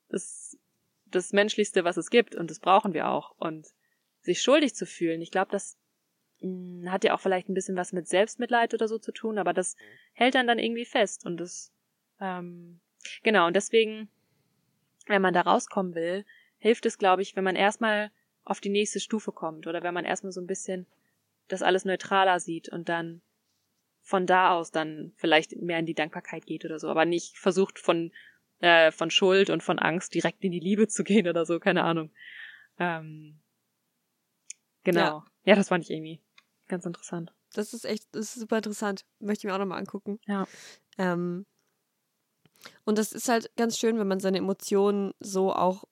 das, 0.08 0.58
das 1.06 1.32
Menschlichste, 1.32 1.84
was 1.84 1.96
es 1.96 2.10
gibt 2.10 2.34
und 2.34 2.50
das 2.50 2.60
brauchen 2.60 2.92
wir 2.92 3.08
auch. 3.08 3.34
Und 3.38 3.68
sich 4.20 4.42
schuldig 4.42 4.74
zu 4.74 4.86
fühlen, 4.86 5.22
ich 5.22 5.30
glaube, 5.30 5.50
das 5.50 5.78
mh, 6.40 6.82
hm, 6.82 6.92
hat 6.92 7.04
ja 7.04 7.14
auch 7.14 7.20
vielleicht 7.20 7.48
ein 7.48 7.54
bisschen 7.54 7.76
was 7.76 7.92
mit 7.92 8.08
Selbstmitleid 8.08 8.74
oder 8.74 8.88
so 8.88 8.98
zu 8.98 9.12
tun, 9.12 9.38
aber 9.38 9.52
das 9.52 9.76
hält 10.12 10.34
dann 10.34 10.46
dann 10.46 10.58
irgendwie 10.58 10.84
fest 10.84 11.24
und 11.24 11.38
das, 11.38 11.72
ähm, 12.20 12.80
genau, 13.22 13.46
und 13.46 13.54
deswegen, 13.54 14.08
wenn 15.06 15.22
man 15.22 15.34
da 15.34 15.42
rauskommen 15.42 15.94
will, 15.94 16.24
hilft 16.58 16.86
es, 16.86 16.98
glaube 16.98 17.22
ich, 17.22 17.36
wenn 17.36 17.44
man 17.44 17.56
erstmal 17.56 18.10
auf 18.44 18.60
die 18.60 18.68
nächste 18.68 19.00
Stufe 19.00 19.32
kommt 19.32 19.66
oder 19.66 19.82
wenn 19.82 19.94
man 19.94 20.04
erstmal 20.04 20.32
so 20.32 20.40
ein 20.40 20.46
bisschen 20.46 20.86
das 21.48 21.62
alles 21.62 21.84
neutraler 21.84 22.40
sieht 22.40 22.68
und 22.68 22.88
dann 22.88 23.22
von 24.06 24.24
da 24.24 24.52
aus 24.52 24.70
dann 24.70 25.12
vielleicht 25.16 25.56
mehr 25.56 25.80
in 25.80 25.84
die 25.84 25.94
Dankbarkeit 25.94 26.46
geht 26.46 26.64
oder 26.64 26.78
so, 26.78 26.88
aber 26.88 27.04
nicht 27.04 27.36
versucht 27.36 27.80
von 27.80 28.12
äh, 28.60 28.92
von 28.92 29.10
Schuld 29.10 29.50
und 29.50 29.64
von 29.64 29.80
Angst 29.80 30.14
direkt 30.14 30.44
in 30.44 30.52
die 30.52 30.60
Liebe 30.60 30.86
zu 30.86 31.02
gehen 31.02 31.26
oder 31.26 31.44
so, 31.44 31.58
keine 31.58 31.82
Ahnung. 31.82 32.12
Ähm, 32.78 33.40
genau. 34.84 35.00
Ja. 35.00 35.24
ja, 35.44 35.54
das 35.56 35.68
fand 35.70 35.82
ich 35.82 35.90
irgendwie 35.90 36.22
ganz 36.68 36.86
interessant. 36.86 37.34
Das 37.52 37.74
ist 37.74 37.84
echt, 37.84 38.06
das 38.12 38.26
ist 38.26 38.40
super 38.40 38.58
interessant. 38.58 39.04
Möchte 39.18 39.40
ich 39.40 39.50
mir 39.50 39.54
auch 39.54 39.58
nochmal 39.58 39.80
angucken. 39.80 40.20
Ja. 40.26 40.46
Ähm, 40.98 41.44
und 42.84 42.98
das 42.98 43.10
ist 43.10 43.28
halt 43.28 43.50
ganz 43.56 43.76
schön, 43.76 43.98
wenn 43.98 44.06
man 44.06 44.20
seine 44.20 44.38
Emotionen 44.38 45.14
so 45.18 45.52
auch 45.52 45.82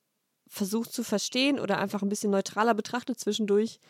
versucht 0.46 0.92
zu 0.92 1.02
verstehen 1.02 1.58
oder 1.58 1.78
einfach 1.78 2.02
ein 2.02 2.08
bisschen 2.08 2.30
neutraler 2.30 2.74
betrachtet 2.74 3.18
zwischendurch. 3.18 3.80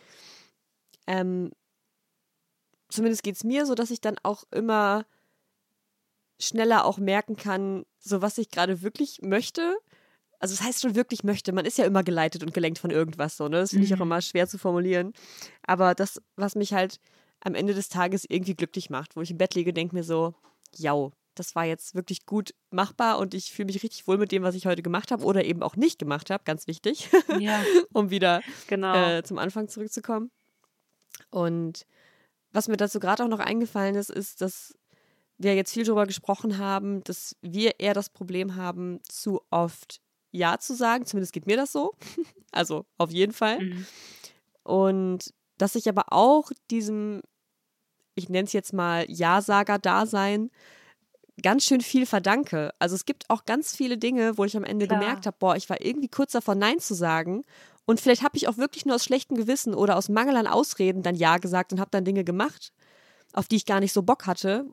Ähm, 1.05 1.51
zumindest 2.89 3.23
geht 3.23 3.35
es 3.35 3.43
mir 3.43 3.65
so, 3.65 3.75
dass 3.75 3.91
ich 3.91 4.01
dann 4.01 4.15
auch 4.23 4.43
immer 4.51 5.05
schneller 6.39 6.85
auch 6.85 6.97
merken 6.97 7.37
kann, 7.37 7.85
so 7.99 8.21
was 8.21 8.37
ich 8.37 8.49
gerade 8.49 8.81
wirklich 8.81 9.21
möchte. 9.21 9.77
Also 10.39 10.53
es 10.53 10.59
das 10.59 10.67
heißt 10.67 10.81
schon 10.81 10.95
wirklich 10.95 11.23
möchte. 11.23 11.53
Man 11.53 11.65
ist 11.65 11.77
ja 11.77 11.85
immer 11.85 12.03
geleitet 12.03 12.43
und 12.43 12.53
gelenkt 12.53 12.79
von 12.79 12.91
irgendwas 12.91 13.37
so, 13.37 13.47
ne? 13.47 13.57
Das 13.57 13.69
finde 13.69 13.85
ich 13.85 13.93
auch 13.93 13.97
mhm. 13.97 14.03
immer 14.03 14.21
schwer 14.21 14.47
zu 14.47 14.57
formulieren. 14.57 15.13
Aber 15.65 15.95
das, 15.95 16.21
was 16.35 16.55
mich 16.55 16.73
halt 16.73 16.99
am 17.39 17.55
Ende 17.55 17.73
des 17.73 17.89
Tages 17.89 18.25
irgendwie 18.27 18.55
glücklich 18.55 18.89
macht, 18.89 19.15
wo 19.15 19.21
ich 19.21 19.31
im 19.31 19.37
Bett 19.37 19.55
liege, 19.55 19.71
denke 19.71 19.95
mir 19.95 20.03
so, 20.03 20.33
ja, 20.75 21.09
das 21.35 21.55
war 21.55 21.65
jetzt 21.65 21.95
wirklich 21.95 22.25
gut 22.25 22.53
machbar 22.71 23.19
und 23.19 23.33
ich 23.33 23.51
fühle 23.51 23.67
mich 23.67 23.83
richtig 23.83 24.07
wohl 24.07 24.17
mit 24.17 24.31
dem, 24.31 24.43
was 24.43 24.55
ich 24.55 24.65
heute 24.65 24.81
gemacht 24.81 25.11
habe 25.11 25.23
oder 25.23 25.43
eben 25.43 25.61
auch 25.63 25.75
nicht 25.75 25.99
gemacht 25.99 26.29
habe, 26.29 26.43
ganz 26.43 26.67
wichtig, 26.67 27.09
ja. 27.39 27.61
um 27.93 28.09
wieder 28.09 28.41
genau. 28.67 28.95
äh, 28.95 29.23
zum 29.23 29.37
Anfang 29.37 29.67
zurückzukommen. 29.67 30.31
Und 31.29 31.85
was 32.55 32.67
mir 32.67 32.77
dazu 32.77 32.99
gerade 32.99 33.23
auch 33.23 33.27
noch 33.27 33.39
eingefallen 33.39 33.95
ist, 33.95 34.09
ist, 34.09 34.41
dass 34.41 34.73
wir 35.37 35.55
jetzt 35.55 35.73
viel 35.73 35.83
darüber 35.83 36.05
gesprochen 36.05 36.57
haben, 36.57 37.03
dass 37.03 37.35
wir 37.41 37.79
eher 37.79 37.93
das 37.93 38.09
Problem 38.09 38.55
haben, 38.55 39.01
zu 39.07 39.41
oft 39.49 39.99
Ja 40.31 40.57
zu 40.57 40.73
sagen. 40.75 41.05
Zumindest 41.05 41.33
geht 41.33 41.45
mir 41.45 41.57
das 41.57 41.71
so. 41.71 41.93
also 42.51 42.85
auf 42.97 43.11
jeden 43.11 43.33
Fall. 43.33 43.59
Mhm. 43.59 43.85
Und 44.63 45.33
dass 45.57 45.75
ich 45.75 45.89
aber 45.89 46.13
auch 46.13 46.51
diesem, 46.71 47.21
ich 48.15 48.29
nenne 48.29 48.45
es 48.45 48.53
jetzt 48.53 48.73
mal 48.73 49.05
Ja-Sager-Dasein, 49.09 50.49
ganz 51.41 51.65
schön 51.65 51.81
viel 51.81 52.05
verdanke. 52.05 52.73
Also 52.79 52.95
es 52.95 53.05
gibt 53.05 53.29
auch 53.29 53.43
ganz 53.45 53.75
viele 53.75 53.97
Dinge, 53.97 54.37
wo 54.37 54.45
ich 54.45 54.55
am 54.55 54.63
Ende 54.63 54.87
Klar. 54.87 54.99
gemerkt 54.99 55.25
habe, 55.25 55.35
boah, 55.37 55.55
ich 55.55 55.69
war 55.69 55.81
irgendwie 55.81 56.07
kurz 56.07 56.31
davor, 56.31 56.55
Nein 56.55 56.79
zu 56.79 56.93
sagen. 56.93 57.43
Und 57.85 58.01
vielleicht 58.01 58.23
habe 58.23 58.37
ich 58.37 58.47
auch 58.47 58.57
wirklich 58.57 58.85
nur 58.85 58.95
aus 58.95 59.03
schlechtem 59.03 59.37
Gewissen 59.37 59.73
oder 59.73 59.95
aus 59.95 60.09
Mangel 60.09 60.35
an 60.37 60.47
Ausreden 60.47 61.03
dann 61.03 61.15
Ja 61.15 61.37
gesagt 61.37 61.71
und 61.71 61.79
habe 61.79 61.91
dann 61.91 62.05
Dinge 62.05 62.23
gemacht, 62.23 62.71
auf 63.33 63.47
die 63.47 63.57
ich 63.57 63.65
gar 63.65 63.79
nicht 63.79 63.93
so 63.93 64.01
Bock 64.01 64.25
hatte. 64.25 64.65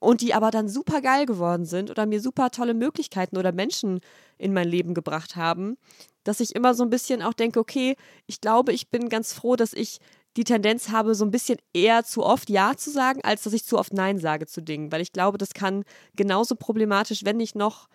Und 0.00 0.20
die 0.20 0.34
aber 0.34 0.50
dann 0.50 0.68
super 0.68 1.00
geil 1.00 1.24
geworden 1.24 1.64
sind 1.64 1.90
oder 1.90 2.04
mir 2.04 2.20
super 2.20 2.50
tolle 2.50 2.74
Möglichkeiten 2.74 3.38
oder 3.38 3.52
Menschen 3.52 4.00
in 4.36 4.52
mein 4.52 4.68
Leben 4.68 4.92
gebracht 4.92 5.34
haben, 5.34 5.78
dass 6.24 6.40
ich 6.40 6.54
immer 6.54 6.74
so 6.74 6.82
ein 6.82 6.90
bisschen 6.90 7.22
auch 7.22 7.32
denke, 7.32 7.58
okay, 7.58 7.96
ich 8.26 8.42
glaube, 8.42 8.74
ich 8.74 8.90
bin 8.90 9.08
ganz 9.08 9.32
froh, 9.32 9.56
dass 9.56 9.72
ich 9.72 10.00
die 10.36 10.44
Tendenz 10.44 10.90
habe, 10.90 11.14
so 11.14 11.24
ein 11.24 11.30
bisschen 11.30 11.58
eher 11.72 12.04
zu 12.04 12.22
oft 12.22 12.50
Ja 12.50 12.76
zu 12.76 12.90
sagen, 12.90 13.20
als 13.22 13.44
dass 13.44 13.52
ich 13.52 13.64
zu 13.64 13.78
oft 13.78 13.94
Nein 13.94 14.18
sage 14.18 14.46
zu 14.46 14.60
Dingen. 14.62 14.92
Weil 14.92 15.00
ich 15.00 15.12
glaube, 15.12 15.38
das 15.38 15.54
kann 15.54 15.84
genauso 16.16 16.54
problematisch, 16.54 17.24
wenn 17.24 17.36
nicht 17.36 17.54
noch 17.54 17.88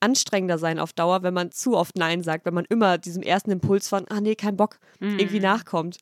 anstrengender 0.00 0.58
sein 0.58 0.78
auf 0.78 0.92
Dauer, 0.92 1.22
wenn 1.22 1.34
man 1.34 1.52
zu 1.52 1.76
oft 1.76 1.96
Nein 1.96 2.22
sagt, 2.22 2.46
wenn 2.46 2.54
man 2.54 2.66
immer 2.68 2.98
diesem 2.98 3.22
ersten 3.22 3.50
Impuls 3.50 3.88
von, 3.88 4.06
ah 4.08 4.20
nee, 4.20 4.34
kein 4.34 4.56
Bock, 4.56 4.78
mhm. 5.00 5.18
irgendwie 5.18 5.40
nachkommt. 5.40 5.98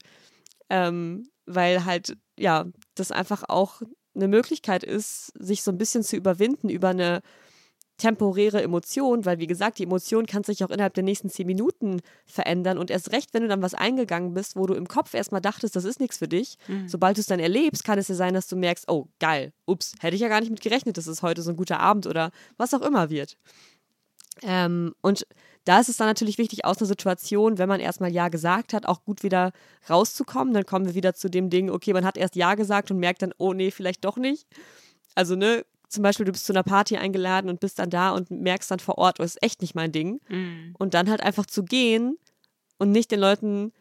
Ähm, 0.71 1.29
weil 1.47 1.85
halt, 1.85 2.17
ja, 2.39 2.67
das 2.95 3.13
einfach 3.13 3.45
auch 3.49 3.83
eine 4.15 4.29
Möglichkeit 4.29 4.83
ist, 4.83 5.33
sich 5.39 5.63
so 5.63 5.71
ein 5.71 5.79
bisschen 5.79 6.03
zu 6.03 6.17
überwinden 6.17 6.69
über 6.69 6.89
eine 6.89 7.21
temporäre 7.97 8.61
Emotion, 8.61 9.25
weil 9.25 9.39
wie 9.39 9.47
gesagt, 9.47 9.79
die 9.79 9.85
Emotion 9.85 10.27
kann 10.27 10.43
sich 10.43 10.65
auch 10.65 10.71
innerhalb 10.71 10.95
der 10.95 11.05
nächsten 11.05 11.31
zehn 11.31 11.47
Minuten 11.47 12.01
verändern 12.27 12.77
und 12.77 12.91
erst 12.91 13.13
recht, 13.13 13.33
wenn 13.33 13.43
du 13.43 13.49
dann 13.49 13.63
was 13.63 13.75
eingegangen 13.75 14.35
bist, 14.35 14.57
wo 14.57 14.67
du 14.67 14.75
im 14.75 14.89
Kopf 14.89 15.15
erstmal 15.15 15.41
dachtest, 15.41 15.77
das 15.77 15.85
ist 15.85 16.01
nichts 16.01 16.19
für 16.19 16.27
dich, 16.27 16.57
mhm. 16.67 16.89
sobald 16.89 17.17
du 17.17 17.21
es 17.21 17.27
dann 17.27 17.39
erlebst, 17.39 17.85
kann 17.85 17.99
es 17.99 18.09
ja 18.09 18.17
sein, 18.17 18.35
dass 18.35 18.49
du 18.49 18.57
merkst, 18.57 18.89
oh 18.91 19.07
geil, 19.21 19.53
ups, 19.65 19.95
hätte 20.01 20.17
ich 20.17 20.23
ja 20.23 20.29
gar 20.29 20.41
nicht 20.41 20.51
mit 20.51 20.61
gerechnet, 20.61 20.97
dass 20.97 21.07
es 21.07 21.23
heute 21.23 21.43
so 21.43 21.51
ein 21.51 21.57
guter 21.57 21.79
Abend 21.79 22.07
oder 22.07 22.31
was 22.57 22.75
auch 22.75 22.83
immer 22.83 23.11
wird. 23.11 23.37
Ähm, 24.43 24.95
und 25.01 25.27
da 25.65 25.81
ist 25.81 25.89
es 25.89 25.97
dann 25.97 26.09
natürlich 26.09 26.39
wichtig, 26.39 26.65
aus 26.65 26.79
einer 26.79 26.87
Situation, 26.87 27.59
wenn 27.59 27.69
man 27.69 27.81
erstmal 27.81 28.13
Ja 28.13 28.29
gesagt 28.29 28.75
hat, 28.75 28.87
auch 28.87 29.03
gut 29.05 29.23
wieder 29.23 29.53
rauszukommen. 29.89 30.53
Dann 30.53 30.67
kommen 30.67 30.87
wir 30.87 30.95
wieder 30.95 31.15
zu 31.15 31.31
dem 31.31 31.49
Ding, 31.51 31.71
okay, 31.71 31.93
man 31.93 32.05
hat 32.05 32.17
erst 32.17 32.37
Ja 32.37 32.55
gesagt 32.55 32.91
und 32.91 32.99
merkt 32.99 33.23
dann, 33.23 33.33
oh 33.39 33.53
nee, 33.55 33.71
vielleicht 33.71 34.05
doch 34.05 34.17
nicht. 34.17 34.47
Also, 35.15 35.37
ne, 35.37 35.65
zum 35.89 36.03
Beispiel, 36.03 36.27
du 36.27 36.33
bist 36.33 36.45
zu 36.45 36.53
einer 36.53 36.65
Party 36.65 36.97
eingeladen 36.97 37.49
und 37.49 37.61
bist 37.61 37.79
dann 37.79 37.89
da 37.89 38.11
und 38.11 38.31
merkst 38.31 38.71
dann 38.71 38.81
vor 38.81 38.99
Ort, 38.99 39.21
oh, 39.21 39.23
ist 39.23 39.43
echt 39.43 39.63
nicht 39.63 39.75
mein 39.75 39.93
Ding. 39.93 40.21
Mhm. 40.29 40.75
Und 40.79 40.93
dann 40.93 41.09
halt 41.09 41.23
einfach 41.23 41.47
zu 41.47 41.65
gehen 41.65 42.19
und 42.79 42.91
nicht 42.91 43.11
den 43.11 43.21
Leuten 43.21 43.73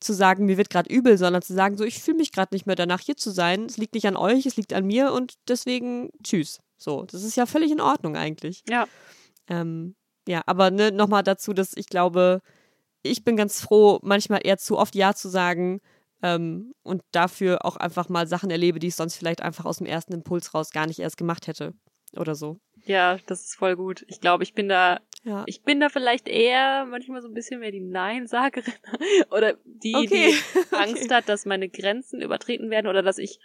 zu 0.00 0.12
sagen, 0.12 0.44
mir 0.44 0.58
wird 0.58 0.70
gerade 0.70 0.92
übel, 0.92 1.16
sondern 1.16 1.42
zu 1.42 1.54
sagen, 1.54 1.76
so, 1.76 1.84
ich 1.84 2.02
fühle 2.02 2.18
mich 2.18 2.30
gerade 2.30 2.54
nicht 2.54 2.66
mehr 2.66 2.76
danach, 2.76 3.00
hier 3.00 3.16
zu 3.16 3.30
sein. 3.30 3.64
Es 3.64 3.78
liegt 3.78 3.94
nicht 3.94 4.06
an 4.06 4.16
euch, 4.16 4.44
es 4.44 4.56
liegt 4.56 4.72
an 4.74 4.84
mir 4.84 5.12
und 5.12 5.34
deswegen 5.48 6.10
tschüss. 6.22 6.60
So, 6.76 7.04
das 7.04 7.22
ist 7.22 7.36
ja 7.36 7.46
völlig 7.46 7.72
in 7.72 7.80
Ordnung 7.80 8.16
eigentlich. 8.16 8.62
Ja. 8.68 8.86
Ähm, 9.48 9.94
ja, 10.26 10.42
aber 10.46 10.70
ne, 10.70 10.90
nochmal 10.90 11.22
dazu, 11.22 11.52
dass 11.52 11.76
ich 11.76 11.86
glaube, 11.86 12.40
ich 13.02 13.24
bin 13.24 13.36
ganz 13.36 13.60
froh, 13.60 14.00
manchmal 14.02 14.40
eher 14.44 14.56
zu 14.56 14.78
oft 14.78 14.94
Ja 14.94 15.14
zu 15.14 15.28
sagen 15.28 15.80
ähm, 16.22 16.72
und 16.82 17.02
dafür 17.12 17.64
auch 17.64 17.76
einfach 17.76 18.08
mal 18.08 18.26
Sachen 18.26 18.50
erlebe, 18.50 18.78
die 18.78 18.88
ich 18.88 18.96
sonst 18.96 19.16
vielleicht 19.16 19.42
einfach 19.42 19.66
aus 19.66 19.78
dem 19.78 19.86
ersten 19.86 20.14
Impuls 20.14 20.54
raus 20.54 20.70
gar 20.70 20.86
nicht 20.86 20.98
erst 20.98 21.18
gemacht 21.18 21.46
hätte 21.46 21.74
oder 22.16 22.34
so. 22.34 22.58
Ja, 22.86 23.18
das 23.26 23.44
ist 23.44 23.56
voll 23.56 23.76
gut. 23.76 24.04
Ich 24.08 24.20
glaube, 24.20 24.42
ich 24.42 24.54
bin 24.54 24.68
da, 24.68 25.00
ja. 25.22 25.44
ich 25.46 25.62
bin 25.62 25.80
da 25.80 25.88
vielleicht 25.88 26.28
eher 26.28 26.86
manchmal 26.86 27.22
so 27.22 27.28
ein 27.28 27.34
bisschen 27.34 27.60
mehr 27.60 27.70
die 27.70 27.80
Nein-Sagerin 27.80 28.72
oder 29.30 29.54
die, 29.64 29.94
okay. 29.94 30.32
die 30.32 30.58
Angst 30.74 31.04
okay. 31.04 31.14
hat, 31.14 31.28
dass 31.28 31.46
meine 31.46 31.68
Grenzen 31.68 32.20
übertreten 32.20 32.70
werden 32.70 32.86
oder 32.86 33.02
dass 33.02 33.18
ich, 33.18 33.38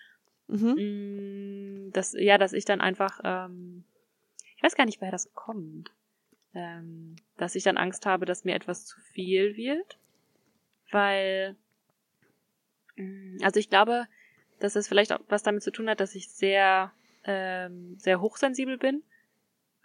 mhm. 0.47 0.57
mh, 0.57 0.81
mm, 0.81 1.91
dass, 1.91 2.13
ja, 2.17 2.37
dass 2.37 2.53
ich 2.53 2.65
dann 2.65 2.81
einfach, 2.81 3.19
ähm, 3.23 3.83
ich 4.59 4.63
weiß 4.63 4.75
gar 4.75 4.85
nicht, 4.85 4.99
woher 4.99 5.11
das 5.11 5.33
kommt. 5.33 5.89
Ähm, 6.53 7.15
dass 7.37 7.55
ich 7.55 7.63
dann 7.63 7.77
Angst 7.77 8.05
habe, 8.05 8.25
dass 8.25 8.43
mir 8.43 8.55
etwas 8.55 8.85
zu 8.85 8.99
viel 9.13 9.55
wird. 9.55 9.97
Weil, 10.91 11.55
mm, 12.97 13.37
also 13.41 13.57
ich 13.57 13.69
glaube, 13.69 14.05
dass 14.59 14.75
es 14.75 14.89
vielleicht 14.89 15.13
auch 15.13 15.21
was 15.29 15.43
damit 15.43 15.63
zu 15.63 15.71
tun 15.71 15.89
hat, 15.89 16.01
dass 16.01 16.13
ich 16.13 16.29
sehr, 16.29 16.91
ähm, 17.23 17.97
sehr 17.99 18.19
hochsensibel 18.19 18.77
bin. 18.77 19.01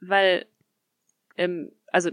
Weil, 0.01 0.47
ähm, 1.37 1.71
also 1.93 2.11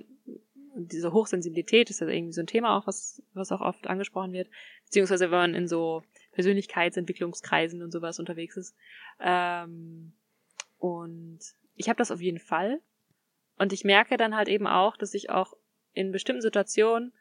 diese 0.76 1.14
Hochsensibilität 1.14 1.90
ist 1.90 2.00
ja 2.00 2.08
irgendwie 2.08 2.34
so 2.34 2.42
ein 2.42 2.48
Thema 2.48 2.78
auch, 2.78 2.86
was, 2.86 3.24
was 3.34 3.52
auch 3.52 3.62
oft 3.62 3.88
angesprochen 3.88 4.34
wird. 4.34 4.50
Beziehungsweise 4.86 5.32
wenn 5.32 5.40
man 5.40 5.56
in 5.56 5.68
so 5.68 6.04
Persönlichkeitsentwicklungskreisen 6.34 7.82
und 7.82 7.92
sowas 7.92 8.20
unterwegs 8.20 8.56
ist. 8.56 8.76
Ähm, 9.20 10.14
und 10.78 11.40
ich 11.76 11.90
habe 11.90 11.98
das 11.98 12.12
auf 12.12 12.22
jeden 12.22 12.40
Fall. 12.40 12.82
Und 13.58 13.74
ich 13.74 13.84
merke 13.84 14.18
dann 14.18 14.36
halt 14.36 14.48
eben 14.48 14.68
auch, 14.68 14.98
dass 14.98 15.14
ich 15.14 15.30
auch 15.30 15.54
in 15.94 16.12
bestimmten 16.12 16.42
Situationen, 16.42 17.14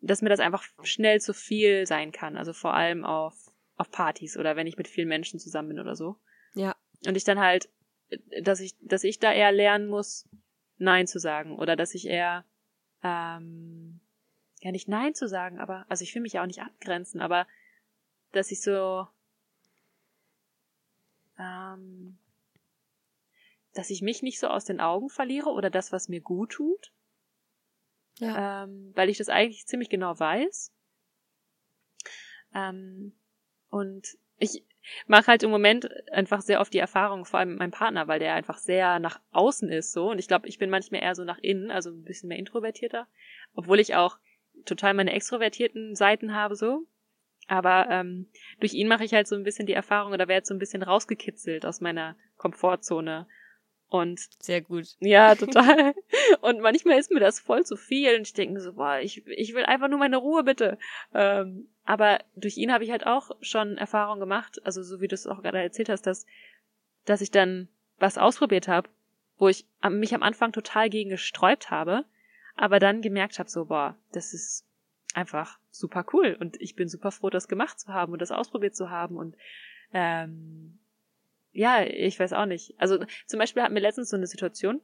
dass 0.00 0.22
mir 0.22 0.28
das 0.28 0.40
einfach 0.40 0.64
schnell 0.82 1.20
zu 1.20 1.34
viel 1.34 1.86
sein 1.86 2.12
kann. 2.12 2.36
Also 2.36 2.52
vor 2.52 2.74
allem 2.74 3.04
auf, 3.04 3.34
auf 3.76 3.90
Partys 3.90 4.36
oder 4.36 4.56
wenn 4.56 4.66
ich 4.66 4.76
mit 4.76 4.88
vielen 4.88 5.08
Menschen 5.08 5.40
zusammen 5.40 5.68
bin 5.68 5.80
oder 5.80 5.96
so. 5.96 6.16
Ja. 6.54 6.76
Und 7.06 7.16
ich 7.16 7.24
dann 7.24 7.40
halt, 7.40 7.68
dass 8.42 8.60
ich, 8.60 8.76
dass 8.80 9.04
ich 9.04 9.18
da 9.18 9.32
eher 9.32 9.52
lernen 9.52 9.88
muss, 9.88 10.28
Nein 10.78 11.06
zu 11.06 11.18
sagen. 11.18 11.58
Oder 11.58 11.76
dass 11.76 11.94
ich 11.94 12.06
eher, 12.06 12.44
ähm, 13.02 14.00
ja 14.60 14.72
nicht 14.72 14.88
Nein 14.88 15.14
zu 15.14 15.28
sagen, 15.28 15.58
aber, 15.58 15.86
also 15.88 16.02
ich 16.02 16.14
will 16.14 16.22
mich 16.22 16.34
ja 16.34 16.42
auch 16.42 16.46
nicht 16.46 16.62
abgrenzen, 16.62 17.20
aber 17.20 17.46
dass 18.32 18.50
ich 18.50 18.60
so, 18.62 19.06
ähm, 21.38 22.18
dass 23.78 23.90
ich 23.90 24.02
mich 24.02 24.22
nicht 24.22 24.40
so 24.40 24.48
aus 24.48 24.64
den 24.64 24.80
Augen 24.80 25.08
verliere 25.08 25.50
oder 25.50 25.70
das, 25.70 25.92
was 25.92 26.08
mir 26.08 26.20
gut 26.20 26.50
tut. 26.50 26.92
Ja. 28.18 28.64
Ähm, 28.64 28.90
weil 28.96 29.08
ich 29.08 29.18
das 29.18 29.28
eigentlich 29.28 29.68
ziemlich 29.68 29.88
genau 29.88 30.18
weiß. 30.18 30.74
Ähm, 32.56 33.16
und 33.68 34.18
ich 34.38 34.64
mache 35.06 35.28
halt 35.28 35.44
im 35.44 35.50
Moment 35.50 35.88
einfach 36.10 36.40
sehr 36.40 36.60
oft 36.60 36.74
die 36.74 36.80
Erfahrung, 36.80 37.24
vor 37.24 37.38
allem 37.38 37.50
mit 37.50 37.60
meinem 37.60 37.70
Partner, 37.70 38.08
weil 38.08 38.18
der 38.18 38.34
einfach 38.34 38.58
sehr 38.58 38.98
nach 38.98 39.20
außen 39.30 39.68
ist 39.68 39.92
so. 39.92 40.10
Und 40.10 40.18
ich 40.18 40.26
glaube, 40.26 40.48
ich 40.48 40.58
bin 40.58 40.70
manchmal 40.70 41.02
eher 41.02 41.14
so 41.14 41.22
nach 41.22 41.38
innen, 41.38 41.70
also 41.70 41.90
ein 41.90 42.02
bisschen 42.02 42.30
mehr 42.30 42.38
introvertierter. 42.38 43.06
Obwohl 43.54 43.78
ich 43.78 43.94
auch 43.94 44.18
total 44.64 44.94
meine 44.94 45.12
extrovertierten 45.12 45.94
Seiten 45.94 46.34
habe 46.34 46.56
so. 46.56 46.88
Aber 47.46 47.86
ähm, 47.90 48.28
durch 48.58 48.74
ihn 48.74 48.88
mache 48.88 49.04
ich 49.04 49.14
halt 49.14 49.28
so 49.28 49.36
ein 49.36 49.44
bisschen 49.44 49.66
die 49.66 49.72
Erfahrung 49.72 50.12
oder 50.12 50.26
werde 50.26 50.46
so 50.46 50.52
ein 50.52 50.58
bisschen 50.58 50.82
rausgekitzelt 50.82 51.64
aus 51.64 51.80
meiner 51.80 52.16
Komfortzone. 52.38 53.28
Und 53.90 54.20
sehr 54.42 54.60
gut. 54.60 54.96
Ja, 55.00 55.34
total. 55.34 55.94
und 56.42 56.60
manchmal 56.60 56.98
ist 56.98 57.10
mir 57.10 57.20
das 57.20 57.40
voll 57.40 57.64
zu 57.64 57.76
viel 57.76 58.16
und 58.16 58.22
ich 58.22 58.34
denke 58.34 58.54
mir 58.54 58.60
so, 58.60 58.74
boah, 58.74 58.98
ich, 58.98 59.26
ich 59.26 59.54
will 59.54 59.64
einfach 59.64 59.88
nur 59.88 59.98
meine 59.98 60.18
Ruhe, 60.18 60.44
bitte. 60.44 60.78
Ähm, 61.14 61.68
aber 61.84 62.18
durch 62.36 62.58
ihn 62.58 62.72
habe 62.72 62.84
ich 62.84 62.90
halt 62.90 63.06
auch 63.06 63.30
schon 63.40 63.78
Erfahrung 63.78 64.20
gemacht, 64.20 64.60
also 64.64 64.82
so 64.82 65.00
wie 65.00 65.08
du 65.08 65.14
es 65.14 65.26
auch 65.26 65.42
gerade 65.42 65.62
erzählt 65.62 65.88
hast, 65.88 66.06
dass, 66.06 66.26
dass 67.06 67.22
ich 67.22 67.30
dann 67.30 67.68
was 67.98 68.18
ausprobiert 68.18 68.68
habe, 68.68 68.90
wo 69.38 69.48
ich 69.48 69.64
mich 69.88 70.14
am 70.14 70.22
Anfang 70.22 70.52
total 70.52 70.90
gegen 70.90 71.10
gesträubt 71.10 71.70
habe, 71.70 72.04
aber 72.56 72.80
dann 72.80 73.00
gemerkt 73.00 73.38
habe, 73.38 73.48
so, 73.48 73.66
boah, 73.66 73.96
das 74.12 74.34
ist 74.34 74.66
einfach 75.14 75.58
super 75.70 76.04
cool 76.12 76.36
und 76.38 76.60
ich 76.60 76.76
bin 76.76 76.88
super 76.88 77.10
froh, 77.10 77.30
das 77.30 77.48
gemacht 77.48 77.80
zu 77.80 77.88
haben 77.88 78.12
und 78.12 78.20
das 78.20 78.32
ausprobiert 78.32 78.76
zu 78.76 78.90
haben 78.90 79.16
und 79.16 79.34
ähm, 79.92 80.78
ja, 81.58 81.82
ich 81.82 82.20
weiß 82.20 82.32
auch 82.34 82.46
nicht. 82.46 82.74
Also 82.78 83.04
zum 83.26 83.40
Beispiel 83.40 83.62
hatten 83.62 83.74
wir 83.74 83.82
letztens 83.82 84.10
so 84.10 84.16
eine 84.16 84.28
Situation, 84.28 84.80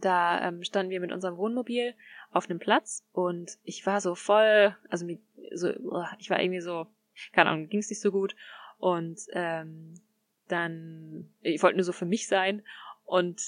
da 0.00 0.48
ähm, 0.48 0.64
standen 0.64 0.90
wir 0.90 0.98
mit 0.98 1.12
unserem 1.12 1.36
Wohnmobil 1.36 1.94
auf 2.32 2.50
einem 2.50 2.58
Platz 2.58 3.06
und 3.12 3.56
ich 3.62 3.86
war 3.86 4.00
so 4.00 4.16
voll, 4.16 4.76
also 4.88 5.06
so, 5.52 5.72
ich 6.18 6.28
war 6.28 6.40
irgendwie 6.40 6.60
so, 6.60 6.88
keine 7.32 7.50
Ahnung, 7.50 7.68
ging 7.68 7.78
es 7.78 7.88
nicht 7.88 8.00
so 8.00 8.10
gut 8.10 8.34
und 8.78 9.20
ähm, 9.32 9.94
dann, 10.48 11.32
ich 11.40 11.62
wollte 11.62 11.76
nur 11.76 11.84
so 11.84 11.92
für 11.92 12.04
mich 12.04 12.26
sein 12.26 12.64
und 13.04 13.40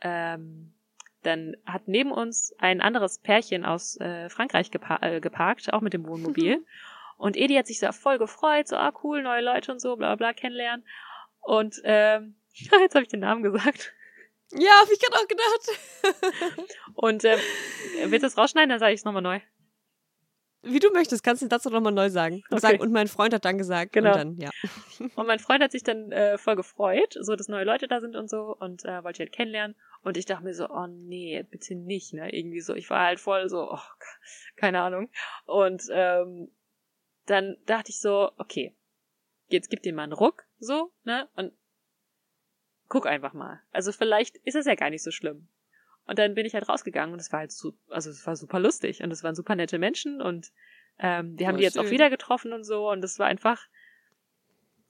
ähm, 0.00 0.72
dann 1.22 1.54
hat 1.66 1.86
neben 1.86 2.12
uns 2.12 2.54
ein 2.58 2.80
anderes 2.80 3.18
Pärchen 3.18 3.66
aus 3.66 4.00
äh, 4.00 4.30
Frankreich 4.30 4.70
gepa 4.70 5.00
äh, 5.02 5.20
geparkt, 5.20 5.70
auch 5.70 5.82
mit 5.82 5.92
dem 5.92 6.06
Wohnmobil. 6.06 6.64
und 7.18 7.36
Edi 7.36 7.56
hat 7.56 7.66
sich 7.66 7.80
da 7.80 7.92
voll 7.92 8.16
gefreut, 8.16 8.68
so, 8.68 8.76
ah 8.76 8.94
cool, 9.02 9.22
neue 9.22 9.42
Leute 9.42 9.72
und 9.72 9.80
so, 9.80 9.96
bla 9.96 10.14
bla 10.14 10.32
kennenlernen. 10.32 10.84
Und 11.46 11.80
ähm, 11.84 12.34
jetzt 12.54 12.94
habe 12.94 13.02
ich 13.02 13.08
den 13.08 13.20
Namen 13.20 13.42
gesagt. 13.42 13.94
Ja, 14.50 14.70
hab 14.80 14.90
ich 14.90 15.00
gerade 15.00 15.16
auch 15.16 15.28
gedacht. 15.28 16.68
und 16.94 17.24
ähm, 17.24 17.38
willst 18.06 18.22
du 18.22 18.26
es 18.26 18.38
rausschneiden, 18.38 18.68
dann 18.68 18.78
sage 18.78 18.92
ich 18.92 19.00
es 19.00 19.04
nochmal 19.04 19.22
neu. 19.22 19.40
Wie 20.62 20.80
du 20.80 20.90
möchtest, 20.90 21.22
kannst 21.22 21.42
du 21.42 21.46
dazu 21.46 21.70
nochmal 21.70 21.92
neu 21.92 22.10
sagen. 22.10 22.42
Und, 22.50 22.58
okay. 22.58 22.60
sagen. 22.60 22.80
und 22.80 22.92
mein 22.92 23.06
Freund 23.06 23.32
hat 23.32 23.44
dann 23.44 23.58
gesagt. 23.58 23.92
Genau. 23.92 24.12
Und, 24.12 24.16
dann, 24.16 24.36
ja. 24.38 24.50
und 25.16 25.26
mein 25.26 25.38
Freund 25.38 25.62
hat 25.62 25.70
sich 25.70 25.84
dann 25.84 26.10
äh, 26.10 26.38
voll 26.38 26.56
gefreut, 26.56 27.16
so 27.20 27.36
dass 27.36 27.48
neue 27.48 27.64
Leute 27.64 27.86
da 27.86 28.00
sind 28.00 28.16
und 28.16 28.28
so 28.28 28.56
und 28.58 28.84
äh, 28.84 29.04
wollte 29.04 29.22
ich 29.22 29.28
halt 29.28 29.32
kennenlernen. 29.32 29.76
Und 30.02 30.16
ich 30.16 30.26
dachte 30.26 30.44
mir 30.44 30.54
so, 30.54 30.68
oh 30.68 30.86
nee, 30.88 31.44
bitte 31.48 31.76
nicht, 31.76 32.12
ne? 32.12 32.32
Irgendwie 32.32 32.60
so. 32.60 32.74
Ich 32.74 32.90
war 32.90 33.04
halt 33.04 33.20
voll 33.20 33.48
so, 33.48 33.70
oh, 33.70 33.78
keine 34.56 34.80
Ahnung. 34.80 35.10
Und 35.44 35.82
ähm, 35.90 36.50
dann 37.26 37.56
dachte 37.66 37.90
ich 37.90 38.00
so, 38.00 38.32
okay, 38.36 38.74
jetzt 39.48 39.70
gib 39.70 39.82
dem 39.82 39.94
mal 39.94 40.04
einen 40.04 40.12
Ruck, 40.12 40.44
so, 40.58 40.92
ne? 41.04 41.28
Und 41.36 41.52
guck 42.88 43.06
einfach 43.06 43.32
mal. 43.32 43.60
Also 43.72 43.92
vielleicht 43.92 44.36
ist 44.38 44.54
es 44.56 44.66
ja 44.66 44.74
gar 44.74 44.90
nicht 44.90 45.02
so 45.02 45.10
schlimm. 45.10 45.48
Und 46.06 46.18
dann 46.18 46.34
bin 46.34 46.46
ich 46.46 46.54
halt 46.54 46.68
rausgegangen 46.68 47.12
und 47.12 47.20
es 47.20 47.32
war 47.32 47.40
halt 47.40 47.52
so, 47.52 47.74
also 47.88 48.10
es 48.10 48.26
war 48.26 48.36
super 48.36 48.60
lustig 48.60 49.02
und 49.02 49.10
es 49.10 49.24
waren 49.24 49.34
super 49.34 49.56
nette 49.56 49.78
Menschen 49.78 50.22
und 50.22 50.52
ähm, 50.98 51.38
wir 51.38 51.48
haben 51.48 51.56
oh, 51.56 51.58
die 51.58 51.64
jetzt 51.64 51.74
schön. 51.74 51.86
auch 51.86 51.90
wieder 51.90 52.10
getroffen 52.10 52.52
und 52.52 52.64
so 52.64 52.90
und 52.90 53.02
es 53.02 53.18
war 53.18 53.26
einfach, 53.26 53.66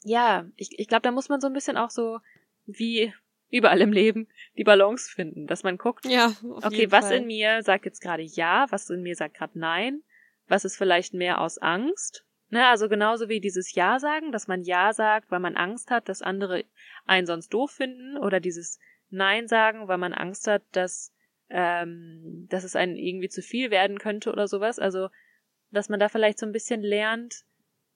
ja, 0.02 0.46
ich, 0.56 0.78
ich 0.78 0.88
glaube, 0.88 1.02
da 1.02 1.10
muss 1.10 1.30
man 1.30 1.40
so 1.40 1.46
ein 1.46 1.54
bisschen 1.54 1.78
auch 1.78 1.90
so 1.90 2.20
wie 2.66 3.14
überall 3.50 3.80
im 3.80 3.92
Leben 3.92 4.28
die 4.58 4.64
Balance 4.64 5.10
finden, 5.10 5.46
dass 5.46 5.62
man 5.62 5.78
guckt, 5.78 6.04
ja, 6.04 6.34
okay, 6.60 6.90
was 6.90 7.06
Fall. 7.06 7.18
in 7.18 7.26
mir 7.26 7.62
sagt 7.62 7.86
jetzt 7.86 8.00
gerade 8.00 8.22
ja, 8.22 8.66
was 8.70 8.90
in 8.90 9.02
mir 9.02 9.16
sagt 9.16 9.36
gerade 9.36 9.58
nein, 9.58 10.02
was 10.48 10.64
ist 10.66 10.76
vielleicht 10.76 11.14
mehr 11.14 11.40
aus 11.40 11.56
Angst. 11.58 12.25
Ne, 12.48 12.64
also 12.66 12.88
genauso 12.88 13.28
wie 13.28 13.40
dieses 13.40 13.74
Ja 13.74 13.98
sagen, 13.98 14.30
dass 14.30 14.46
man 14.46 14.62
Ja 14.62 14.92
sagt, 14.92 15.30
weil 15.30 15.40
man 15.40 15.56
Angst 15.56 15.90
hat, 15.90 16.08
dass 16.08 16.22
andere 16.22 16.64
einen 17.04 17.26
sonst 17.26 17.48
doof 17.52 17.72
finden, 17.72 18.16
oder 18.16 18.38
dieses 18.38 18.78
Nein 19.10 19.48
sagen, 19.48 19.88
weil 19.88 19.98
man 19.98 20.12
Angst 20.12 20.46
hat, 20.46 20.62
dass, 20.72 21.12
ähm, 21.48 22.46
dass 22.48 22.64
es 22.64 22.76
einen 22.76 22.96
irgendwie 22.96 23.28
zu 23.28 23.42
viel 23.42 23.70
werden 23.70 23.98
könnte 23.98 24.30
oder 24.30 24.46
sowas. 24.46 24.78
Also, 24.78 25.08
dass 25.72 25.88
man 25.88 25.98
da 25.98 26.08
vielleicht 26.08 26.38
so 26.38 26.46
ein 26.46 26.52
bisschen 26.52 26.82
lernt 26.82 27.44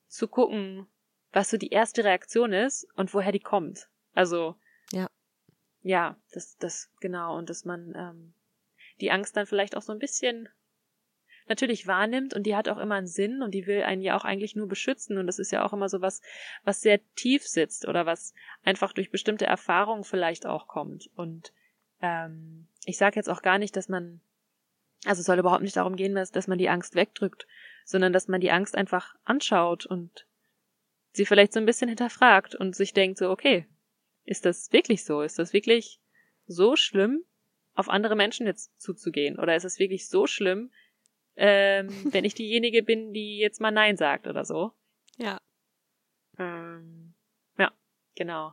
zu 0.08 0.26
gucken, 0.26 0.88
was 1.32 1.50
so 1.50 1.56
die 1.56 1.70
erste 1.70 2.04
Reaktion 2.04 2.52
ist 2.52 2.88
und 2.96 3.14
woher 3.14 3.32
die 3.32 3.40
kommt. 3.40 3.88
Also, 4.14 4.56
ja. 4.92 5.08
Ja, 5.82 6.16
das, 6.32 6.56
das, 6.58 6.90
genau, 7.00 7.38
und 7.38 7.48
dass 7.48 7.64
man 7.64 7.94
ähm, 7.96 8.34
die 9.00 9.12
Angst 9.12 9.36
dann 9.36 9.46
vielleicht 9.46 9.76
auch 9.76 9.82
so 9.82 9.92
ein 9.92 9.98
bisschen 10.00 10.48
natürlich 11.50 11.86
wahrnimmt 11.86 12.32
und 12.32 12.44
die 12.44 12.56
hat 12.56 12.68
auch 12.68 12.78
immer 12.78 12.94
einen 12.94 13.06
Sinn 13.06 13.42
und 13.42 13.50
die 13.50 13.66
will 13.66 13.82
einen 13.82 14.00
ja 14.00 14.16
auch 14.16 14.24
eigentlich 14.24 14.56
nur 14.56 14.68
beschützen 14.68 15.18
und 15.18 15.26
das 15.26 15.38
ist 15.38 15.50
ja 15.50 15.64
auch 15.64 15.74
immer 15.74 15.88
so 15.88 16.00
was, 16.00 16.22
was 16.64 16.80
sehr 16.80 17.00
tief 17.14 17.46
sitzt 17.46 17.86
oder 17.86 18.06
was 18.06 18.32
einfach 18.64 18.94
durch 18.94 19.10
bestimmte 19.10 19.44
Erfahrungen 19.44 20.04
vielleicht 20.04 20.46
auch 20.46 20.68
kommt. 20.68 21.10
Und 21.16 21.52
ähm, 22.00 22.66
ich 22.86 22.96
sage 22.96 23.16
jetzt 23.16 23.28
auch 23.28 23.42
gar 23.42 23.58
nicht, 23.58 23.76
dass 23.76 23.88
man, 23.88 24.20
also 25.04 25.20
es 25.20 25.26
soll 25.26 25.38
überhaupt 25.38 25.62
nicht 25.62 25.76
darum 25.76 25.96
gehen, 25.96 26.14
dass, 26.14 26.30
dass 26.30 26.48
man 26.48 26.58
die 26.58 26.70
Angst 26.70 26.94
wegdrückt, 26.94 27.46
sondern 27.84 28.12
dass 28.12 28.28
man 28.28 28.40
die 28.40 28.52
Angst 28.52 28.76
einfach 28.76 29.16
anschaut 29.24 29.84
und 29.84 30.26
sie 31.12 31.26
vielleicht 31.26 31.52
so 31.52 31.60
ein 31.60 31.66
bisschen 31.66 31.88
hinterfragt 31.88 32.54
und 32.54 32.74
sich 32.74 32.94
denkt 32.94 33.18
so, 33.18 33.30
okay, 33.30 33.66
ist 34.24 34.46
das 34.46 34.72
wirklich 34.72 35.04
so? 35.04 35.22
Ist 35.22 35.38
das 35.38 35.52
wirklich 35.52 36.00
so 36.46 36.76
schlimm, 36.76 37.24
auf 37.74 37.88
andere 37.88 38.14
Menschen 38.14 38.46
jetzt 38.46 38.80
zuzugehen? 38.80 39.38
Oder 39.38 39.56
ist 39.56 39.64
es 39.64 39.78
wirklich 39.78 40.08
so 40.08 40.26
schlimm, 40.26 40.70
ähm, 41.42 41.88
wenn 42.12 42.26
ich 42.26 42.34
diejenige 42.34 42.82
bin, 42.82 43.14
die 43.14 43.38
jetzt 43.38 43.62
mal 43.62 43.70
Nein 43.70 43.96
sagt 43.96 44.26
oder 44.26 44.44
so? 44.44 44.72
Ja. 45.16 45.40
Ähm, 46.38 47.14
ja, 47.58 47.72
genau. 48.14 48.52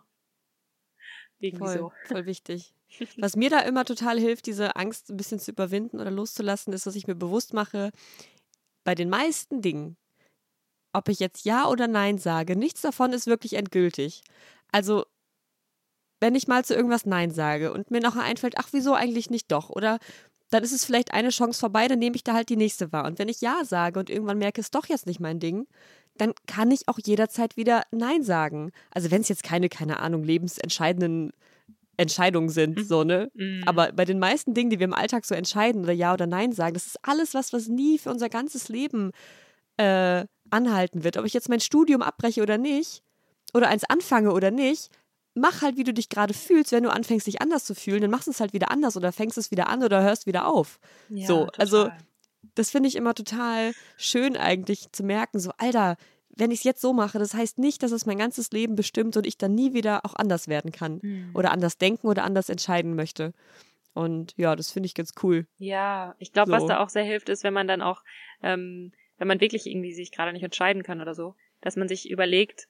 Irgendwie 1.40 1.66
voll, 1.66 1.78
so. 1.78 1.92
Voll 2.06 2.26
wichtig. 2.26 2.74
Was 3.18 3.36
mir 3.36 3.50
da 3.50 3.60
immer 3.60 3.84
total 3.84 4.18
hilft, 4.18 4.46
diese 4.46 4.78
Angst 4.78 5.10
ein 5.10 5.18
bisschen 5.18 5.38
zu 5.38 5.52
überwinden 5.52 6.00
oder 6.00 6.12
loszulassen, 6.12 6.72
ist, 6.72 6.86
dass 6.86 6.96
ich 6.96 7.08
mir 7.08 7.16
bewusst 7.16 7.54
mache, 7.54 7.92
bei 8.86 8.96
den 8.96 9.10
meisten 9.10 9.62
Dingen, 9.62 9.98
ob 10.94 11.10
ich 11.10 11.20
jetzt 11.20 11.44
Ja 11.44 11.68
oder 11.68 11.90
Nein 11.90 12.18
sage, 12.18 12.56
nichts 12.56 12.82
davon 12.82 13.12
ist 13.12 13.28
wirklich 13.28 13.54
endgültig. 13.54 14.24
Also 14.72 15.06
wenn 16.22 16.36
ich 16.36 16.48
mal 16.48 16.64
zu 16.64 16.74
irgendwas 16.74 17.06
Nein 17.06 17.32
sage 17.32 17.74
und 17.74 17.92
mir 17.92 18.00
nachher 18.00 18.24
einfällt, 18.24 18.56
ach, 18.58 18.70
wieso 18.72 18.94
eigentlich 18.94 19.30
nicht 19.30 19.52
doch? 19.52 19.70
Oder 19.70 20.00
dann 20.50 20.64
ist 20.64 20.72
es 20.72 20.86
vielleicht 20.86 21.14
eine 21.14 21.30
Chance 21.30 21.60
vorbei, 21.60 21.88
dann 21.88 22.00
nehme 22.00 22.16
ich 22.16 22.24
da 22.24 22.34
halt 22.34 22.50
die 22.50 22.56
nächste 22.56 22.92
wahr. 22.92 23.06
Und 23.06 23.20
wenn 23.20 23.30
ich 23.30 23.42
Ja 23.42 23.64
sage 23.64 24.00
und 24.00 24.10
irgendwann 24.10 24.38
merke, 24.38 24.62
es 24.62 24.68
ist 24.68 24.76
doch 24.76 24.88
jetzt 24.88 25.06
nicht 25.06 25.20
mein 25.20 25.40
Ding, 25.40 25.68
dann 26.18 26.34
kann 26.48 26.72
ich 26.72 26.88
auch 26.88 27.00
jederzeit 27.04 27.58
wieder 27.58 27.84
Nein 27.92 28.24
sagen. 28.24 28.72
Also 28.92 29.12
wenn 29.12 29.22
es 29.22 29.30
jetzt 29.30 29.44
keine, 29.44 29.70
keine 29.70 30.00
Ahnung, 30.00 30.24
lebensentscheidenden 30.24 31.32
Entscheidungen 31.98 32.50
sind, 32.50 32.78
mhm. 32.78 32.84
so, 32.84 33.04
ne? 33.04 33.30
Mhm. 33.34 33.64
Aber 33.66 33.92
bei 33.92 34.06
den 34.06 34.20
meisten 34.20 34.54
Dingen, 34.54 34.70
die 34.70 34.80
wir 34.80 34.86
im 34.86 34.94
Alltag 34.94 35.26
so 35.26 35.36
entscheiden 35.36 35.84
oder 35.84 35.94
Ja 35.94 36.14
oder 36.14 36.28
Nein 36.28 36.52
sagen, 36.52 36.76
das 36.76 36.88
ist 36.88 37.00
alles 37.02 37.34
was, 37.34 37.54
was 37.54 37.68
nie 37.68 37.98
für 37.98 38.12
unser 38.12 38.30
ganzes 38.30 38.70
Leben 38.70 39.12
äh, 39.78 40.26
anhalten 40.50 41.04
wird. 41.04 41.18
Ob 41.18 41.26
ich 41.26 41.34
jetzt 41.34 41.50
mein 41.50 41.60
Studium 41.60 42.02
abbreche 42.02 42.42
oder 42.42 42.58
nicht, 42.58 43.04
oder 43.54 43.70
eins 43.70 43.84
anfange 43.84 44.32
oder 44.32 44.52
nicht, 44.52 44.90
mach 45.38 45.62
halt, 45.62 45.78
wie 45.78 45.84
du 45.84 45.94
dich 45.94 46.10
gerade 46.10 46.34
fühlst. 46.34 46.72
Wenn 46.72 46.84
du 46.84 46.92
anfängst, 46.92 47.28
dich 47.28 47.42
anders 47.42 47.66
zu 47.66 47.76
fühlen, 47.76 48.02
dann 48.02 48.12
machst 48.12 48.28
du 48.28 48.32
es 48.32 48.40
halt 48.40 48.54
wieder 48.54 48.72
anders 48.72 48.98
oder 48.98 49.12
fängst 49.12 49.38
es 49.38 49.52
wieder 49.52 49.70
an 49.70 49.84
oder 49.84 50.02
hörst 50.02 50.26
wieder 50.26 50.48
auf. 50.48 50.80
Ja, 51.10 51.28
so, 51.28 51.46
total. 51.46 51.62
also 51.62 51.90
das 52.56 52.72
finde 52.72 52.90
ich 52.90 52.96
immer 52.96 53.14
total 53.14 53.74
schön 53.98 54.36
eigentlich 54.36 54.92
zu 54.92 55.04
merken, 55.04 55.40
so, 55.40 55.52
Alter, 55.58 55.98
wenn 56.30 56.52
ich 56.52 56.60
es 56.60 56.64
jetzt 56.64 56.82
so 56.82 56.94
mache, 56.94 57.20
das 57.20 57.34
heißt 57.34 57.58
nicht, 57.58 57.84
dass 57.84 57.92
es 57.92 58.06
mein 58.06 58.18
ganzes 58.18 58.52
Leben 58.52 58.76
bestimmt 58.76 59.18
und 59.18 59.26
ich 59.26 59.38
dann 59.38 59.56
nie 59.56 59.74
wieder 59.74 60.06
auch 60.06 60.16
anders 60.16 60.48
werden 60.48 60.72
kann 60.72 61.00
mhm. 61.02 61.32
oder 61.34 61.52
anders 61.52 61.78
denken 61.78 62.08
oder 62.08 62.24
anders 62.24 62.50
entscheiden 62.50 62.96
möchte. 62.96 63.34
Und 63.94 64.34
ja, 64.38 64.56
das 64.56 64.72
finde 64.72 64.86
ich 64.86 64.94
ganz 64.94 65.14
cool. 65.24 65.48
Ja, 65.58 66.16
ich 66.20 66.32
glaube, 66.32 66.52
so. 66.52 66.58
was 66.58 66.66
da 66.68 66.80
auch 66.80 66.90
sehr 66.90 67.04
hilft, 67.04 67.30
ist, 67.30 67.44
wenn 67.44 67.54
man 67.54 67.68
dann 67.68 67.82
auch, 67.82 68.04
ähm, 68.44 68.92
wenn 69.18 69.28
man 69.28 69.42
wirklich 69.42 69.66
irgendwie 69.66 69.94
sich 69.94 70.12
gerade 70.12 70.34
nicht 70.34 70.44
entscheiden 70.44 70.84
kann 70.84 71.02
oder 71.02 71.16
so, 71.16 71.34
dass 71.62 71.76
man 71.76 71.88
sich 71.88 72.10
überlegt, 72.10 72.68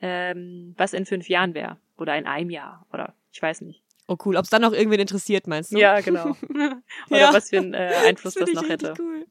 ähm, 0.00 0.74
was 0.76 0.92
in 0.92 1.06
fünf 1.06 1.28
Jahren 1.28 1.54
wäre. 1.54 1.78
Oder 1.96 2.16
in 2.16 2.26
einem 2.26 2.50
Jahr. 2.50 2.86
Oder 2.92 3.14
ich 3.32 3.40
weiß 3.40 3.62
nicht. 3.62 3.82
Oh 4.06 4.16
cool, 4.24 4.36
ob 4.36 4.44
es 4.44 4.50
dann 4.50 4.62
noch 4.62 4.72
irgendwen 4.72 5.00
interessiert, 5.00 5.46
meinst 5.46 5.72
du? 5.72 5.78
Ja, 5.78 6.00
genau. 6.00 6.36
oder 7.10 7.18
ja, 7.18 7.32
was 7.32 7.50
für 7.50 7.58
einen 7.58 7.74
äh, 7.74 7.92
Einfluss 8.06 8.34
das, 8.34 8.50
das 8.50 8.62
noch 8.62 8.68
hätte. 8.68 8.94
Cool. 8.98 9.26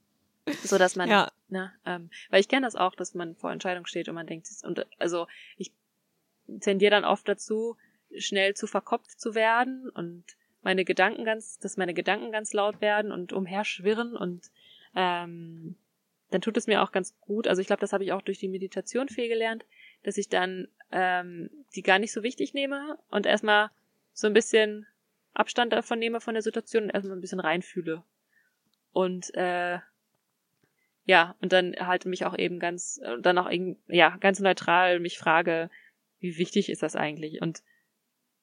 So 0.64 0.78
dass 0.78 0.96
man, 0.96 1.10
ja. 1.10 1.32
ne, 1.48 1.72
ähm, 1.86 2.10
weil 2.30 2.42
ich 2.42 2.50
kenne 2.50 2.66
das 2.66 2.76
auch, 2.76 2.96
dass 2.96 3.14
man 3.14 3.36
vor 3.36 3.52
Entscheidung 3.52 3.86
steht 3.86 4.10
und 4.10 4.16
man 4.16 4.28
denkt, 4.28 4.48
und 4.64 4.86
also 5.00 5.28
ich 5.58 5.72
tendiere 6.60 6.92
dann 6.92 7.06
oft 7.06 7.28
dazu, 7.28 7.78
schnell 8.18 8.54
zu 8.54 8.68
verkopft 8.68 9.20
zu 9.20 9.36
werden 9.36 9.90
und 9.90 10.26
meine 10.62 10.86
Gedanken 10.86 11.24
ganz, 11.24 11.60
dass 11.60 11.78
meine 11.78 11.94
Gedanken 11.94 12.32
ganz 12.32 12.54
laut 12.54 12.82
werden 12.82 13.12
und 13.12 13.32
umherschwirren 13.32 14.18
und 14.18 14.52
ähm, 14.96 15.76
dann 16.30 16.42
tut 16.42 16.58
es 16.58 16.68
mir 16.68 16.82
auch 16.82 16.92
ganz 16.92 17.18
gut. 17.20 17.48
Also 17.48 17.62
ich 17.62 17.68
glaube, 17.68 17.82
das 17.82 17.94
habe 17.94 18.04
ich 18.04 18.12
auch 18.12 18.22
durch 18.22 18.40
die 18.40 18.48
Meditation 18.48 19.08
viel 19.08 19.28
gelernt, 19.28 19.66
dass 20.04 20.18
ich 20.18 20.30
dann 20.30 20.68
ähm, 20.92 21.50
die 21.76 21.82
gar 21.82 22.00
nicht 22.00 22.12
so 22.12 22.24
wichtig 22.24 22.54
nehme 22.54 22.98
und 23.10 23.26
erstmal 23.26 23.72
so 24.14 24.28
ein 24.28 24.34
bisschen 24.34 24.86
Abstand 25.34 25.74
davon 25.74 26.00
nehme 26.00 26.22
von 26.22 26.36
der 26.36 26.44
Situation 26.44 26.84
und 26.84 26.90
erstmal 26.92 27.18
ein 27.18 27.22
bisschen 27.22 27.40
reinfühle. 27.40 28.04
Und 28.92 29.34
äh, 29.34 29.80
ja, 31.06 31.36
und 31.42 31.52
dann 31.52 31.76
halt 31.80 32.06
mich 32.06 32.26
auch 32.26 32.38
eben 32.38 32.60
ganz, 32.60 33.02
dann 33.22 33.38
auch 33.38 33.50
eben, 33.50 33.78
ja, 33.88 34.16
ganz 34.18 34.40
neutral 34.40 35.00
mich 35.00 35.18
frage, 35.18 35.70
wie 36.20 36.38
wichtig 36.38 36.70
ist 36.70 36.84
das 36.84 36.96
eigentlich? 36.96 37.42
Und 37.42 37.64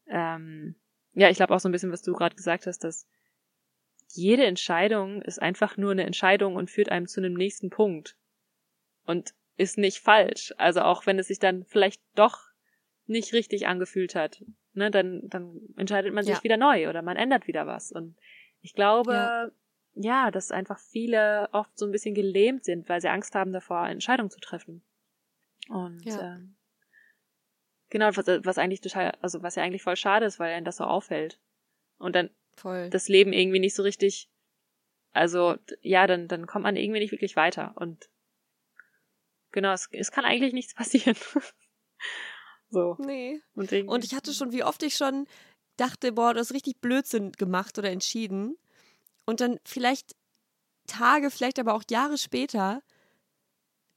ähm, 0.08 0.74
ja, 1.14 1.30
ich 1.30 1.36
glaube 1.36 1.54
auch 1.54 1.60
so 1.60 1.68
ein 1.68 1.72
bisschen, 1.72 1.92
was 1.92 2.02
du 2.02 2.12
gerade 2.12 2.36
gesagt 2.36 2.66
hast, 2.66 2.84
dass 2.84 3.06
jede 4.08 4.44
Entscheidung 4.44 5.22
ist 5.22 5.40
einfach 5.40 5.76
nur 5.76 5.92
eine 5.92 6.04
Entscheidung 6.04 6.56
und 6.56 6.70
führt 6.70 6.90
einem 6.90 7.06
zu 7.06 7.20
einem 7.20 7.34
nächsten 7.34 7.70
Punkt. 7.70 8.16
Und 9.06 9.34
ist 9.60 9.78
nicht 9.78 10.00
falsch. 10.00 10.54
Also 10.56 10.80
auch 10.80 11.06
wenn 11.06 11.18
es 11.18 11.28
sich 11.28 11.38
dann 11.38 11.64
vielleicht 11.64 12.00
doch 12.14 12.48
nicht 13.06 13.32
richtig 13.34 13.66
angefühlt 13.66 14.14
hat, 14.14 14.42
ne, 14.72 14.90
dann, 14.90 15.28
dann 15.28 15.60
entscheidet 15.76 16.14
man 16.14 16.24
sich 16.24 16.36
ja. 16.36 16.42
wieder 16.42 16.56
neu 16.56 16.88
oder 16.88 17.02
man 17.02 17.16
ändert 17.16 17.46
wieder 17.46 17.66
was. 17.66 17.92
Und 17.92 18.16
ich 18.62 18.72
glaube, 18.74 19.12
ja. 19.12 19.50
ja, 19.94 20.30
dass 20.30 20.50
einfach 20.50 20.78
viele 20.78 21.48
oft 21.52 21.78
so 21.78 21.84
ein 21.84 21.92
bisschen 21.92 22.14
gelähmt 22.14 22.64
sind, 22.64 22.88
weil 22.88 23.00
sie 23.02 23.08
Angst 23.08 23.34
haben 23.34 23.52
davor, 23.52 23.80
eine 23.80 23.92
Entscheidung 23.92 24.30
zu 24.30 24.40
treffen. 24.40 24.82
Und 25.68 26.04
ja. 26.04 26.36
ähm, 26.36 26.56
genau, 27.90 28.06
was, 28.16 28.26
was 28.26 28.58
eigentlich 28.58 28.80
total, 28.80 29.12
also 29.20 29.42
was 29.42 29.56
ja 29.56 29.62
eigentlich 29.62 29.82
voll 29.82 29.96
schade 29.96 30.24
ist, 30.24 30.38
weil 30.38 30.54
einem 30.54 30.64
das 30.64 30.78
so 30.78 30.84
auffällt. 30.84 31.38
Und 31.98 32.16
dann 32.16 32.30
voll. 32.56 32.88
das 32.88 33.08
Leben 33.08 33.34
irgendwie 33.34 33.60
nicht 33.60 33.74
so 33.74 33.82
richtig, 33.82 34.30
also 35.12 35.56
ja, 35.82 36.06
dann, 36.06 36.28
dann 36.28 36.46
kommt 36.46 36.62
man 36.62 36.76
irgendwie 36.76 37.00
nicht 37.00 37.12
wirklich 37.12 37.36
weiter. 37.36 37.74
Und 37.76 38.08
Genau, 39.52 39.72
es, 39.72 39.88
es 39.92 40.10
kann 40.10 40.24
eigentlich 40.24 40.52
nichts 40.52 40.74
passieren. 40.74 41.16
so. 42.70 42.96
Nee. 42.98 43.42
Und, 43.54 43.72
und 43.72 44.04
ich 44.04 44.14
hatte 44.14 44.32
schon, 44.32 44.52
wie 44.52 44.64
oft 44.64 44.82
ich 44.82 44.94
schon 44.96 45.26
dachte, 45.76 46.12
boah, 46.12 46.34
du 46.34 46.40
hast 46.40 46.52
richtig 46.52 46.80
Blödsinn 46.80 47.32
gemacht 47.32 47.78
oder 47.78 47.90
entschieden. 47.90 48.56
Und 49.24 49.40
dann 49.40 49.58
vielleicht 49.64 50.14
Tage, 50.86 51.30
vielleicht 51.30 51.58
aber 51.58 51.74
auch 51.74 51.84
Jahre 51.88 52.18
später 52.18 52.82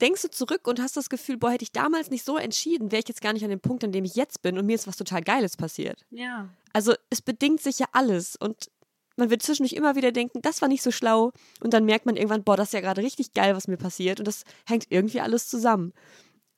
denkst 0.01 0.21
du 0.21 0.29
zurück 0.29 0.67
und 0.67 0.81
hast 0.81 0.97
das 0.97 1.09
Gefühl, 1.09 1.37
boah, 1.37 1.51
hätte 1.51 1.63
ich 1.63 1.71
damals 1.71 2.09
nicht 2.09 2.25
so 2.25 2.37
entschieden, 2.37 2.91
wäre 2.91 3.01
ich 3.01 3.07
jetzt 3.07 3.21
gar 3.21 3.33
nicht 3.33 3.43
an 3.43 3.49
dem 3.49 3.61
Punkt, 3.61 3.83
an 3.83 3.91
dem 3.91 4.05
ich 4.05 4.15
jetzt 4.15 4.41
bin 4.41 4.57
und 4.57 4.65
mir 4.65 4.75
ist 4.75 4.87
was 4.87 4.97
total 4.97 5.21
Geiles 5.21 5.55
passiert. 5.55 6.05
Ja. 6.09 6.49
Also 6.73 6.93
es 7.09 7.21
bedingt 7.21 7.61
sich 7.61 7.79
ja 7.79 7.87
alles 7.93 8.35
und 8.35 8.69
man 9.15 9.29
wird 9.29 9.43
zwischendurch 9.43 9.73
immer 9.73 9.95
wieder 9.95 10.11
denken, 10.11 10.41
das 10.41 10.61
war 10.61 10.69
nicht 10.69 10.81
so 10.81 10.91
schlau. 10.91 11.31
Und 11.61 11.73
dann 11.73 11.85
merkt 11.85 12.05
man 12.05 12.15
irgendwann, 12.15 12.43
boah, 12.43 12.57
das 12.57 12.69
ist 12.69 12.73
ja 12.73 12.81
gerade 12.81 13.01
richtig 13.01 13.33
geil, 13.33 13.55
was 13.55 13.67
mir 13.67 13.77
passiert. 13.77 14.19
Und 14.19 14.27
das 14.27 14.43
hängt 14.65 14.85
irgendwie 14.89 15.21
alles 15.21 15.47
zusammen. 15.47 15.93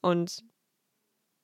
Und 0.02 0.44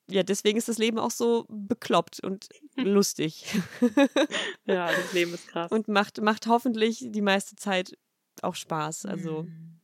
ja, 0.10 0.24
deswegen 0.24 0.58
ist 0.58 0.68
das 0.68 0.78
Leben 0.78 1.00
auch 1.00 1.12
so 1.12 1.46
bekloppt 1.50 2.22
und 2.22 2.50
lustig. 2.76 3.46
ja, 4.66 4.88
das 4.88 5.14
Leben 5.14 5.34
ist 5.34 5.48
krass. 5.48 5.72
Und 5.72 5.88
macht, 5.88 6.22
macht 6.22 6.48
hoffentlich 6.48 7.06
die 7.10 7.22
meiste 7.22 7.56
Zeit 7.56 7.98
auch 8.42 8.56
Spaß. 8.56 9.06
Also 9.06 9.44
mhm. 9.44 9.80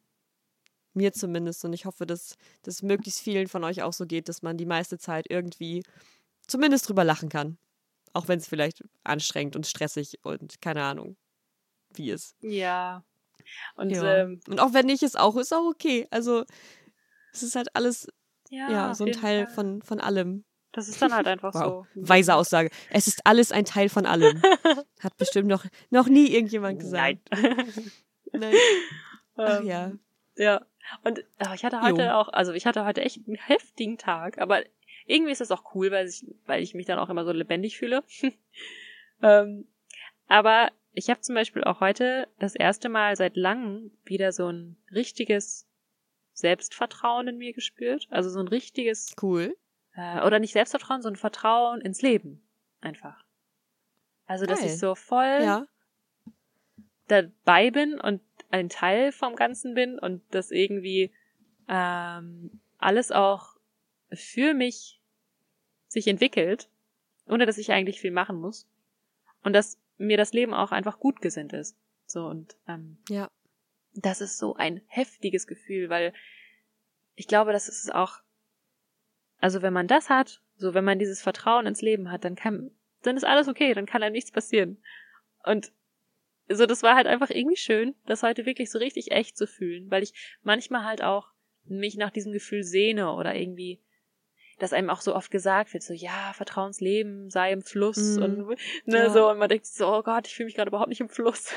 mir 0.94 1.14
zumindest. 1.14 1.64
Und 1.66 1.74
ich 1.74 1.86
hoffe, 1.86 2.06
dass 2.06 2.36
das 2.64 2.84
möglichst 2.84 3.22
vielen 3.22 3.48
von 3.48 3.64
euch 3.64 3.84
auch 3.84 3.94
so 3.94 4.06
geht, 4.06 4.30
dass 4.30 4.42
man 4.42 4.58
die 4.58 4.66
meiste 4.66 4.98
Zeit 4.98 5.28
irgendwie 5.30 5.84
zumindest 6.48 6.88
drüber 6.88 7.04
lachen 7.04 7.30
kann. 7.30 7.58
Auch 8.18 8.28
wenn 8.28 8.40
es 8.40 8.48
vielleicht 8.48 8.84
anstrengend 9.04 9.56
und 9.56 9.68
stressig 9.68 10.18
und 10.24 10.60
keine 10.60 10.82
Ahnung 10.84 11.18
wie 11.94 12.10
ist. 12.10 12.36
Ja. 12.42 13.04
Und, 13.76 13.92
ja. 13.92 14.18
Ähm, 14.18 14.40
und 14.48 14.60
auch 14.60 14.74
wenn 14.74 14.88
nicht, 14.88 15.04
ist 15.04 15.20
auch, 15.20 15.36
ist 15.36 15.54
auch 15.54 15.68
okay. 15.70 16.08
Also 16.10 16.44
es 17.32 17.44
ist 17.44 17.56
halt 17.56 17.76
alles 17.76 18.08
ja, 18.50 18.72
ja 18.72 18.96
so 18.96 19.06
ein 19.06 19.12
Teil 19.12 19.46
von, 19.46 19.84
von 19.84 20.00
allem. 20.00 20.46
Das 20.72 20.88
ist 20.88 21.00
dann 21.00 21.14
halt 21.14 21.28
einfach 21.28 21.54
wow. 21.54 21.86
so. 21.94 22.08
Weise 22.10 22.34
Aussage. 22.34 22.72
Es 22.90 23.08
ist 23.08 23.22
alles 23.24 23.52
ein 23.52 23.66
Teil 23.66 23.88
von 23.88 24.08
allem. 24.08 24.42
Hat 25.00 25.16
bestimmt 25.18 25.48
noch, 25.48 25.64
noch 25.92 26.08
nie 26.08 26.28
irgendjemand 26.34 26.80
gesagt. 26.80 27.20
Nein. 27.30 27.72
Nein. 28.32 28.56
Ach 29.36 29.64
ja. 29.64 29.86
Ähm, 29.86 30.00
Ja. 30.38 30.66
Und 31.04 31.24
oh, 31.46 31.54
ich 31.54 31.66
hatte 31.66 31.82
heute 31.82 32.04
Jo. 32.06 32.12
auch, 32.14 32.30
also 32.30 32.54
ich 32.54 32.66
hatte 32.66 32.84
heute 32.86 33.02
echt 33.02 33.28
einen 33.28 33.36
heftigen 33.36 33.98
Tag, 34.00 34.40
aber 34.40 34.64
irgendwie 35.08 35.32
ist 35.32 35.42
das 35.42 35.52
auch 35.52 35.74
cool, 35.74 35.92
weil 35.92 36.08
ich, 36.08 36.26
weil 36.46 36.62
ich 36.62 36.74
mich 36.76 36.86
dann 36.86 37.00
auch 37.00 37.10
immer 37.10 37.26
so 37.26 37.32
lebendig 37.32 37.78
fühle. 37.78 38.04
ähm, 39.22 39.68
aber 40.28 40.72
ich 40.94 41.10
habe 41.10 41.22
zum 41.22 41.36
Beispiel 41.36 41.64
auch 41.64 41.80
heute 41.80 42.28
das 42.40 42.56
erste 42.56 42.90
Mal 42.90 43.16
seit 43.16 43.36
langem 43.36 43.92
wieder 44.04 44.32
so 44.32 44.48
ein 44.48 44.78
richtiges 44.94 45.68
Selbstvertrauen 46.34 47.28
in 47.28 47.38
mir 47.38 47.54
gespürt. 47.54 48.08
Also 48.10 48.30
so 48.30 48.40
ein 48.40 48.48
richtiges, 48.48 49.16
Cool. 49.22 49.56
äh, 49.96 50.22
oder 50.26 50.40
nicht 50.40 50.54
Selbstvertrauen, 50.54 51.02
so 51.02 51.10
ein 51.10 51.16
Vertrauen 51.16 51.82
ins 51.82 52.02
Leben. 52.02 52.42
Einfach. 52.82 53.24
Also, 54.26 54.46
dass 54.46 54.60
Geil. 54.60 54.68
ich 54.70 54.78
so 54.78 54.94
voll 54.94 55.40
Ja. 55.42 55.68
dabei 57.08 57.72
bin 57.72 58.00
und 58.00 58.22
ein 58.52 58.70
Teil 58.70 59.12
vom 59.12 59.36
Ganzen 59.36 59.74
bin 59.74 59.98
und 59.98 60.22
das 60.32 60.52
irgendwie 60.52 61.14
ähm, 61.70 62.60
alles 62.78 63.12
auch 63.12 63.56
für 64.14 64.54
mich 64.54 64.97
sich 65.88 66.08
entwickelt, 66.08 66.70
ohne 67.28 67.46
dass 67.46 67.58
ich 67.58 67.72
eigentlich 67.72 68.00
viel 68.02 68.12
machen 68.12 68.38
muss. 68.38 68.68
Und 69.44 69.54
dass 69.54 69.80
mir 69.98 70.18
das 70.18 70.34
Leben 70.34 70.54
auch 70.54 70.72
einfach 70.72 71.00
gut 71.00 71.22
gesinnt 71.22 71.54
ist. 71.54 71.78
So 72.06 72.26
und 72.26 72.56
ähm, 72.68 72.98
Ja. 73.10 73.30
das 73.94 74.22
ist 74.22 74.38
so 74.38 74.56
ein 74.56 74.82
heftiges 74.88 75.48
Gefühl, 75.48 75.90
weil 75.90 76.14
ich 77.16 77.28
glaube, 77.28 77.52
das 77.52 77.68
ist 77.68 77.94
auch, 77.94 78.22
also 79.40 79.62
wenn 79.62 79.74
man 79.74 79.88
das 79.88 80.10
hat, 80.10 80.42
so 80.56 80.74
wenn 80.74 80.86
man 80.86 81.00
dieses 81.00 81.22
Vertrauen 81.22 81.66
ins 81.66 81.82
Leben 81.82 82.12
hat, 82.12 82.24
dann 82.24 82.36
kann, 82.36 82.72
dann 83.04 83.18
ist 83.18 83.26
alles 83.26 83.48
okay, 83.48 83.74
dann 83.74 83.86
kann 83.86 84.04
einem 84.04 84.14
nichts 84.14 84.32
passieren. 84.32 84.82
Und 85.44 85.72
so, 86.50 86.66
das 86.66 86.84
war 86.84 86.96
halt 86.96 87.08
einfach 87.08 87.30
irgendwie 87.30 87.58
schön, 87.58 87.96
das 88.06 88.24
heute 88.24 88.46
wirklich 88.46 88.72
so 88.72 88.80
richtig 88.80 89.12
echt 89.12 89.38
zu 89.38 89.48
fühlen, 89.48 89.92
weil 89.92 90.04
ich 90.04 90.14
manchmal 90.44 90.86
halt 90.86 91.04
auch 91.04 91.32
mich 91.66 91.98
nach 91.98 92.12
diesem 92.12 92.32
Gefühl 92.32 92.64
sehne 92.64 93.12
oder 93.14 93.36
irgendwie, 93.36 93.82
dass 94.60 94.74
einem 94.74 94.90
auch 94.90 95.02
so 95.02 95.16
oft 95.16 95.30
gesagt 95.30 95.74
wird, 95.74 95.84
so, 95.84 95.94
ja, 95.94 96.34
Vertrauensleben 96.34 97.30
sei 97.30 97.52
im 97.52 97.62
Fluss 97.62 98.18
Mhm. 98.18 98.24
und, 98.24 98.48
ne, 98.86 98.98
Ja. 98.98 99.10
so, 99.12 99.30
und 99.30 99.38
man 99.38 99.50
denkt 99.50 99.66
so, 99.68 99.88
oh 99.88 100.02
Gott, 100.02 100.28
ich 100.28 100.36
fühle 100.36 100.46
mich 100.48 100.56
gerade 100.56 100.70
überhaupt 100.70 100.90
nicht 100.90 101.02
im 101.02 101.10
Fluss. 101.10 101.54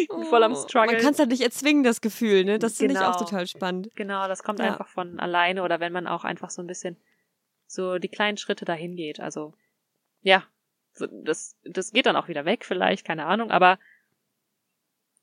ich 0.00 0.08
bin 0.08 0.24
voll 0.24 0.42
am 0.42 0.52
Oh, 0.52 0.56
Struggle. 0.56 0.92
Man 0.94 1.00
kann 1.02 1.12
es 1.12 1.18
halt 1.20 1.28
nicht 1.30 1.42
erzwingen, 1.42 1.84
das 1.84 2.00
Gefühl, 2.00 2.44
ne? 2.44 2.58
Das 2.58 2.78
finde 2.78 2.94
ich 2.94 3.00
auch 3.00 3.12
Genau. 3.16 3.24
total 3.24 3.46
spannend. 3.46 3.90
Genau, 3.94 4.26
das 4.28 4.42
kommt 4.42 4.58
Ja. 4.58 4.66
einfach 4.66 4.88
von 4.88 5.20
alleine 5.20 5.62
oder 5.62 5.78
wenn 5.80 5.92
man 5.92 6.06
auch 6.06 6.24
einfach 6.24 6.50
so 6.50 6.62
ein 6.62 6.66
bisschen 6.66 6.96
so 7.66 7.98
die 7.98 8.08
kleinen 8.08 8.36
Schritte 8.36 8.64
dahin 8.64 8.96
geht. 8.96 9.20
Also, 9.20 9.54
ja, 10.22 10.44
so, 10.92 11.06
das, 11.06 11.56
das 11.64 11.92
geht 11.92 12.06
dann 12.06 12.16
auch 12.16 12.28
wieder 12.28 12.44
weg 12.44 12.64
vielleicht, 12.64 13.06
keine 13.06 13.24
Ahnung, 13.26 13.50
aber 13.50 13.78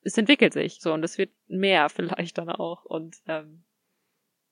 es 0.02 0.18
entwickelt 0.18 0.54
sich 0.54 0.80
so 0.82 0.94
und 0.94 1.04
es 1.04 1.18
wird 1.18 1.32
mehr 1.48 1.90
vielleicht 1.90 2.38
dann 2.38 2.50
auch 2.50 2.86
und 2.86 3.18
ähm, 3.28 3.64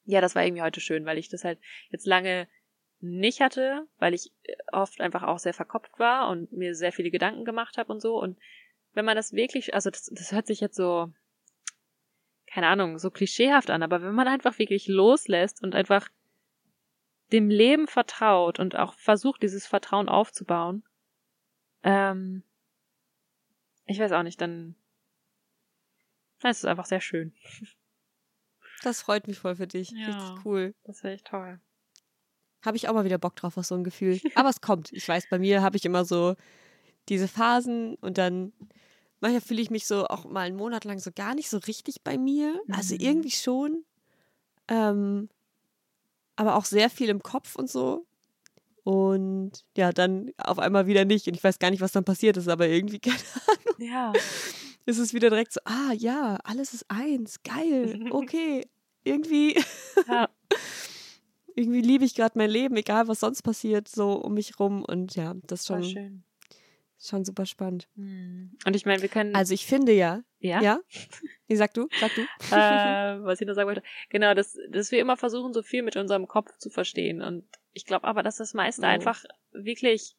ja, 0.10 0.22
das 0.22 0.36
war 0.36 0.44
irgendwie 0.46 0.62
heute 0.62 0.80
schön, 0.80 1.06
weil 1.06 1.18
ich 1.18 1.28
das 1.30 1.44
halt 1.44 1.60
jetzt 1.90 2.06
lange 2.06 2.48
nicht 3.00 3.42
hatte, 3.42 3.88
weil 4.00 4.14
ich 4.14 4.32
äh, 4.44 4.56
oft 4.72 5.02
einfach 5.02 5.24
auch 5.24 5.40
sehr 5.40 5.54
verkopft 5.54 6.00
war 6.00 6.30
und 6.30 6.52
mir 6.52 6.76
sehr 6.76 6.92
viele 6.92 7.12
Gedanken 7.12 7.46
gemacht 7.46 7.78
habe 7.78 7.92
und 7.92 8.02
so 8.02 8.22
und 8.22 8.38
wenn 8.94 9.06
man 9.06 9.16
das 9.16 9.34
wirklich, 9.34 9.76
also 9.76 9.92
das, 9.92 10.10
das 10.12 10.32
hört 10.32 10.48
sich 10.48 10.60
jetzt 10.60 10.76
so 10.76 11.12
keine 12.48 12.68
Ahnung, 12.68 12.98
so 12.98 13.12
klischeehaft 13.12 13.70
an, 13.70 13.84
aber 13.84 14.02
wenn 14.02 14.16
man 14.16 14.28
einfach 14.28 14.58
wirklich 14.58 14.88
loslässt 14.88 15.62
und 15.62 15.76
einfach 15.76 16.10
dem 17.32 17.50
Leben 17.50 17.88
vertraut 17.88 18.58
und 18.58 18.76
auch 18.76 18.94
versucht, 18.94 19.44
dieses 19.44 19.68
Vertrauen 19.68 20.10
aufzubauen, 20.10 20.84
ähm, 21.84 22.44
ich 23.86 24.00
weiß 24.00 24.12
auch 24.14 24.24
nicht, 24.24 24.42
dann, 24.42 24.76
dann 26.40 26.52
ist 26.52 26.60
es 26.60 26.66
einfach 26.66 26.86
sehr 26.86 27.02
schön. 27.02 27.34
Das 28.84 29.02
freut 29.02 29.28
mich 29.28 29.40
voll 29.40 29.56
für 29.56 29.68
dich. 29.68 29.92
Ja. 29.92 30.08
Richtig 30.08 30.46
cool. 30.46 30.76
Das 30.84 31.04
wäre 31.04 31.14
echt 31.14 31.28
toll. 31.28 31.60
Habe 32.66 32.78
ich 32.78 32.90
auch 32.90 32.94
mal 32.94 33.06
wieder 33.06 33.18
Bock 33.18 33.36
drauf 33.36 33.58
auf 33.58 33.66
so 33.66 33.76
ein 33.76 33.84
Gefühl. 33.84 34.20
Aber 34.36 34.50
es 34.50 34.62
kommt. 34.62 34.92
Ich 34.94 35.08
weiß, 35.08 35.26
bei 35.30 35.40
mir 35.40 35.62
habe 35.62 35.78
ich 35.78 35.86
immer 35.86 36.06
so 36.06 36.36
diese 37.10 37.28
Phasen 37.28 37.96
und 38.02 38.18
dann 38.18 38.52
manchmal 39.22 39.42
fühle 39.42 39.62
ich 39.62 39.70
mich 39.70 39.88
so 39.88 40.08
auch 40.08 40.26
mal 40.26 40.42
einen 40.42 40.58
Monat 40.58 40.84
lang 40.86 41.00
so 41.00 41.12
gar 41.16 41.36
nicht 41.36 41.50
so 41.50 41.58
richtig 41.60 42.04
bei 42.04 42.18
mir. 42.18 42.60
Also 42.72 42.96
Mhm. 42.96 43.02
irgendwie 43.02 43.32
schon. 43.32 43.86
Ähm, 44.68 45.30
aber 46.36 46.56
auch 46.56 46.66
sehr 46.66 46.90
viel 46.90 47.10
im 47.10 47.24
Kopf 47.24 47.56
und 47.56 47.70
so. 47.70 48.06
Und 48.84 49.66
ja, 49.76 49.92
dann 49.92 50.32
auf 50.38 50.60
einmal 50.60 50.88
wieder 50.88 51.04
nicht. 51.06 51.28
Und 51.28 51.36
ich 51.36 51.44
weiß 51.44 51.60
gar 51.60 51.72
nicht, 51.72 51.82
was 51.82 51.92
dann 51.92 52.06
passiert 52.06 52.38
ist, 52.38 52.48
aber 52.48 52.68
irgendwie, 52.68 53.00
keine 53.00 53.18
Ahnung, 53.48 53.90
Ja. 53.90 54.14
ist 54.86 54.98
es 55.00 55.14
wieder 55.14 55.30
direkt 55.30 55.54
so, 55.54 55.60
ah 55.66 55.92
ja, 55.94 56.38
alles 56.44 56.74
ist 56.74 56.86
eins, 56.90 57.42
geil, 57.44 58.06
okay. 58.12 58.66
Irgendwie, 59.04 59.56
Ja. 60.08 60.28
Irgendwie 61.58 61.82
liebe 61.82 62.06
ich 62.06 62.14
gerade 62.14 62.38
mein 62.38 62.52
Leben, 62.52 62.78
egal 62.78 63.08
was 63.08 63.20
sonst 63.20 63.42
passiert, 63.42 63.88
so 63.88 64.12
um 64.12 64.36
mich 64.36 64.60
rum. 64.60 64.86
Und 64.86 65.16
ja, 65.16 65.36
das 65.48 65.62
ist 65.62 65.68
schon, 65.68 65.84
schön. 65.84 66.24
schon 67.00 67.26
super 67.26 67.48
spannend. 67.48 67.88
Hm. 67.96 68.56
Und 68.64 68.76
ich 68.76 68.86
meine, 68.86 69.02
wir 69.02 69.10
können. 69.10 69.36
Also 69.36 69.56
ich 69.56 69.66
finde 69.66 69.92
ja, 69.92 70.22
ja? 70.40 70.62
ja? 70.62 70.80
Nee, 71.48 71.56
sag 71.56 71.74
du, 71.74 71.88
sag 72.00 72.14
du. 72.14 72.22
äh, 72.56 73.24
was 73.24 73.42
ich 73.42 73.48
noch 73.48 73.56
sagen 73.56 73.68
wollte. 73.68 73.84
Genau, 74.10 74.36
dass, 74.36 74.56
dass 74.70 74.92
wir 74.92 75.00
immer 75.00 75.18
versuchen, 75.18 75.52
so 75.52 75.64
viel 75.64 75.82
mit 75.82 75.96
unserem 75.96 76.28
Kopf 76.28 76.56
zu 76.58 76.70
verstehen. 76.70 77.24
Und 77.24 77.44
ich 77.74 77.86
glaube 77.86 78.06
aber, 78.06 78.22
dass 78.22 78.38
das 78.38 78.54
meiste 78.54 78.84
Oh. 78.84 78.86
einfach 78.86 79.24
wirklich 79.52 80.16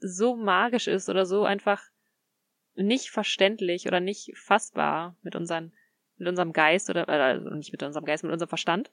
so 0.00 0.34
magisch 0.34 0.88
ist 0.88 1.08
oder 1.08 1.26
so 1.26 1.44
einfach 1.44 1.84
nicht 2.74 3.10
verständlich 3.10 3.86
oder 3.86 4.00
nicht 4.00 4.32
fassbar 4.36 5.16
mit 5.22 5.36
unseren, 5.36 5.72
mit 6.16 6.26
unserem 6.26 6.52
Geist 6.52 6.90
oder, 6.90 7.08
äh, 7.08 7.12
also 7.12 7.50
nicht 7.50 7.70
mit 7.70 7.84
unserem 7.84 8.04
Geist, 8.04 8.24
mit 8.24 8.32
unserem 8.32 8.48
Verstand. 8.48 8.90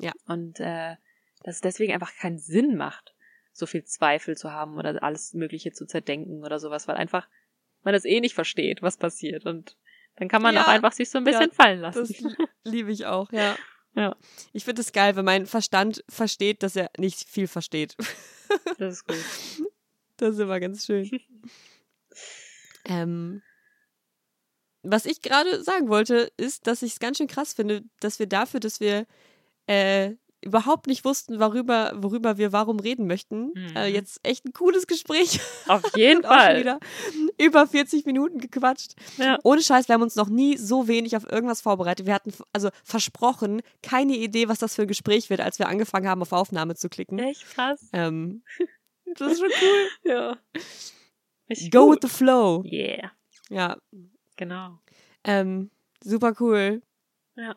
Ja. 0.00 0.12
Und 0.26 0.60
äh, 0.60 0.96
dass 1.42 1.56
es 1.56 1.60
deswegen 1.60 1.92
einfach 1.92 2.14
keinen 2.14 2.38
Sinn 2.38 2.76
macht, 2.76 3.14
so 3.52 3.66
viel 3.66 3.84
Zweifel 3.84 4.36
zu 4.36 4.52
haben 4.52 4.76
oder 4.76 5.02
alles 5.02 5.34
Mögliche 5.34 5.72
zu 5.72 5.86
zerdenken 5.86 6.44
oder 6.44 6.58
sowas, 6.58 6.88
weil 6.88 6.96
einfach 6.96 7.28
man 7.82 7.94
das 7.94 8.04
eh 8.04 8.20
nicht 8.20 8.34
versteht, 8.34 8.82
was 8.82 8.96
passiert. 8.96 9.46
Und 9.46 9.76
dann 10.16 10.28
kann 10.28 10.42
man 10.42 10.54
Ja, 10.54 10.62
auch 10.64 10.68
einfach 10.68 10.92
sich 10.92 11.10
so 11.10 11.18
ein 11.18 11.24
bisschen 11.24 11.48
ja, 11.50 11.54
fallen 11.54 11.80
lassen. 11.80 12.00
Das 12.00 12.08
li- 12.20 12.34
liebe 12.64 12.92
ich 12.92 13.06
auch, 13.06 13.30
ja. 13.32 13.56
Ja. 13.94 14.16
Ich 14.52 14.64
finde 14.64 14.82
es 14.82 14.92
geil, 14.92 15.16
wenn 15.16 15.24
mein 15.24 15.46
Verstand 15.46 16.04
versteht, 16.08 16.62
dass 16.62 16.76
er 16.76 16.90
nicht 16.98 17.28
viel 17.28 17.48
versteht. 17.48 17.96
Das 18.78 18.94
ist 18.94 19.06
gut. 19.06 19.16
Das 20.16 20.34
ist 20.34 20.40
immer 20.40 20.58
ganz 20.58 20.84
schön. 20.84 21.08
ähm, 22.84 23.40
was 24.82 25.06
ich 25.06 25.22
gerade 25.22 25.62
sagen 25.62 25.88
wollte, 25.88 26.32
ist, 26.36 26.66
dass 26.66 26.82
ich 26.82 26.92
es 26.94 26.98
ganz 26.98 27.18
schön 27.18 27.28
krass 27.28 27.52
finde, 27.54 27.84
dass 28.00 28.18
wir 28.18 28.26
dafür, 28.26 28.58
dass 28.60 28.80
wir 28.80 29.06
äh, 29.68 30.16
überhaupt 30.40 30.86
nicht 30.86 31.04
wussten, 31.04 31.40
worüber, 31.40 31.92
worüber 31.96 32.38
wir 32.38 32.52
warum 32.52 32.78
reden 32.78 33.08
möchten, 33.08 33.46
Mhm. 33.56 33.76
äh, 33.76 33.86
jetzt 33.88 34.20
echt 34.22 34.44
ein 34.44 34.52
cooles 34.52 34.86
Gespräch 34.86 35.40
Auf 35.66 35.82
jeden 35.96 36.22
Fall. 36.22 36.60
wieder 36.60 36.78
über 37.40 37.66
40 37.66 38.06
Minuten 38.06 38.38
gequatscht. 38.38 38.92
Ja. 39.16 39.36
Ohne 39.42 39.60
Scheiß, 39.62 39.88
wir 39.88 39.94
haben 39.94 40.02
uns 40.02 40.14
noch 40.14 40.28
nie 40.28 40.56
so 40.56 40.86
wenig 40.86 41.16
auf 41.16 41.30
irgendwas 41.30 41.60
vorbereitet. 41.60 42.06
Wir 42.06 42.14
hatten 42.14 42.32
also 42.52 42.70
versprochen, 42.84 43.62
keine 43.82 44.14
Idee, 44.16 44.48
was 44.48 44.60
das 44.60 44.76
für 44.76 44.82
ein 44.82 44.88
Gespräch 44.88 45.28
wird, 45.28 45.40
als 45.40 45.58
wir 45.58 45.68
angefangen 45.68 46.06
haben, 46.08 46.22
auf 46.22 46.32
Aufnahme 46.32 46.76
zu 46.76 46.88
klicken. 46.88 47.18
Echt 47.18 47.44
krass. 47.50 47.88
Ähm, 47.92 48.42
das 49.16 49.32
ist 49.32 49.38
schon 49.40 49.50
cool. 49.60 49.88
Ja. 50.12 50.36
Richtig 51.50 51.70
Go 51.72 51.86
gut. 51.86 52.02
with 52.04 52.10
the 52.10 52.16
flow. 52.16 52.62
Yeah. 52.64 53.10
Ja, 53.50 53.76
Genau. 54.36 54.78
ähm, 55.24 55.70
super 56.00 56.32
cool. 56.38 56.80
Ja. 57.34 57.56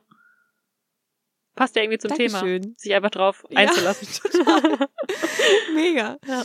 Passt 1.56 1.76
ja 1.76 1.84
irgendwie 1.84 2.00
zum 2.00 2.12
Thema. 2.12 2.40
Dankeschön. 2.40 2.76
Sich 2.78 2.94
einfach 2.94 3.10
drauf 3.12 3.46
Ja, 3.50 3.60
einzulassen. 3.60 4.08
Mega. 5.76 6.18
Ja. 6.26 6.44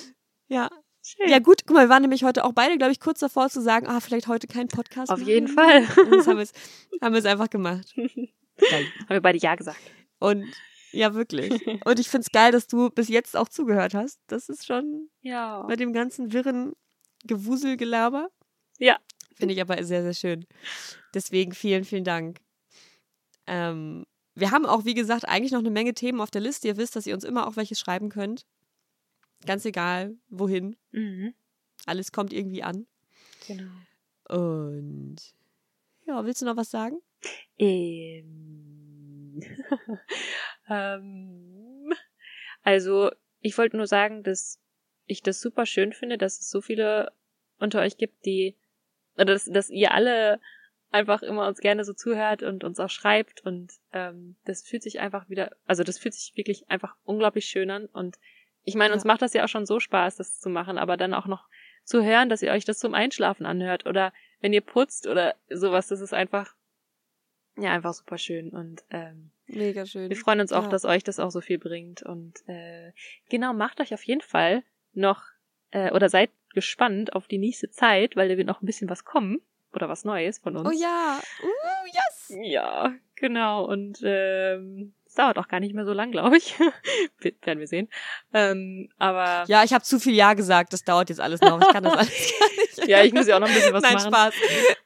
Ja. 0.49 0.71
Schön. 1.03 1.29
Ja, 1.29 1.39
gut, 1.39 1.63
guck 1.67 1.77
mal, 1.77 1.85
wir 1.87 1.89
waren 1.89 2.03
nämlich 2.03 2.25
heute 2.25 2.45
auch 2.45 2.53
beide, 2.53 2.77
glaube 2.77 2.91
ich, 2.91 2.99
kurz 2.99 3.21
davor 3.21 3.49
zu 3.49 3.63
sagen, 3.63 3.87
ah, 3.87 4.01
vielleicht 4.01 4.27
heute 4.27 4.49
kein 4.49 4.67
Podcast. 4.67 5.11
Auf 5.13 5.21
machen. 5.21 5.29
jeden 5.29 5.49
Fall. 5.49 5.83
Und 6.05 6.11
das 6.11 6.27
haben 6.27 6.39
wir 6.39 6.43
es 6.43 6.53
haben 7.01 7.15
einfach 7.27 7.49
gemacht. 7.49 7.95
Geil. 7.95 8.87
Haben 9.03 9.09
wir 9.11 9.21
beide 9.21 9.39
Ja 9.39 9.55
gesagt. 9.55 9.79
Und 10.19 10.45
ja, 10.91 11.15
wirklich. 11.15 11.65
Und 11.85 12.01
ich 12.01 12.09
finde 12.09 12.25
es 12.27 12.33
geil, 12.33 12.51
dass 12.51 12.67
du 12.67 12.91
bis 12.91 13.09
jetzt 13.09 13.37
auch 13.37 13.49
zugehört 13.49 13.95
hast. 13.95 14.19
Das 14.27 14.49
ist 14.49 14.67
schon 14.67 15.09
Ja. 15.21 15.63
bei 15.63 15.77
dem 15.77 15.93
ganzen 15.93 16.33
wirren 16.33 16.73
Gewuselgelaber. 17.25 18.29
Ja. 18.79 18.99
Finde 19.37 19.55
ich 19.55 19.61
aber 19.61 19.83
sehr, 19.85 20.03
sehr 20.03 20.15
schön. 20.15 20.47
Deswegen 21.15 21.53
vielen, 21.53 21.85
vielen 21.85 22.05
Dank. 22.05 22.41
Ähm, 23.47 24.07
wir 24.37 24.51
haben 24.51 24.67
auch, 24.67 24.85
wie 24.85 24.95
gesagt, 24.95 25.27
eigentlich 25.27 25.53
noch 25.53 25.61
eine 25.61 25.71
Menge 25.71 25.95
Themen 25.95 26.21
auf 26.21 26.31
der 26.31 26.43
Liste. 26.43 26.69
Ihr 26.69 26.77
wisst, 26.77 26.95
dass 26.95 27.07
ihr 27.07 27.15
uns 27.15 27.25
immer 27.25 27.47
auch 27.49 27.57
welche 27.57 27.75
schreiben 27.75 28.11
könnt. 28.11 28.47
Ganz 29.47 29.65
egal, 29.65 30.15
wohin. 30.29 30.77
Mhm. 30.93 31.35
Alles 31.87 32.13
kommt 32.13 32.35
irgendwie 32.35 32.63
an. 32.63 32.87
Genau. 33.47 33.71
Und 34.29 35.17
ja, 36.05 36.25
willst 36.25 36.43
du 36.43 36.47
noch 36.47 36.57
was 36.57 36.71
sagen? 36.71 37.01
Ähm, 37.59 39.41
ähm, 40.69 41.93
also, 42.63 43.11
ich 43.41 43.57
wollte 43.57 43.79
nur 43.79 43.87
sagen, 43.87 44.23
dass 44.23 44.61
ich 45.07 45.23
das 45.23 45.41
super 45.41 45.65
schön 45.65 45.95
finde, 45.95 46.19
dass 46.19 46.41
es 46.41 46.51
so 46.51 46.61
viele 46.61 47.13
unter 47.59 47.81
euch 47.81 47.97
gibt, 47.97 48.27
die, 48.27 48.55
oder 49.15 49.27
dass, 49.27 49.47
dass 49.47 49.71
ihr 49.71 49.93
alle 49.93 50.41
einfach 50.97 51.23
immer 51.23 51.47
uns 51.47 51.61
gerne 51.61 51.85
so 51.85 51.93
zuhört 51.93 52.43
und 52.43 52.65
uns 52.65 52.81
auch 52.81 52.91
schreibt 52.91 53.45
und 53.45 53.73
ähm, 53.93 54.37
das 54.45 54.63
fühlt 54.63 54.83
sich 54.83 55.01
einfach 55.01 55.29
wieder, 55.29 55.55
also 55.67 55.85
das 55.85 55.99
fühlt 55.99 56.15
sich 56.15 56.37
wirklich 56.37 56.69
einfach 56.71 56.97
unglaublich 57.05 57.45
schön 57.45 57.71
an 57.71 57.87
und 57.87 58.17
ich 58.65 58.75
meine, 58.75 58.95
uns 58.95 59.05
macht 59.05 59.23
das 59.23 59.33
ja 59.33 59.45
auch 59.45 59.49
schon 59.49 59.67
so 59.67 59.79
Spaß, 59.79 60.17
das 60.17 60.41
zu 60.41 60.49
machen, 60.49 60.79
aber 60.79 60.97
dann 60.97 61.15
auch 61.15 61.27
noch 61.27 61.49
zu 61.85 62.03
hören, 62.03 62.29
dass 62.29 62.43
ihr 62.43 62.51
euch 62.51 62.65
das 62.65 62.79
zum 62.79 62.95
Einschlafen 62.95 63.47
anhört 63.47 63.87
oder 63.87 64.13
wenn 64.41 64.53
ihr 64.53 64.61
putzt 64.61 65.07
oder 65.07 65.35
sowas, 65.49 65.87
das 65.89 66.01
ist 66.01 66.13
einfach, 66.13 66.55
ja, 67.57 67.73
einfach 67.73 67.95
super 67.95 68.19
schön 68.19 68.51
und 68.51 68.83
ähm, 68.91 69.31
mega 69.47 69.87
schön. 69.87 70.09
Wir 70.09 70.17
freuen 70.17 70.41
uns 70.41 70.53
auch, 70.53 70.65
ja. 70.65 70.71
dass 70.71 70.85
euch 70.85 71.05
das 71.05 71.21
auch 71.21 71.31
so 71.31 71.41
viel 71.41 71.59
bringt 71.59 72.03
und 72.03 72.43
äh, 72.49 72.93
genau, 73.29 73.53
macht 73.53 73.81
euch 73.81 73.95
auf 73.95 74.03
jeden 74.03 74.23
Fall 74.23 74.65
noch 74.95 75.23
äh, 75.71 75.93
oder 75.93 76.09
seid 76.09 76.31
gespannt 76.55 77.13
auf 77.15 77.29
die 77.29 77.39
nächste 77.39 77.71
Zeit, 77.71 78.17
weil 78.17 78.29
da 78.29 78.37
wird 78.37 78.49
noch 78.49 78.63
ein 78.63 78.67
bisschen 78.67 78.89
was 78.89 79.05
kommen 79.05 79.43
oder 79.73 79.89
was 79.89 80.05
Neues 80.05 80.39
von 80.39 80.57
uns. 80.57 80.69
Oh 80.69 80.73
ja, 80.73 81.21
uh, 81.43 81.87
yes. 81.87 82.35
Ja, 82.43 82.95
genau 83.15 83.65
und 83.65 84.01
ähm, 84.03 84.95
dauert 85.17 85.39
auch 85.39 85.49
gar 85.49 85.61
nicht 85.61 85.75
mehr 85.75 85.85
so 85.85 85.93
lang, 85.93 86.13
glaube 86.13 86.37
ich. 86.37 86.55
Werden 87.43 87.59
wir 87.59 87.67
sehen. 87.67 87.89
Ähm, 88.33 88.89
aber 88.99 89.45
ja, 89.49 89.65
ich 89.65 89.73
habe 89.73 89.85
zu 89.85 89.99
viel 89.99 90.15
Ja 90.15 90.35
gesagt. 90.35 90.73
Das 90.73 90.85
dauert 90.85 91.09
jetzt 91.09 91.21
alles 91.21 91.41
noch. 91.41 91.61
Ich 91.61 91.69
kann 91.69 91.85
das 91.85 91.93
alles 91.97 92.35
gar 92.39 92.49
nicht. 92.49 92.89
ja, 92.89 93.03
ich 93.03 93.13
muss 93.13 93.27
ja 93.27 93.37
auch 93.37 93.41
noch 93.41 93.49
ein 93.49 93.55
bisschen 93.55 93.73
was 93.73 93.83
nein, 93.83 93.95
machen. 93.95 94.11
Nein, 94.11 94.33
Spaß. 94.33 94.35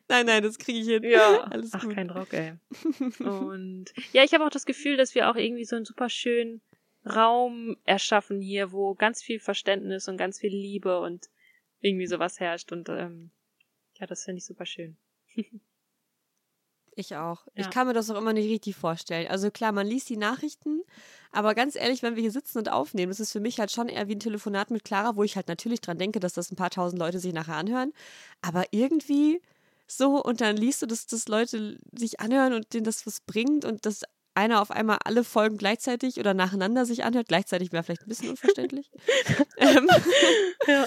Nein, 0.08 0.26
nein, 0.26 0.42
das 0.42 0.58
kriege 0.58 0.78
ich 0.78 0.86
hin. 0.86 1.02
Ja, 1.04 1.42
alles 1.42 1.70
Ach, 1.72 1.82
gut. 1.82 1.94
kein 1.94 2.08
Druck, 2.08 2.32
ey. 2.32 2.54
Und 3.20 3.86
ja, 4.12 4.24
ich 4.24 4.32
habe 4.32 4.44
auch 4.44 4.50
das 4.50 4.66
Gefühl, 4.66 4.96
dass 4.96 5.14
wir 5.14 5.30
auch 5.30 5.36
irgendwie 5.36 5.64
so 5.64 5.76
einen 5.76 5.84
super 5.84 6.08
schönen 6.08 6.60
Raum 7.06 7.76
erschaffen 7.84 8.40
hier, 8.40 8.72
wo 8.72 8.94
ganz 8.94 9.22
viel 9.22 9.40
Verständnis 9.40 10.08
und 10.08 10.16
ganz 10.16 10.38
viel 10.38 10.52
Liebe 10.52 11.00
und 11.00 11.28
irgendwie 11.80 12.06
sowas 12.06 12.40
herrscht. 12.40 12.72
Und 12.72 12.88
ähm, 12.88 13.30
ja, 14.00 14.06
das 14.06 14.24
finde 14.24 14.38
ich 14.38 14.46
super 14.46 14.66
schön. 14.66 14.96
Ich 16.96 17.14
auch. 17.14 17.46
Ja. 17.54 17.62
Ich 17.62 17.70
kann 17.70 17.86
mir 17.86 17.92
das 17.92 18.10
auch 18.10 18.18
immer 18.18 18.32
nicht 18.32 18.50
richtig 18.50 18.74
vorstellen. 18.76 19.28
Also 19.28 19.50
klar, 19.50 19.72
man 19.72 19.86
liest 19.86 20.08
die 20.08 20.16
Nachrichten, 20.16 20.82
aber 21.30 21.54
ganz 21.54 21.76
ehrlich, 21.76 22.02
wenn 22.02 22.16
wir 22.16 22.20
hier 22.20 22.32
sitzen 22.32 22.58
und 22.58 22.68
aufnehmen, 22.68 23.10
das 23.10 23.20
ist 23.20 23.32
für 23.32 23.40
mich 23.40 23.60
halt 23.60 23.70
schon 23.70 23.88
eher 23.88 24.08
wie 24.08 24.16
ein 24.16 24.20
Telefonat 24.20 24.70
mit 24.70 24.84
Clara, 24.84 25.14
wo 25.16 25.22
ich 25.22 25.36
halt 25.36 25.48
natürlich 25.48 25.80
dran 25.80 25.98
denke, 25.98 26.18
dass 26.18 26.32
das 26.32 26.50
ein 26.50 26.56
paar 26.56 26.70
tausend 26.70 26.98
Leute 26.98 27.20
sich 27.20 27.32
nachher 27.32 27.56
anhören. 27.56 27.92
Aber 28.42 28.64
irgendwie 28.72 29.40
so, 29.86 30.22
und 30.22 30.40
dann 30.40 30.56
liest 30.56 30.82
du, 30.82 30.86
dass 30.86 31.06
das 31.06 31.28
Leute 31.28 31.78
sich 31.92 32.20
anhören 32.20 32.54
und 32.54 32.72
denen 32.74 32.84
das 32.84 33.06
was 33.06 33.20
bringt 33.20 33.64
und 33.64 33.86
dass 33.86 34.02
einer 34.34 34.60
auf 34.60 34.70
einmal 34.70 34.98
alle 35.04 35.24
Folgen 35.24 35.58
gleichzeitig 35.58 36.18
oder 36.18 36.34
nacheinander 36.34 36.86
sich 36.86 37.04
anhört. 37.04 37.28
Gleichzeitig 37.28 37.72
wäre 37.72 37.82
vielleicht 37.82 38.02
ein 38.02 38.08
bisschen 38.08 38.30
unverständlich. 38.30 38.90
ähm, 39.58 39.88
ja. 40.66 40.86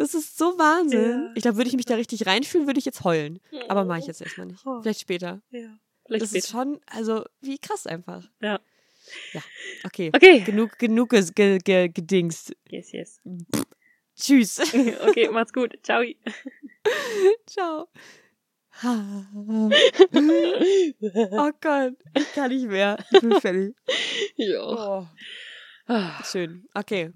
Das 0.00 0.14
ist 0.14 0.38
so 0.38 0.58
Wahnsinn. 0.58 1.10
Ja. 1.10 1.32
Ich 1.34 1.42
glaube, 1.42 1.58
würde 1.58 1.68
ich 1.68 1.76
mich 1.76 1.84
da 1.84 1.94
richtig 1.94 2.26
reinfühlen, 2.26 2.66
würde 2.66 2.78
ich 2.78 2.86
jetzt 2.86 3.04
heulen. 3.04 3.38
Aber 3.68 3.84
mache 3.84 3.98
ich 3.98 4.06
jetzt 4.06 4.22
erstmal 4.22 4.46
nicht. 4.46 4.64
Oh. 4.64 4.80
Vielleicht 4.80 5.00
später. 5.00 5.42
Ja. 5.50 5.78
Vielleicht 6.06 6.22
das 6.22 6.30
später. 6.30 6.44
ist 6.44 6.50
schon, 6.50 6.80
also 6.86 7.26
wie 7.42 7.58
krass 7.58 7.86
einfach. 7.86 8.26
Ja. 8.40 8.60
Ja, 9.34 9.42
okay. 9.84 10.10
Okay. 10.14 10.40
Genug, 10.40 10.78
genug 10.78 11.10
ge, 11.10 11.22
ge, 11.34 11.58
ge, 11.58 11.88
gedingst. 11.88 12.56
Yes, 12.70 12.92
yes. 12.92 13.20
Pff. 13.54 13.66
Tschüss. 14.16 14.58
okay, 15.06 15.28
macht's 15.28 15.52
gut. 15.52 15.78
Ciao. 15.82 16.02
Ciao. 17.46 17.88
oh 18.82 19.68
Gott, 21.60 21.92
ich 22.16 22.32
kann 22.32 22.50
nicht 22.50 22.68
mehr. 22.68 22.96
Ich 23.10 23.20
bin 23.20 23.38
fertig. 23.38 23.76
Ja. 24.36 24.62
Oh. 24.62 25.06
Schön. 26.24 26.66
Okay. 26.72 27.12